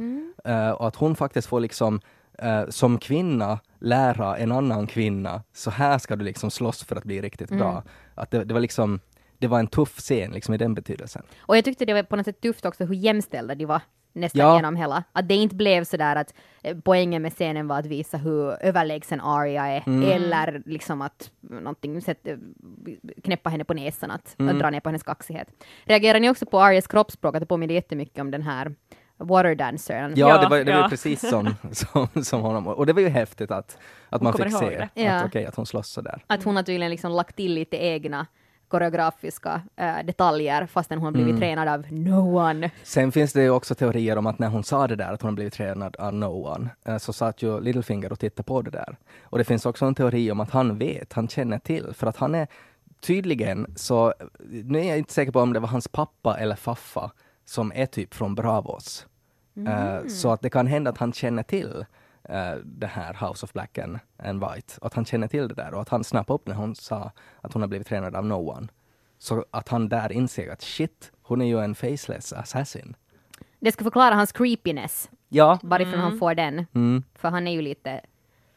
Eh, 0.45 0.69
och 0.69 0.87
att 0.87 0.95
hon 0.95 1.15
faktiskt 1.15 1.47
får 1.47 1.59
liksom 1.59 2.01
eh, 2.41 2.63
som 2.69 2.97
kvinna 2.97 3.59
lära 3.79 4.37
en 4.37 4.51
annan 4.51 4.87
kvinna, 4.87 5.43
så 5.53 5.69
här 5.71 5.97
ska 5.97 6.15
du 6.15 6.25
liksom 6.25 6.51
slåss 6.51 6.83
för 6.83 6.95
att 6.95 7.03
bli 7.03 7.21
riktigt 7.21 7.49
bra. 7.49 7.83
Att 8.15 8.31
det, 8.31 8.43
det 8.43 8.53
var 8.53 8.61
liksom, 8.61 8.99
det 9.37 9.47
var 9.47 9.59
en 9.59 9.67
tuff 9.67 9.97
scen 9.97 10.31
liksom 10.31 10.53
i 10.53 10.57
den 10.57 10.73
betydelsen. 10.73 11.23
Och 11.39 11.57
jag 11.57 11.65
tyckte 11.65 11.85
det 11.85 11.93
var 11.93 12.03
på 12.03 12.15
något 12.15 12.25
sätt 12.25 12.41
tufft 12.41 12.65
också 12.65 12.85
hur 12.85 12.95
jämställda 12.95 13.55
de 13.55 13.65
var 13.65 13.81
nästan 14.13 14.39
Ja. 14.41 14.55
genom 14.55 14.75
hela. 14.75 15.03
Att 15.11 15.27
det 15.27 15.35
inte 15.35 15.55
blev 15.55 15.83
sådär 15.83 16.15
att 16.15 16.33
eh, 16.63 16.77
poängen 16.83 17.21
med 17.21 17.33
scenen 17.33 17.67
var 17.67 17.79
att 17.79 17.85
visa 17.85 18.17
hur 18.17 18.63
överlägsen 18.63 19.21
Arya 19.21 19.67
är, 19.67 19.83
Mm. 19.87 20.09
eller 20.11 20.61
liksom 20.65 21.01
att 21.01 21.31
någonting, 21.41 22.01
sätt, 22.01 22.27
eh, 22.27 22.37
knäppa 23.23 23.49
henne 23.49 23.63
på 23.63 23.73
näsan, 23.73 24.11
att, 24.11 24.35
Mm. 24.39 24.55
att 24.55 24.61
dra 24.61 24.69
ner 24.69 24.79
på 24.79 24.89
hennes 24.89 25.03
kaxighet. 25.03 25.47
Reagerar 25.83 26.19
ni 26.19 26.29
också 26.29 26.45
på 26.45 26.59
Aryas 26.59 26.87
kroppsspråk, 26.87 27.35
att 27.35 27.39
det 27.41 27.45
påminner 27.45 27.73
jättemycket 27.73 28.19
om 28.21 28.31
den 28.31 28.41
här 28.41 28.75
Water 29.19 29.55
Dancern? 29.55 30.13
Ja, 30.15 30.29
Ja, 30.29 30.37
det 30.41 30.47
var, 30.49 30.57
det 30.63 30.71
var 30.73 30.79
ja. 30.81 30.89
precis 30.89 31.29
som, 31.29 31.55
som, 31.71 32.23
som 32.23 32.41
honom. 32.41 32.67
Och 32.67 32.85
det 32.85 32.93
var 32.93 33.01
ju 33.01 33.09
häftigt 33.09 33.51
att, 33.51 33.77
att 34.09 34.21
man 34.21 34.33
fick 34.33 34.51
se 34.57 34.77
att, 34.77 34.89
Ja. 34.93 35.25
okej, 35.25 35.45
att 35.45 35.55
hon 35.55 35.65
slåss 35.65 35.89
sådär. 35.89 36.23
Att 36.27 36.43
hon 36.43 36.55
har 36.55 36.63
tydligen 36.63 36.91
liksom 36.91 37.11
lagt 37.11 37.35
till 37.35 37.53
lite 37.53 37.77
egna 37.77 38.25
koreografiska 38.67 39.61
eh, 39.75 39.95
detaljer 40.05 40.65
fastän 40.65 40.97
hon 40.97 41.05
har 41.05 41.11
blivit 41.11 41.29
Mm. 41.29 41.39
tränad 41.39 41.67
av 41.67 41.85
no 41.93 42.37
one. 42.39 42.71
Sen 42.83 43.11
finns 43.11 43.33
det 43.33 43.41
ju 43.41 43.49
också 43.49 43.75
teorier 43.75 44.17
om 44.17 44.27
att 44.27 44.39
när 44.39 44.47
hon 44.47 44.63
sa 44.63 44.87
det 44.87 44.95
där, 44.95 45.13
att 45.13 45.21
hon 45.21 45.29
har 45.29 45.35
blivit 45.35 45.53
tränad 45.53 45.95
av 45.95 46.13
no 46.13 46.47
one, 46.47 46.69
eh, 46.85 46.97
så 46.97 47.13
satt 47.13 47.41
ju 47.41 47.59
Littlefinger 47.61 48.11
och 48.11 48.19
tittade 48.19 48.43
på 48.43 48.61
det 48.61 48.71
där. 48.71 48.97
Och 49.23 49.37
det 49.37 49.43
finns 49.43 49.65
också 49.65 49.85
en 49.85 49.95
teori 49.95 50.31
om 50.31 50.39
att 50.39 50.51
han 50.51 50.77
vet, 50.77 51.13
han 51.13 51.27
känner 51.27 51.59
till, 51.59 51.87
för 51.93 52.07
att 52.07 52.17
han 52.17 52.35
är 52.35 52.47
tydligen 53.01 53.73
så, 53.75 54.13
nu 54.49 54.79
är 54.79 54.83
jag 54.83 54.97
inte 54.97 55.13
säker 55.13 55.31
på 55.31 55.39
om 55.39 55.53
det 55.53 55.59
var 55.59 55.67
hans 55.67 55.87
pappa 55.87 56.37
eller 56.37 56.55
faffa 56.55 57.11
som 57.49 57.71
är 57.75 57.85
typ 57.85 58.13
från 58.13 58.35
Bravos. 58.35 59.07
Eh, 59.67 60.07
så 60.07 60.31
att 60.31 60.41
det 60.41 60.49
kan 60.49 60.67
hända 60.67 60.89
att 60.91 60.97
han 60.97 61.13
känner 61.13 61.43
till 61.43 61.85
eh, 62.23 62.53
det 62.65 62.87
här 62.87 63.27
House 63.29 63.45
of 63.45 63.53
Black 63.53 63.77
and, 63.77 63.99
and 64.17 64.43
White, 64.45 64.73
att 64.81 64.93
han 64.93 65.05
känner 65.05 65.27
till 65.27 65.47
det 65.47 65.53
där 65.53 65.73
och 65.73 65.81
att 65.81 65.89
han 65.89 66.03
snappade 66.03 66.35
upp 66.35 66.47
när 66.47 66.55
hon 66.55 66.75
sa 66.75 67.11
att 67.41 67.53
hon 67.53 67.61
har 67.61 67.67
blivit 67.67 67.87
tränad 67.87 68.15
av 68.15 68.25
no 68.25 68.33
one. 68.57 68.67
Så 69.17 69.45
att 69.51 69.69
han 69.69 69.89
där 69.89 70.11
inser 70.11 70.51
att 70.51 70.61
shit, 70.61 71.11
hon 71.21 71.41
är 71.41 71.45
ju 71.45 71.59
en 71.59 71.75
faceless 71.75 72.33
assassin. 72.33 72.95
Det 73.59 73.71
ska 73.71 73.83
förklara 73.83 74.15
hans 74.15 74.31
creepiness, 74.31 75.09
Ja, 75.29 75.59
varifrån 75.63 75.99
han 75.99 76.19
får 76.19 76.35
den. 76.35 76.65
mm. 76.75 77.03
För 77.15 77.29
han 77.29 77.47
är 77.47 77.51
ju 77.51 77.61
lite, 77.61 77.91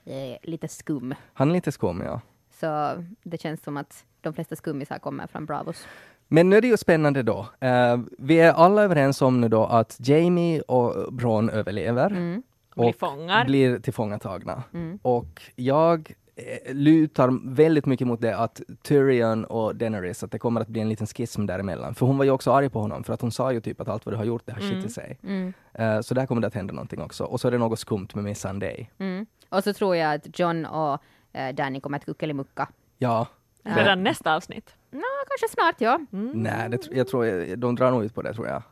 eh, 0.04 0.36
lite 0.42 0.68
skum. 0.68 1.14
han 1.32 1.50
är 1.50 1.54
lite 1.54 1.72
skum 1.72 2.00
ja. 2.00 2.20
Så 2.50 2.94
det 3.22 3.40
känns 3.40 3.62
som 3.62 3.76
att 3.76 4.04
de 4.20 4.34
flesta 4.34 4.56
skummisar 4.56 4.98
kommer 4.98 5.26
från 5.26 5.46
Bravos. 5.46 5.86
Men 6.32 6.50
nu 6.50 6.56
är 6.56 6.60
det 6.60 6.68
ju 6.68 6.76
spännande 6.76 7.22
då. 7.22 7.46
Eh, 7.60 8.00
vi 8.18 8.40
är 8.40 8.52
alla 8.52 8.82
överens 8.82 9.22
om 9.22 9.40
nu 9.40 9.48
då 9.48 9.64
att 9.64 9.96
Jamie 10.00 10.60
och 10.60 11.12
Bron 11.12 11.50
överlever. 11.50 12.06
Mm. 12.10 12.42
Blir 12.74 12.88
och 12.88 12.96
fångar. 12.96 13.44
blir 13.44 13.78
tillfångatagna. 13.78 14.62
Mm. 14.74 14.98
Och 15.02 15.42
jag 15.56 16.14
eh, 16.36 16.74
lutar 16.74 17.54
väldigt 17.54 17.86
mycket 17.86 18.06
mot 18.06 18.20
det 18.20 18.36
att 18.36 18.60
Tyrion 18.82 19.44
och 19.44 19.76
Daenerys, 19.76 20.22
att 20.22 20.30
det 20.30 20.38
kommer 20.38 20.60
att 20.60 20.68
bli 20.68 20.80
en 20.80 20.88
liten 20.88 21.06
schism 21.06 21.46
däremellan. 21.46 21.94
För 21.94 22.06
hon 22.06 22.18
var 22.18 22.24
ju 22.24 22.30
också 22.30 22.52
arg 22.52 22.68
på 22.68 22.80
honom, 22.80 23.04
för 23.04 23.12
att 23.14 23.20
hon 23.20 23.32
sa 23.32 23.52
ju 23.52 23.60
typ 23.60 23.80
att 23.80 23.88
allt 23.88 24.06
vad 24.06 24.12
du 24.12 24.16
har 24.16 24.24
gjort, 24.24 24.42
det 24.46 24.52
har 24.52 24.60
skitit 24.60 24.92
sig. 24.92 25.18
Eh, 25.74 26.00
så 26.00 26.14
där 26.14 26.26
kommer 26.26 26.40
det 26.40 26.46
att 26.46 26.54
hända 26.54 26.74
någonting 26.74 27.02
också. 27.02 27.24
Och 27.24 27.40
så 27.40 27.48
är 27.48 27.52
det 27.52 27.58
något 27.58 27.78
skumt 27.78 28.08
med 28.14 28.24
Miss 28.24 28.40
Sunday. 28.40 28.90
Mm. 28.98 29.26
Och 29.48 29.64
så 29.64 29.72
tror 29.72 29.96
jag 29.96 30.14
att 30.14 30.38
John 30.38 30.66
och 30.66 30.98
eh, 31.32 31.54
Danny 31.54 31.80
kommer 31.80 31.98
att 31.98 32.04
kuckelimucka. 32.04 32.68
Ja. 32.98 33.26
Redan 33.64 34.02
nästa 34.02 34.34
avsnitt. 34.34 34.70
Nå, 34.90 35.02
kanske 35.28 35.54
snart, 35.54 35.74
ja. 35.78 35.98
Nej, 36.34 36.68
det, 36.70 36.78
jag 36.90 37.08
tror, 37.08 37.56
de 37.56 37.74
drar 37.76 37.90
nog 37.90 38.04
ut 38.04 38.14
på 38.14 38.22
det 38.22 38.34
tror 38.34 38.46
jag. 38.48 38.62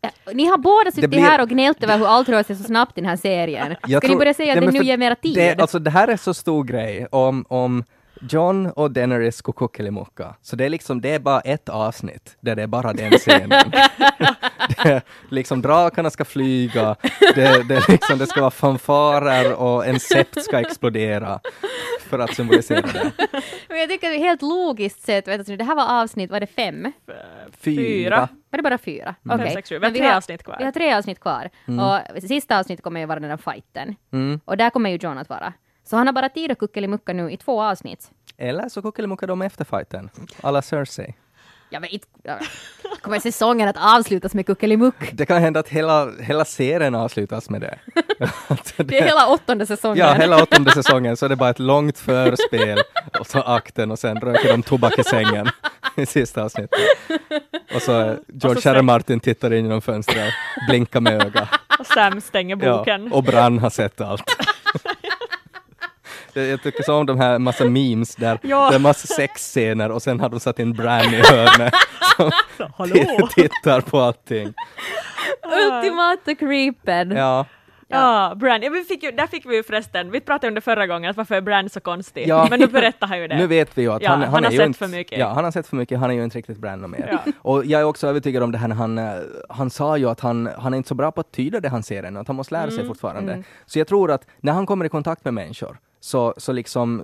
Ja, 0.00 0.10
Ni 0.32 0.46
har 0.46 0.58
båda 0.58 0.90
suttit 0.92 1.10
blir- 1.10 1.20
här 1.20 1.40
och 1.40 1.48
gnällt 1.48 1.82
över 1.82 1.98
hur 1.98 2.06
allt 2.06 2.28
rör 2.28 2.42
sig 2.42 2.56
så 2.56 2.62
snabbt 2.64 2.98
i 2.98 3.00
den 3.00 3.10
här 3.10 3.16
serien. 3.16 3.66
Ska 3.76 3.90
Jag 3.92 4.02
ni 4.02 4.08
tror- 4.08 4.18
börja 4.18 4.34
säga 4.34 4.52
att 4.52 4.60
det 4.60 4.66
men 4.66 4.74
nu 4.74 4.82
ger 4.84 4.96
mera 4.98 5.14
tid? 5.14 5.34
Det, 5.34 5.60
alltså 5.60 5.78
det 5.78 5.90
här 5.90 6.08
är 6.08 6.16
så 6.16 6.34
stor 6.34 6.64
grej 6.64 7.06
om, 7.10 7.44
om 7.48 7.84
John 8.30 8.66
och 8.66 8.90
Daenerys 8.90 9.42
går 9.42 9.52
kuckelimucka. 9.52 10.34
Så 10.42 10.56
det 10.56 10.64
är 10.64 10.68
liksom, 10.68 11.00
det 11.00 11.10
är 11.14 11.18
bara 11.18 11.40
ett 11.40 11.68
avsnitt 11.68 12.36
där 12.40 12.56
det 12.56 12.62
är 12.62 12.66
bara 12.66 12.92
den 12.92 13.12
scenen. 13.12 13.70
det, 14.84 15.02
liksom 15.30 15.62
drakarna 15.62 16.10
ska 16.10 16.24
flyga, 16.24 16.96
det, 17.34 17.68
det, 17.68 17.88
liksom, 17.88 18.18
det 18.18 18.26
ska 18.26 18.40
vara 18.40 18.50
fanfarer 18.50 19.54
och 19.54 19.86
en 19.86 20.00
sept 20.00 20.42
ska 20.44 20.60
explodera 20.60 21.40
för 22.14 22.24
att 22.24 22.34
symbolisera 22.34 22.80
det. 22.80 23.12
Men 23.68 23.78
jag 23.78 23.88
tycker 23.88 24.10
det 24.10 24.16
är 24.16 24.18
helt 24.18 24.42
logiskt 24.42 25.02
sett, 25.02 25.28
vet 25.28 25.46
du, 25.46 25.56
det 25.56 25.64
här 25.64 25.74
var 25.74 26.02
avsnitt, 26.02 26.30
var 26.30 26.40
det 26.40 26.46
fem? 26.46 26.92
Fyra. 27.52 28.28
Var 28.50 28.56
det 28.56 28.62
bara 28.62 28.78
fyra? 28.78 29.14
Fem, 29.28 29.40
Okej. 29.40 29.52
sex, 29.52 29.68
sju. 29.68 29.78
Vi 29.78 29.86
har 29.86 29.92
tre 29.92 30.10
avsnitt 30.10 30.42
kvar. 30.42 30.56
Vi 30.58 30.64
har 30.64 30.72
tre 30.72 30.94
avsnitt 30.94 31.20
kvar. 31.20 31.50
Och 31.66 32.22
sista 32.22 32.58
avsnittet 32.58 32.82
kommer 32.82 33.00
ju 33.00 33.06
vara 33.06 33.20
den 33.20 33.30
där 33.30 33.36
fighten. 33.36 33.96
Mm. 34.12 34.40
Och 34.44 34.56
där 34.56 34.70
kommer 34.70 34.90
ju 34.90 34.96
John 34.96 35.18
att 35.18 35.28
vara. 35.28 35.52
Så 35.84 35.96
han 35.96 36.06
har 36.06 36.14
bara 36.14 36.28
tid 36.28 36.50
att 36.50 36.58
kuckelimucka 36.58 37.12
nu 37.12 37.30
i 37.30 37.36
två 37.36 37.62
avsnitt. 37.62 38.10
Eller 38.36 38.68
så 38.68 38.82
kuckelimuckar 38.82 39.26
de 39.26 39.42
efter 39.42 39.64
fighten. 39.64 40.10
Alla 40.40 40.62
Cersei. 40.62 41.14
Jag 41.70 41.80
vet 41.80 41.92
inte, 41.92 42.40
kommer 43.00 43.18
säsongen 43.18 43.68
att 43.68 43.76
avslutas 43.98 44.34
med 44.34 44.46
kuckelimuck? 44.46 44.94
Det 45.12 45.26
kan 45.26 45.40
hända 45.42 45.60
att 45.60 45.68
hela, 45.68 46.10
hela 46.20 46.44
serien 46.44 46.94
avslutas 46.94 47.50
med 47.50 47.60
det. 47.60 47.78
Det 48.76 48.98
är 48.98 49.04
hela 49.04 49.26
åttonde 49.28 49.66
säsongen. 49.66 49.98
Ja, 49.98 50.12
hela 50.12 50.42
åttonde 50.42 50.70
säsongen 50.70 51.16
så 51.16 51.24
är 51.24 51.28
det 51.28 51.36
bara 51.36 51.50
ett 51.50 51.58
långt 51.58 51.98
förspel 51.98 52.78
och 53.20 53.26
så 53.26 53.40
akten 53.40 53.90
och 53.90 53.98
sen 53.98 54.20
röker 54.20 54.48
de 54.48 54.62
tobak 54.62 54.98
i 54.98 55.04
sängen 55.04 55.48
i 55.96 56.06
sista 56.06 56.42
avsnittet. 56.42 56.80
Och 57.74 57.82
så 57.82 58.00
eh, 58.00 58.14
George 58.28 58.60
så 58.62 58.70
R. 58.70 58.82
Martin 58.82 59.20
tittar 59.20 59.52
in 59.52 59.64
genom 59.64 59.82
fönstret 59.82 60.34
blinkar 60.68 61.00
med 61.00 61.22
ögat. 61.22 61.48
Och 61.78 61.86
Sam 61.86 62.20
stänger 62.20 62.56
boken. 62.56 63.06
Ja, 63.10 63.16
och 63.16 63.24
Brann 63.24 63.58
har 63.58 63.70
sett 63.70 64.00
allt. 64.00 64.24
Jag 66.34 66.46
jag 66.46 66.62
tycker 66.62 66.82
så 66.82 66.94
om 66.94 67.06
de 67.06 67.20
här 67.20 67.38
massa 67.38 67.64
memes 67.64 68.16
där 68.16 68.38
Ja. 68.42 68.68
det 68.70 68.74
är 68.76 68.80
massa 68.80 69.06
sexscener 69.06 69.90
och 69.90 70.02
sen 70.02 70.20
har 70.20 70.28
de 70.28 70.40
satt 70.40 70.58
in 70.58 70.72
Bran 70.72 71.00
i 71.14 71.22
hörnet 71.30 71.74
som 72.16 72.30
Så, 72.56 72.70
hallå! 72.76 72.94
t- 72.94 73.26
tittar 73.34 73.80
på 73.80 74.00
allting. 74.00 74.54
Ultimata 75.42 76.34
creepen. 76.34 77.10
Ja, 77.10 77.46
Ja, 77.88 78.34
Bran. 78.36 78.62
Ja, 78.62 78.70
vi 78.70 78.84
fick 78.84 79.02
ju, 79.02 79.10
där 79.10 79.26
fick 79.26 79.46
vi 79.46 79.56
ju 79.56 79.62
förresten, 79.62 80.10
vi 80.10 80.20
pratade 80.20 80.48
om 80.48 80.54
det 80.54 80.60
förra 80.60 80.86
gången, 80.86 81.10
att 81.10 81.16
varför 81.16 81.34
är 81.34 81.40
Bran 81.40 81.68
så 81.70 81.80
konstig? 81.80 82.28
Ja. 82.28 82.46
Men 82.50 82.60
nu 82.60 82.66
berättar 82.66 83.06
han 83.06 83.18
ju 83.18 83.28
det. 83.28 83.36
Nu 83.36 83.46
vet 83.46 83.78
vi 83.78 83.82
ju 83.82 83.92
att 83.92 84.02
Ja, 84.02 84.10
han, 84.10 84.20
han 84.22 84.30
han, 84.34 84.44
har 84.44 84.50
sett 84.50 84.66
inte, 84.66 84.78
för 84.78 84.88
mycket. 84.88 85.18
Ja, 85.18 85.28
han 85.28 85.44
har 85.44 85.50
sett 85.50 85.66
för 85.66 85.76
mycket, 85.76 85.98
han 85.98 86.10
är 86.10 86.14
ju 86.14 86.24
inte 86.24 86.38
riktigt 86.38 86.58
Brand 86.58 86.88
mer. 86.88 87.18
Ja. 87.24 87.32
Och 87.38 87.64
jag 87.64 87.80
är 87.80 87.84
också 87.84 88.06
övertygad 88.06 88.42
om 88.42 88.52
det 88.52 88.58
här 88.58 88.68
när 88.68 88.76
han, 88.76 88.98
eh, 88.98 89.12
han 89.48 89.70
sa 89.70 89.96
ju 89.96 90.08
att 90.10 90.20
han, 90.20 90.48
han 90.58 90.72
är 90.72 90.76
inte 90.76 90.88
så 90.88 90.94
bra 90.94 91.12
på 91.12 91.20
att 91.20 91.32
tyda 91.32 91.60
det 91.60 91.68
han 91.68 91.82
ser 91.82 92.02
ännu, 92.02 92.20
att 92.20 92.26
han 92.26 92.36
måste 92.36 92.54
lära 92.54 92.62
Mm, 92.62 92.76
sig 92.76 92.86
fortfarande. 92.86 93.42
Så 93.66 93.78
jag 93.78 93.88
tror 93.88 94.10
att 94.10 94.26
när 94.40 94.52
han 94.52 94.66
kommer 94.66 94.84
i 94.84 94.88
kontakt 94.88 95.24
med 95.24 95.34
människor 95.34 95.78
så, 96.04 96.34
så 96.36 96.52
liksom, 96.52 97.02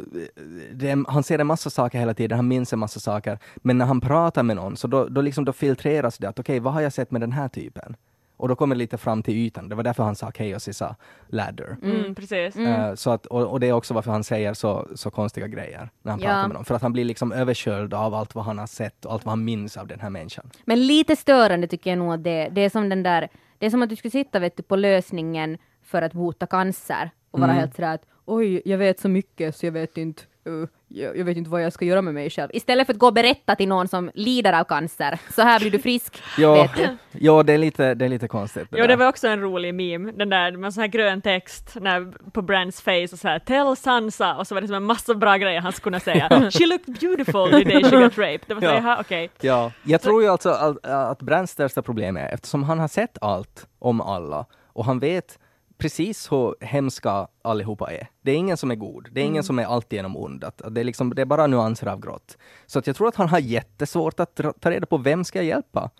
det, 0.72 1.05
han 1.09 1.22
ser 1.22 1.38
en 1.38 1.46
massa 1.46 1.70
saker 1.70 1.98
hela 1.98 2.14
tiden, 2.14 2.36
han 2.38 2.48
minns 2.48 2.72
en 2.72 2.78
massa 2.78 3.01
saker, 3.01 3.38
men 3.57 3.78
när 3.78 3.84
han 3.86 4.01
pratar 4.01 4.42
med 4.42 4.57
någon 4.57 4.76
så 4.76 4.86
då, 4.88 5.05
då, 5.09 5.20
liksom, 5.20 5.44
då 5.44 5.53
filtreras 5.53 6.18
det 6.18 6.28
att 6.28 6.38
okej, 6.38 6.61
vad 6.61 6.72
har 6.72 6.80
jag 6.80 6.92
sett 6.92 7.11
med 7.11 7.20
den 7.20 7.32
här 7.32 7.48
typen? 7.48 7.96
Och 8.36 8.48
då 8.48 8.57
kommer 8.57 8.74
det 8.74 8.78
lite 8.78 8.98
fram 8.98 9.22
till 9.22 9.34
ytan. 9.34 9.68
Det 9.68 9.74
var 9.74 9.82
därför 9.82 10.03
han 10.05 10.16
sa 10.16 10.32
Chaos 10.32 10.68
is 10.68 10.82
a 10.82 10.96
ladder. 11.28 11.76
Mm, 11.82 12.14
precis. 12.14 12.57
Eh, 12.57 12.94
så 12.94 13.11
att, 13.11 13.26
och, 13.26 13.42
och 13.46 13.61
det 13.61 13.68
är 13.68 13.72
också 13.72 13.94
varför 13.94 14.11
han 14.12 14.24
säger 14.24 14.55
så, 14.55 14.88
så 14.94 15.11
konstiga 15.11 15.46
grejer 15.46 15.90
när 16.03 16.12
han 16.12 16.20
Ja. 16.20 16.26
pratar 16.28 16.48
med 16.48 16.57
dem. 16.57 16.64
För 16.64 16.74
att 16.74 16.82
han 16.82 16.92
blir 16.92 17.05
liksom 17.05 17.32
översköljd 17.32 17.94
av 17.94 18.14
allt 18.14 18.34
vad 18.34 18.44
han 18.44 18.59
har 18.59 18.66
sett 18.66 19.05
och 19.05 19.12
allt 19.12 19.24
vad 19.24 19.32
han 19.32 19.44
minns 19.44 19.76
av 19.76 19.86
den 19.86 20.01
här 20.01 20.11
människan. 20.11 20.51
Men 20.64 20.86
lite 20.86 21.16
störande 21.16 21.66
tycker 21.66 21.90
jag 21.90 21.98
nog 21.98 22.12
att 22.12 22.24
det, 22.24 22.48
det 22.48 22.61
är 22.61 22.70
som 22.70 22.88
den 22.88 23.03
där, 23.03 23.28
det 23.59 23.66
är 23.66 23.70
som 23.70 23.82
att 23.82 23.88
du 23.90 23.96
skulle 23.96 24.11
sitta 24.12 24.38
vet 24.38 24.57
du, 24.57 24.62
på 24.62 24.76
lösningen 24.76 25.59
för 25.82 26.03
att 26.03 26.12
bota 26.12 26.46
cancer 26.46 27.11
och 27.30 27.40
vara 27.40 27.51
Mm. 27.51 27.61
helt 27.61 27.74
sådär 27.76 27.94
att 27.94 28.03
oj, 28.34 28.62
jag 28.64 28.78
vet 28.78 29.00
så 29.00 29.08
mycket 29.08 29.56
så 29.56 29.66
jag 29.66 29.72
vet 29.72 29.96
inte, 29.96 30.22
uh, 30.48 30.66
jag, 30.88 31.16
jag 31.18 31.24
vet 31.24 31.36
inte 31.36 31.50
vad 31.50 31.62
jag 31.62 31.72
ska 31.72 31.84
göra 31.84 32.02
med 32.02 32.14
mig 32.14 32.30
själv. 32.30 32.50
Istället 32.52 32.86
för 32.86 32.94
att 32.94 32.98
gå 32.98 33.06
och 33.06 33.12
berätta 33.14 33.56
till 33.56 33.68
någon 33.68 33.88
som 33.88 34.10
lider 34.14 34.52
av 34.60 34.64
cancer, 34.64 35.18
så 35.34 35.42
här 35.42 35.60
blir 35.60 35.70
du 35.70 35.78
frisk, 35.78 36.22
Ja, 36.38 36.68
ja 37.12 37.42
det, 37.42 37.52
är 37.52 37.58
lite, 37.58 37.94
det 37.94 38.04
är 38.04 38.08
lite 38.08 38.28
konstigt. 38.28 38.68
Jo, 38.70 38.78
där. 38.78 38.88
det 38.88 38.96
var 38.96 39.08
också 39.08 39.28
en 39.28 39.40
rolig 39.40 39.74
meme, 39.74 40.12
den 40.12 40.28
där 40.28 40.52
med 40.52 40.74
sån 40.74 40.80
här 40.80 40.88
grön 40.88 41.20
text 41.22 41.76
när, 41.80 42.30
på 42.30 42.42
Brands 42.42 42.80
face 42.80 43.08
och 43.12 43.18
så 43.18 43.28
här 43.28 43.38
“Tell 43.38 43.76
Sansa” 43.76 44.36
och 44.36 44.46
så 44.46 44.54
var 44.54 44.60
det 44.62 44.66
som 44.66 44.76
en 44.76 44.84
massa 44.84 45.14
bra 45.14 45.36
grejer 45.36 45.60
han 45.60 45.72
skulle 45.72 45.82
kunna 45.82 46.00
säga. 46.00 46.50
“She 46.50 46.66
looked 46.66 46.98
beautiful 47.00 47.50
the 47.50 47.64
day 47.64 47.84
she 47.90 47.96
got 47.96 48.18
raped”. 48.18 48.40
Det 48.46 48.54
var 48.54 48.60
så 48.60 48.66
Ja. 48.66 48.80
här, 48.80 49.00
okej. 49.00 49.30
Ja, 49.40 49.72
jag 49.82 50.00
tror 50.00 50.22
ju 50.22 50.28
alltså 50.28 50.50
att, 50.50 50.86
att 50.86 51.22
Brands 51.22 51.52
största 51.52 51.82
problem 51.82 52.16
är 52.16 52.28
eftersom 52.28 52.62
han 52.62 52.78
har 52.78 52.88
sett 52.88 53.18
allt 53.20 53.66
om 53.78 54.00
alla 54.00 54.46
och 54.72 54.84
han 54.84 54.98
vet 54.98 55.38
precis 55.80 56.32
hur 56.32 56.64
hemska 56.64 57.28
allihopa 57.42 57.92
är. 57.92 58.08
Det 58.22 58.30
är 58.30 58.36
ingen 58.36 58.56
som 58.56 58.70
är 58.70 58.74
god. 58.74 59.08
Det 59.12 59.20
är 59.20 59.24
ingen 59.24 59.42
som 59.42 59.58
är 59.58 59.64
alltigenom 59.64 60.16
ond. 60.16 60.44
Det, 60.70 60.80
är 60.80 60.84
liksom, 60.84 61.14
det 61.14 61.22
är 61.22 61.26
bara 61.26 61.46
nyanser 61.46 61.86
av 61.86 62.00
grått. 62.00 62.38
Så 62.66 62.78
att 62.78 62.86
jag 62.86 62.96
tror 62.96 63.08
att 63.08 63.16
han 63.16 63.28
har 63.28 63.38
jättesvårt 63.38 64.20
att 64.20 64.40
ta 64.60 64.70
reda 64.70 64.86
på 64.86 64.96
vem 64.96 65.24
ska 65.24 65.38
jag 65.38 65.46
hjälpa. 65.46 65.90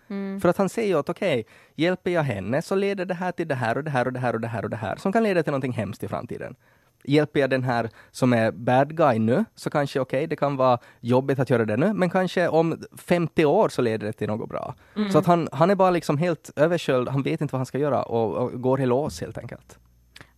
För 0.43 0.49
att 0.49 0.57
han 0.57 0.69
säger 0.69 0.89
ju 0.89 0.99
att 0.99 1.09
okej, 1.09 1.45
hjälper 1.75 2.11
jag 2.11 2.23
henne 2.23 2.63
så 2.63 2.75
leder 2.75 3.05
det 3.05 3.15
här 3.15 3.33
till 3.33 3.49
det 3.49 3.55
här 3.55 3.77
och 3.77 3.85
det 3.85 3.91
här 3.91 4.07
och 4.07 4.13
det 4.13 4.19
här 4.19 4.35
och 4.35 4.41
det 4.41 4.49
här 4.49 4.63
och 4.65 4.71
det 4.71 4.77
här 4.77 4.97
som 4.97 5.13
kan 5.13 5.23
leda 5.23 5.43
till 5.43 5.51
någonting 5.51 5.73
hemskt 5.73 6.03
i 6.03 6.09
framtiden. 6.09 6.57
Hjälper 7.05 7.41
jag 7.41 7.51
den 7.51 7.65
här 7.65 7.91
som 8.11 8.33
är 8.33 8.51
bad 8.51 8.97
guy 8.97 9.19
nu, 9.19 9.45
så 9.55 9.71
kanske 9.71 10.01
okej, 10.01 10.27
det 10.27 10.37
kan 10.37 10.57
vara 10.57 10.79
jobbigt 11.01 11.39
att 11.39 11.51
göra 11.51 11.65
det 11.65 11.77
nu, 11.77 11.93
men 11.93 12.11
kanske 12.11 12.49
om 12.49 12.83
50 12.99 13.45
år 13.45 13.69
så 13.69 13.83
leder 13.83 14.07
det 14.07 14.13
till 14.13 14.29
något 14.29 14.49
bra. 14.49 14.75
Så 15.13 15.19
att 15.19 15.27
han, 15.27 15.49
han 15.53 15.71
är 15.71 15.75
bara 15.75 15.91
liksom 15.91 16.19
helt 16.19 16.51
översköljd, 16.57 17.09
han 17.09 17.23
vet 17.23 17.41
inte 17.41 17.53
vad 17.53 17.59
han 17.59 17.67
ska 17.67 17.79
göra 17.79 18.03
och, 18.03 18.37
och 18.37 18.63
går 18.63 18.81
i 18.81 18.87
lås 18.87 19.21
helt 19.21 19.39
enkelt. 19.39 19.79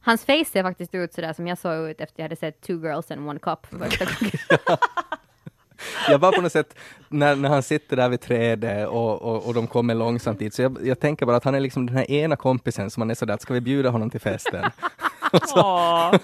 Hans 0.00 0.24
face 0.24 0.44
ser 0.44 0.62
faktiskt 0.62 0.94
ut 0.94 1.12
sådär 1.12 1.32
som 1.32 1.46
jag 1.46 1.58
såg 1.58 1.90
ut 1.90 2.00
efter 2.00 2.22
jag 2.22 2.24
hade 2.24 2.36
sett 2.36 2.60
Two 2.60 2.72
Girls 2.72 3.10
and 3.10 3.28
One 3.28 3.38
Cup 3.38 3.66
första 3.66 4.04
gången. 4.04 4.32
Jag 6.08 6.20
bara 6.20 6.32
på 6.32 6.40
något 6.40 6.52
sätt, 6.52 6.74
när, 7.08 7.36
när 7.36 7.48
han 7.48 7.62
sitter 7.62 7.96
där 7.96 8.08
vid 8.08 8.20
trädet 8.20 8.88
och, 8.88 9.22
och, 9.22 9.46
och 9.46 9.54
de 9.54 9.66
kommer 9.66 9.94
långsamt 9.94 10.38
dit, 10.38 10.54
så 10.54 10.62
jag, 10.62 10.78
jag 10.82 11.00
tänker 11.00 11.26
bara 11.26 11.36
att 11.36 11.44
han 11.44 11.54
är 11.54 11.60
liksom 11.60 11.86
den 11.86 11.96
här 11.96 12.10
ena 12.10 12.36
kompisen 12.36 12.90
som 12.90 13.00
man 13.00 13.10
är 13.10 13.14
sådär, 13.14 13.38
ska 13.40 13.54
vi 13.54 13.60
bjuda 13.60 13.90
honom 13.90 14.10
till 14.10 14.20
festen? 14.20 14.64
Åh. 15.32 16.14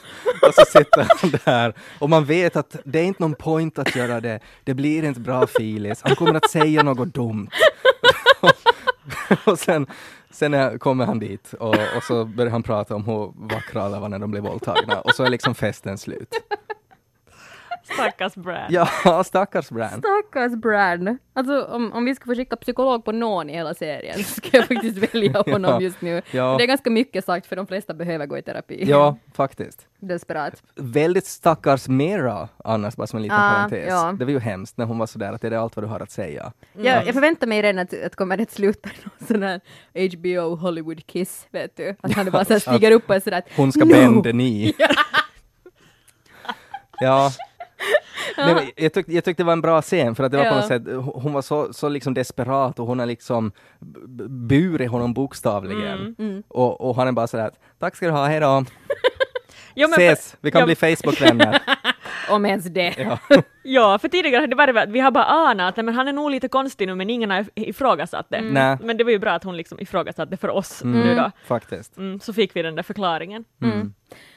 Och 0.42 0.54
så 0.54 0.64
sitter 0.64 1.06
han 1.08 1.30
där 1.44 1.74
och 1.98 2.10
man 2.10 2.24
vet 2.24 2.56
att 2.56 2.76
det 2.84 2.98
är 2.98 3.04
inte 3.04 3.22
någon 3.22 3.34
point 3.34 3.78
att 3.78 3.96
göra 3.96 4.20
det. 4.20 4.40
Det 4.64 4.74
blir 4.74 5.04
inte 5.04 5.20
bra 5.20 5.46
filis. 5.46 6.00
Han 6.02 6.16
kommer 6.16 6.34
att 6.34 6.50
säga 6.50 6.82
något 6.82 7.14
dumt. 7.14 7.48
och 9.44 9.58
sen, 9.58 9.86
sen 10.30 10.78
kommer 10.78 11.06
han 11.06 11.18
dit 11.18 11.52
och, 11.52 11.74
och 11.96 12.02
så 12.02 12.24
börjar 12.24 12.50
han 12.50 12.62
prata 12.62 12.94
om 12.94 13.04
hur 13.04 13.32
vackra 13.54 13.82
alla 13.82 14.00
var 14.00 14.08
när 14.08 14.18
de 14.18 14.30
blev 14.30 14.42
våldtagna 14.42 15.00
och 15.00 15.14
så 15.14 15.24
är 15.24 15.30
liksom 15.30 15.54
festen 15.54 15.98
slut. 15.98 16.34
Stackars 17.94 18.34
Brand. 18.34 18.72
Ja, 18.72 19.22
stackars 19.24 19.70
Bran. 19.70 19.88
Stackars 20.02 20.52
Bran. 20.52 21.18
Alltså 21.32 21.62
om, 21.64 21.92
om 21.92 22.04
vi 22.04 22.14
ska 22.14 22.24
få 22.24 22.34
skicka 22.34 22.56
psykolog 22.56 23.04
på 23.04 23.12
någon 23.12 23.50
i 23.50 23.52
hela 23.52 23.74
serien 23.74 24.24
så 24.24 24.34
ska 24.34 24.56
jag 24.56 24.66
faktiskt 24.66 25.14
välja 25.14 25.42
honom 25.46 25.70
Ja. 25.70 25.80
just 25.80 26.00
nu. 26.00 26.22
Ja. 26.30 26.54
Det 26.58 26.64
är 26.64 26.66
ganska 26.66 26.90
mycket 26.90 27.24
sagt 27.24 27.46
för 27.46 27.56
de 27.56 27.66
flesta 27.66 27.94
behöver 27.94 28.26
gå 28.26 28.38
i 28.38 28.42
terapi. 28.42 28.84
Ja, 28.86 29.16
faktiskt. 29.34 29.86
Desperat. 30.00 30.62
Väldigt 30.74 31.26
stackars 31.26 31.88
Mera 31.88 32.48
annars, 32.64 32.96
bara 32.96 33.06
som 33.06 33.16
en 33.16 33.22
liten 33.22 33.38
Ah, 33.38 33.52
parentes. 33.54 33.86
ja. 33.88 34.14
Det 34.18 34.24
var 34.24 34.32
ju 34.32 34.38
hemskt 34.38 34.76
när 34.78 34.84
hon 34.84 34.98
var 34.98 35.06
sådär 35.06 35.32
att 35.32 35.40
det 35.42 35.48
är 35.48 35.52
allt 35.52 35.76
vad 35.76 35.84
du 35.84 35.88
har 35.88 36.00
att 36.00 36.10
säga. 36.10 36.52
Jag, 36.72 37.06
jag 37.06 37.14
förväntar 37.14 37.46
mig 37.46 37.62
redan 37.62 37.78
att, 37.78 38.02
att 38.04 38.16
kommer 38.16 38.36
det 38.36 38.42
att 38.42 38.50
sluta 38.50 38.88
i 38.88 38.92
någon 39.04 39.26
sån 39.28 39.42
här 39.42 39.60
HBO 40.16 40.56
Hollywood 40.56 41.06
kiss, 41.06 41.46
vet 41.50 41.76
du. 41.76 41.96
Att 42.00 42.12
han 42.12 42.30
bara 42.30 42.44
så 42.44 42.60
stiger 42.60 42.90
upp 42.90 43.08
och 43.10 43.16
är 43.16 43.20
sådär 43.20 43.38
att 43.38 43.48
Hon 43.56 43.72
ska 43.72 43.84
"No!" 43.84 43.92
bända 43.92 44.32
ni. 44.32 44.74
ja. 47.00 47.30
Nej, 48.36 48.54
men 48.54 48.64
jag, 48.76 48.92
tyckte, 48.92 49.12
jag 49.12 49.24
tyckte 49.24 49.42
det 49.42 49.46
var 49.46 49.52
en 49.52 49.60
bra 49.60 49.82
scen 49.82 50.14
för 50.14 50.24
att 50.24 50.32
det 50.32 50.36
var 50.38 50.44
på 50.44 50.50
Ja. 50.50 50.56
något 50.56 50.66
sätt, 50.66 50.82
hon 51.22 51.32
var 51.32 51.42
så, 51.42 51.72
så 51.72 51.88
liksom 51.88 52.14
desperat 52.14 52.78
och 52.78 52.86
hon 52.86 52.98
har 52.98 53.06
liksom 53.06 53.52
burit 54.28 54.90
honom 54.90 55.14
bokstavligen. 55.14 56.14
Mm. 56.18 56.42
Och, 56.48 56.80
och 56.80 56.96
han 56.96 57.08
är 57.08 57.12
bara 57.12 57.26
sådär, 57.26 57.50
tack 57.78 57.96
ska 57.96 58.06
du 58.06 58.12
ha, 58.12 58.26
hej 58.26 58.40
då, 58.40 58.64
Jo, 59.74 59.88
men 59.88 59.98
ses, 59.98 60.36
vi 60.40 60.50
kan 60.50 60.58
ja, 60.58 60.66
bli 60.66 60.74
Facebook-vänner. 60.74 61.62
Om 62.30 62.46
ens 62.46 62.64
det. 62.64 62.94
Ja. 62.98 63.18
Ja, 63.62 63.98
för 63.98 64.08
tidigare 64.08 64.40
hade 64.40 64.46
det 64.46 64.56
varit 64.56 64.76
att 64.76 64.88
vi 64.88 65.00
har 65.00 65.10
bara 65.10 65.24
anat 65.24 65.78
att 65.78 65.84
men 65.84 65.94
han 65.94 66.08
är 66.08 66.12
nog 66.12 66.30
lite 66.30 66.48
konstig 66.48 66.86
nu 66.86 66.94
men 66.94 67.10
ingen 67.10 67.30
har 67.30 67.46
ifrågasatt 67.54 68.26
det. 68.30 68.40
Nej. 68.40 68.76
Men 68.82 68.96
det 68.96 69.04
var 69.04 69.10
ju 69.10 69.18
bra 69.18 69.32
att 69.32 69.44
hon 69.44 69.56
liksom 69.56 69.80
ifrågasatte 69.80 70.30
det 70.30 70.36
för 70.36 70.48
oss 70.48 70.84
nu 70.84 71.14
då. 71.14 71.30
Faktiskt. 71.46 71.96
Mm, 71.96 72.20
så 72.20 72.32
fick 72.32 72.56
vi 72.56 72.62
den 72.62 72.74
där 72.74 72.82
förklaringen. 72.82 73.44
Mm. 73.62 73.92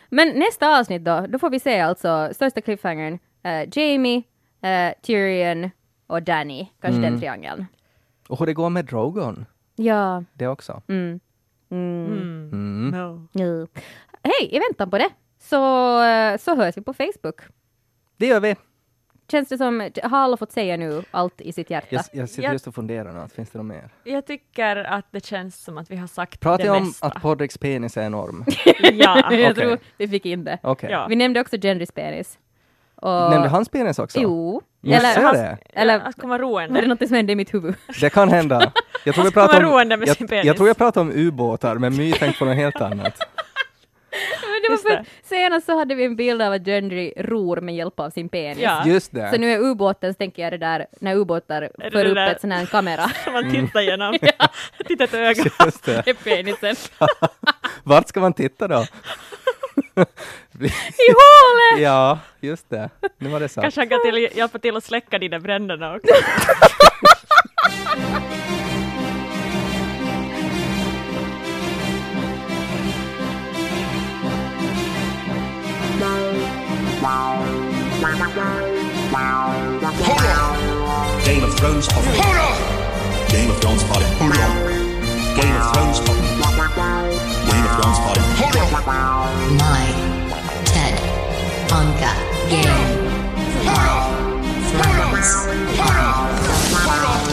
Men 0.09 0.27
nästa 0.27 0.79
avsnitt 0.79 1.05
då, 1.05 1.25
då 1.29 1.39
får 1.39 1.49
vi 1.49 1.59
se 1.59 1.79
alltså 1.79 2.29
största 2.33 2.61
cliffhangern, 2.61 3.19
eh, 3.43 3.69
Jamie, 3.71 4.23
eh, 4.61 4.93
Tyrion 5.01 5.69
och 6.07 6.23
Danny, 6.23 6.67
kanske 6.81 6.97
Mm. 6.99 7.11
den 7.11 7.19
triangeln. 7.19 7.65
Och 8.29 8.39
hur 8.39 8.45
det 8.45 8.53
går 8.53 8.69
med 8.69 8.85
Drogon, 8.85 9.45
Ja. 9.75 10.23
det 10.33 10.47
också. 10.47 10.81
Mm. 10.87 11.19
Mm. 11.71 12.49
Mm. 12.53 12.89
No. 12.89 13.27
Ja. 13.31 13.67
Hej, 14.23 14.55
i 14.55 14.59
väntan 14.59 14.89
på 14.89 14.97
det 14.97 15.09
så, 15.39 16.01
eh, 16.03 16.37
så 16.37 16.55
hörs 16.55 16.77
vi 16.77 16.81
på 16.81 16.93
Facebook. 16.93 17.41
Det 18.17 18.27
gör 18.27 18.39
vi. 18.39 18.55
Känns 19.31 19.49
det 19.49 19.57
som, 19.57 19.89
har 20.03 20.17
alla 20.17 20.37
fått 20.37 20.51
säga 20.51 20.77
nu 20.77 21.03
allt 21.11 21.41
i 21.41 21.51
sitt 21.53 21.69
hjärta? 21.69 21.87
Jag, 21.89 22.05
jag 22.13 22.29
sitter 22.29 22.43
Ja. 22.43 22.51
just 22.53 22.67
och 22.67 22.75
funderar 22.75 23.13
nu, 23.13 23.19
att 23.19 23.31
finns 23.33 23.49
det 23.49 23.57
något 23.57 23.65
mer? 23.67 23.89
Jag 24.03 24.25
tycker 24.25 24.75
att 24.75 25.05
det 25.11 25.25
känns 25.25 25.63
som 25.63 25.77
att 25.77 25.91
vi 25.91 25.95
har 25.95 26.07
sagt 26.07 26.39
Pratar 26.39 26.57
det 26.57 26.67
jag 26.67 26.77
om 26.77 26.83
mesta. 26.83 27.07
att 27.07 27.21
Podricks 27.21 27.57
penis 27.57 27.97
är 27.97 28.05
enorm? 28.05 28.45
ja. 28.79 29.31
jag 29.31 29.51
okej. 29.51 29.55
tror 29.55 29.77
vi 29.97 30.07
fick 30.07 30.25
in 30.25 30.43
det. 30.43 30.59
Okej. 30.63 30.91
Ja. 30.91 31.07
Vi 31.09 31.15
nämnde 31.15 31.41
också 31.41 31.57
Gendrys 31.57 31.91
penis. 31.91 32.39
Och, 33.01 33.31
Nämnde 33.31 33.49
hans 33.49 33.69
penis 33.69 33.99
också? 33.99 34.19
Jo. 34.19 34.61
Måste 34.83 34.97
Eller, 35.07 35.21
jag 35.21 35.33
det? 35.33 35.39
eller 35.73 35.93
Eller, 35.95 35.99
att 36.07 36.15
komma 36.21 36.33
var 36.33 36.39
det 36.39 36.43
roende. 36.45 36.87
något 36.87 37.07
som 37.07 37.15
hände 37.15 37.33
i 37.33 37.35
mitt 37.35 37.53
huvud? 37.53 37.75
Det 38.01 38.09
kan 38.09 38.29
hända. 38.29 38.71
Jag 39.03 39.15
tror, 39.15 39.23
Han 39.23 39.31
ska 39.31 39.39
pratar 39.41 39.53
vara 39.53 39.67
om, 39.67 39.73
roende 39.73 39.97
med 39.97 40.07
sin 40.09 40.15
jag, 40.19 40.29
penis. 40.29 40.45
jag 40.45 40.55
tror 40.57 40.67
jag 40.67 40.77
pratar 40.77 41.01
om 41.01 41.11
ubåtar, 41.11 41.75
men 41.75 41.97
My 41.97 42.11
tänkte 42.13 42.39
på 42.39 42.45
något 42.45 42.55
helt 42.55 42.81
annat. 42.81 43.13
Men 44.41 44.61
det 44.61 44.67
var 44.69 44.73
Just 44.73 44.83
för, 44.87 45.05
senast 45.35 45.65
så 45.65 45.77
hade 45.77 45.95
vi 45.95 46.05
en 46.05 46.15
bild 46.15 46.41
av 46.41 46.53
att 46.53 46.65
Gendry 46.65 47.13
ror 47.17 47.61
med 47.61 47.75
hjälp 47.75 47.99
av 47.99 48.09
sin 48.09 48.29
penis. 48.29 48.57
Ja. 48.63 48.83
Just 48.85 49.11
det. 49.11 49.31
Så 49.33 49.37
nu 49.37 49.51
är 49.53 49.59
ubåten, 49.59 50.13
så 50.13 50.17
tänker 50.17 50.41
jag 50.43 50.53
det 50.53 50.57
där, 50.57 50.85
när 50.99 51.15
ubåtar 51.15 51.69
för 51.91 52.05
upp 52.05 52.17
ett 52.17 52.41
sån 52.41 52.51
här 52.51 52.65
kamera. 52.65 53.09
Som 53.23 53.33
man 53.33 53.51
tittar 53.51 53.79
igenom. 53.81 54.17
Titta 54.87 55.03
ett 55.03 55.13
öga. 55.13 55.43
Just 55.65 55.83
det. 55.85 56.01
Det 56.05 56.09
är 56.11 56.13
penisen. 56.13 56.75
Vart 57.83 58.07
ska 58.07 58.19
man 58.19 58.33
titta 58.33 58.67
då? 58.67 58.85
I 60.59 61.11
hålet! 61.21 61.83
ja, 61.83 62.19
just 62.39 62.69
det. 62.69 62.89
Nu 63.17 63.29
var 63.29 63.39
det 63.39 63.49
sagt. 63.49 63.63
Kanske 63.63 63.81
han 63.81 63.89
kan 63.89 64.01
till, 64.01 64.37
hjälpa 64.37 64.59
till 64.59 64.75
att 64.75 64.83
släcka 64.83 65.19
där 65.27 65.39
bränderna 65.39 65.95
också. 65.95 66.13
Game 81.25 81.43
of 81.43 81.55
Thrones 81.55 81.87
Hockey. 81.87 82.17
Game 83.31 83.51
of 83.51 83.59
Thrones 83.61 83.83
Party. 83.83 84.05
Game 84.19 85.57
of 85.57 85.73
Thrones 85.73 85.99
Hockey. 85.99 86.21
Game 87.47 87.65
of 87.65 87.71
Thrones 87.81 87.99
Party. 87.99 88.21
My 89.57 89.91
Ted 89.91 90.00
Anka 91.71 92.11
Game. 92.49 92.67
Five, 93.63 94.03
four, 94.67 95.23
three, 95.23 95.77
two, 95.77 95.83
one. 96.99 97.30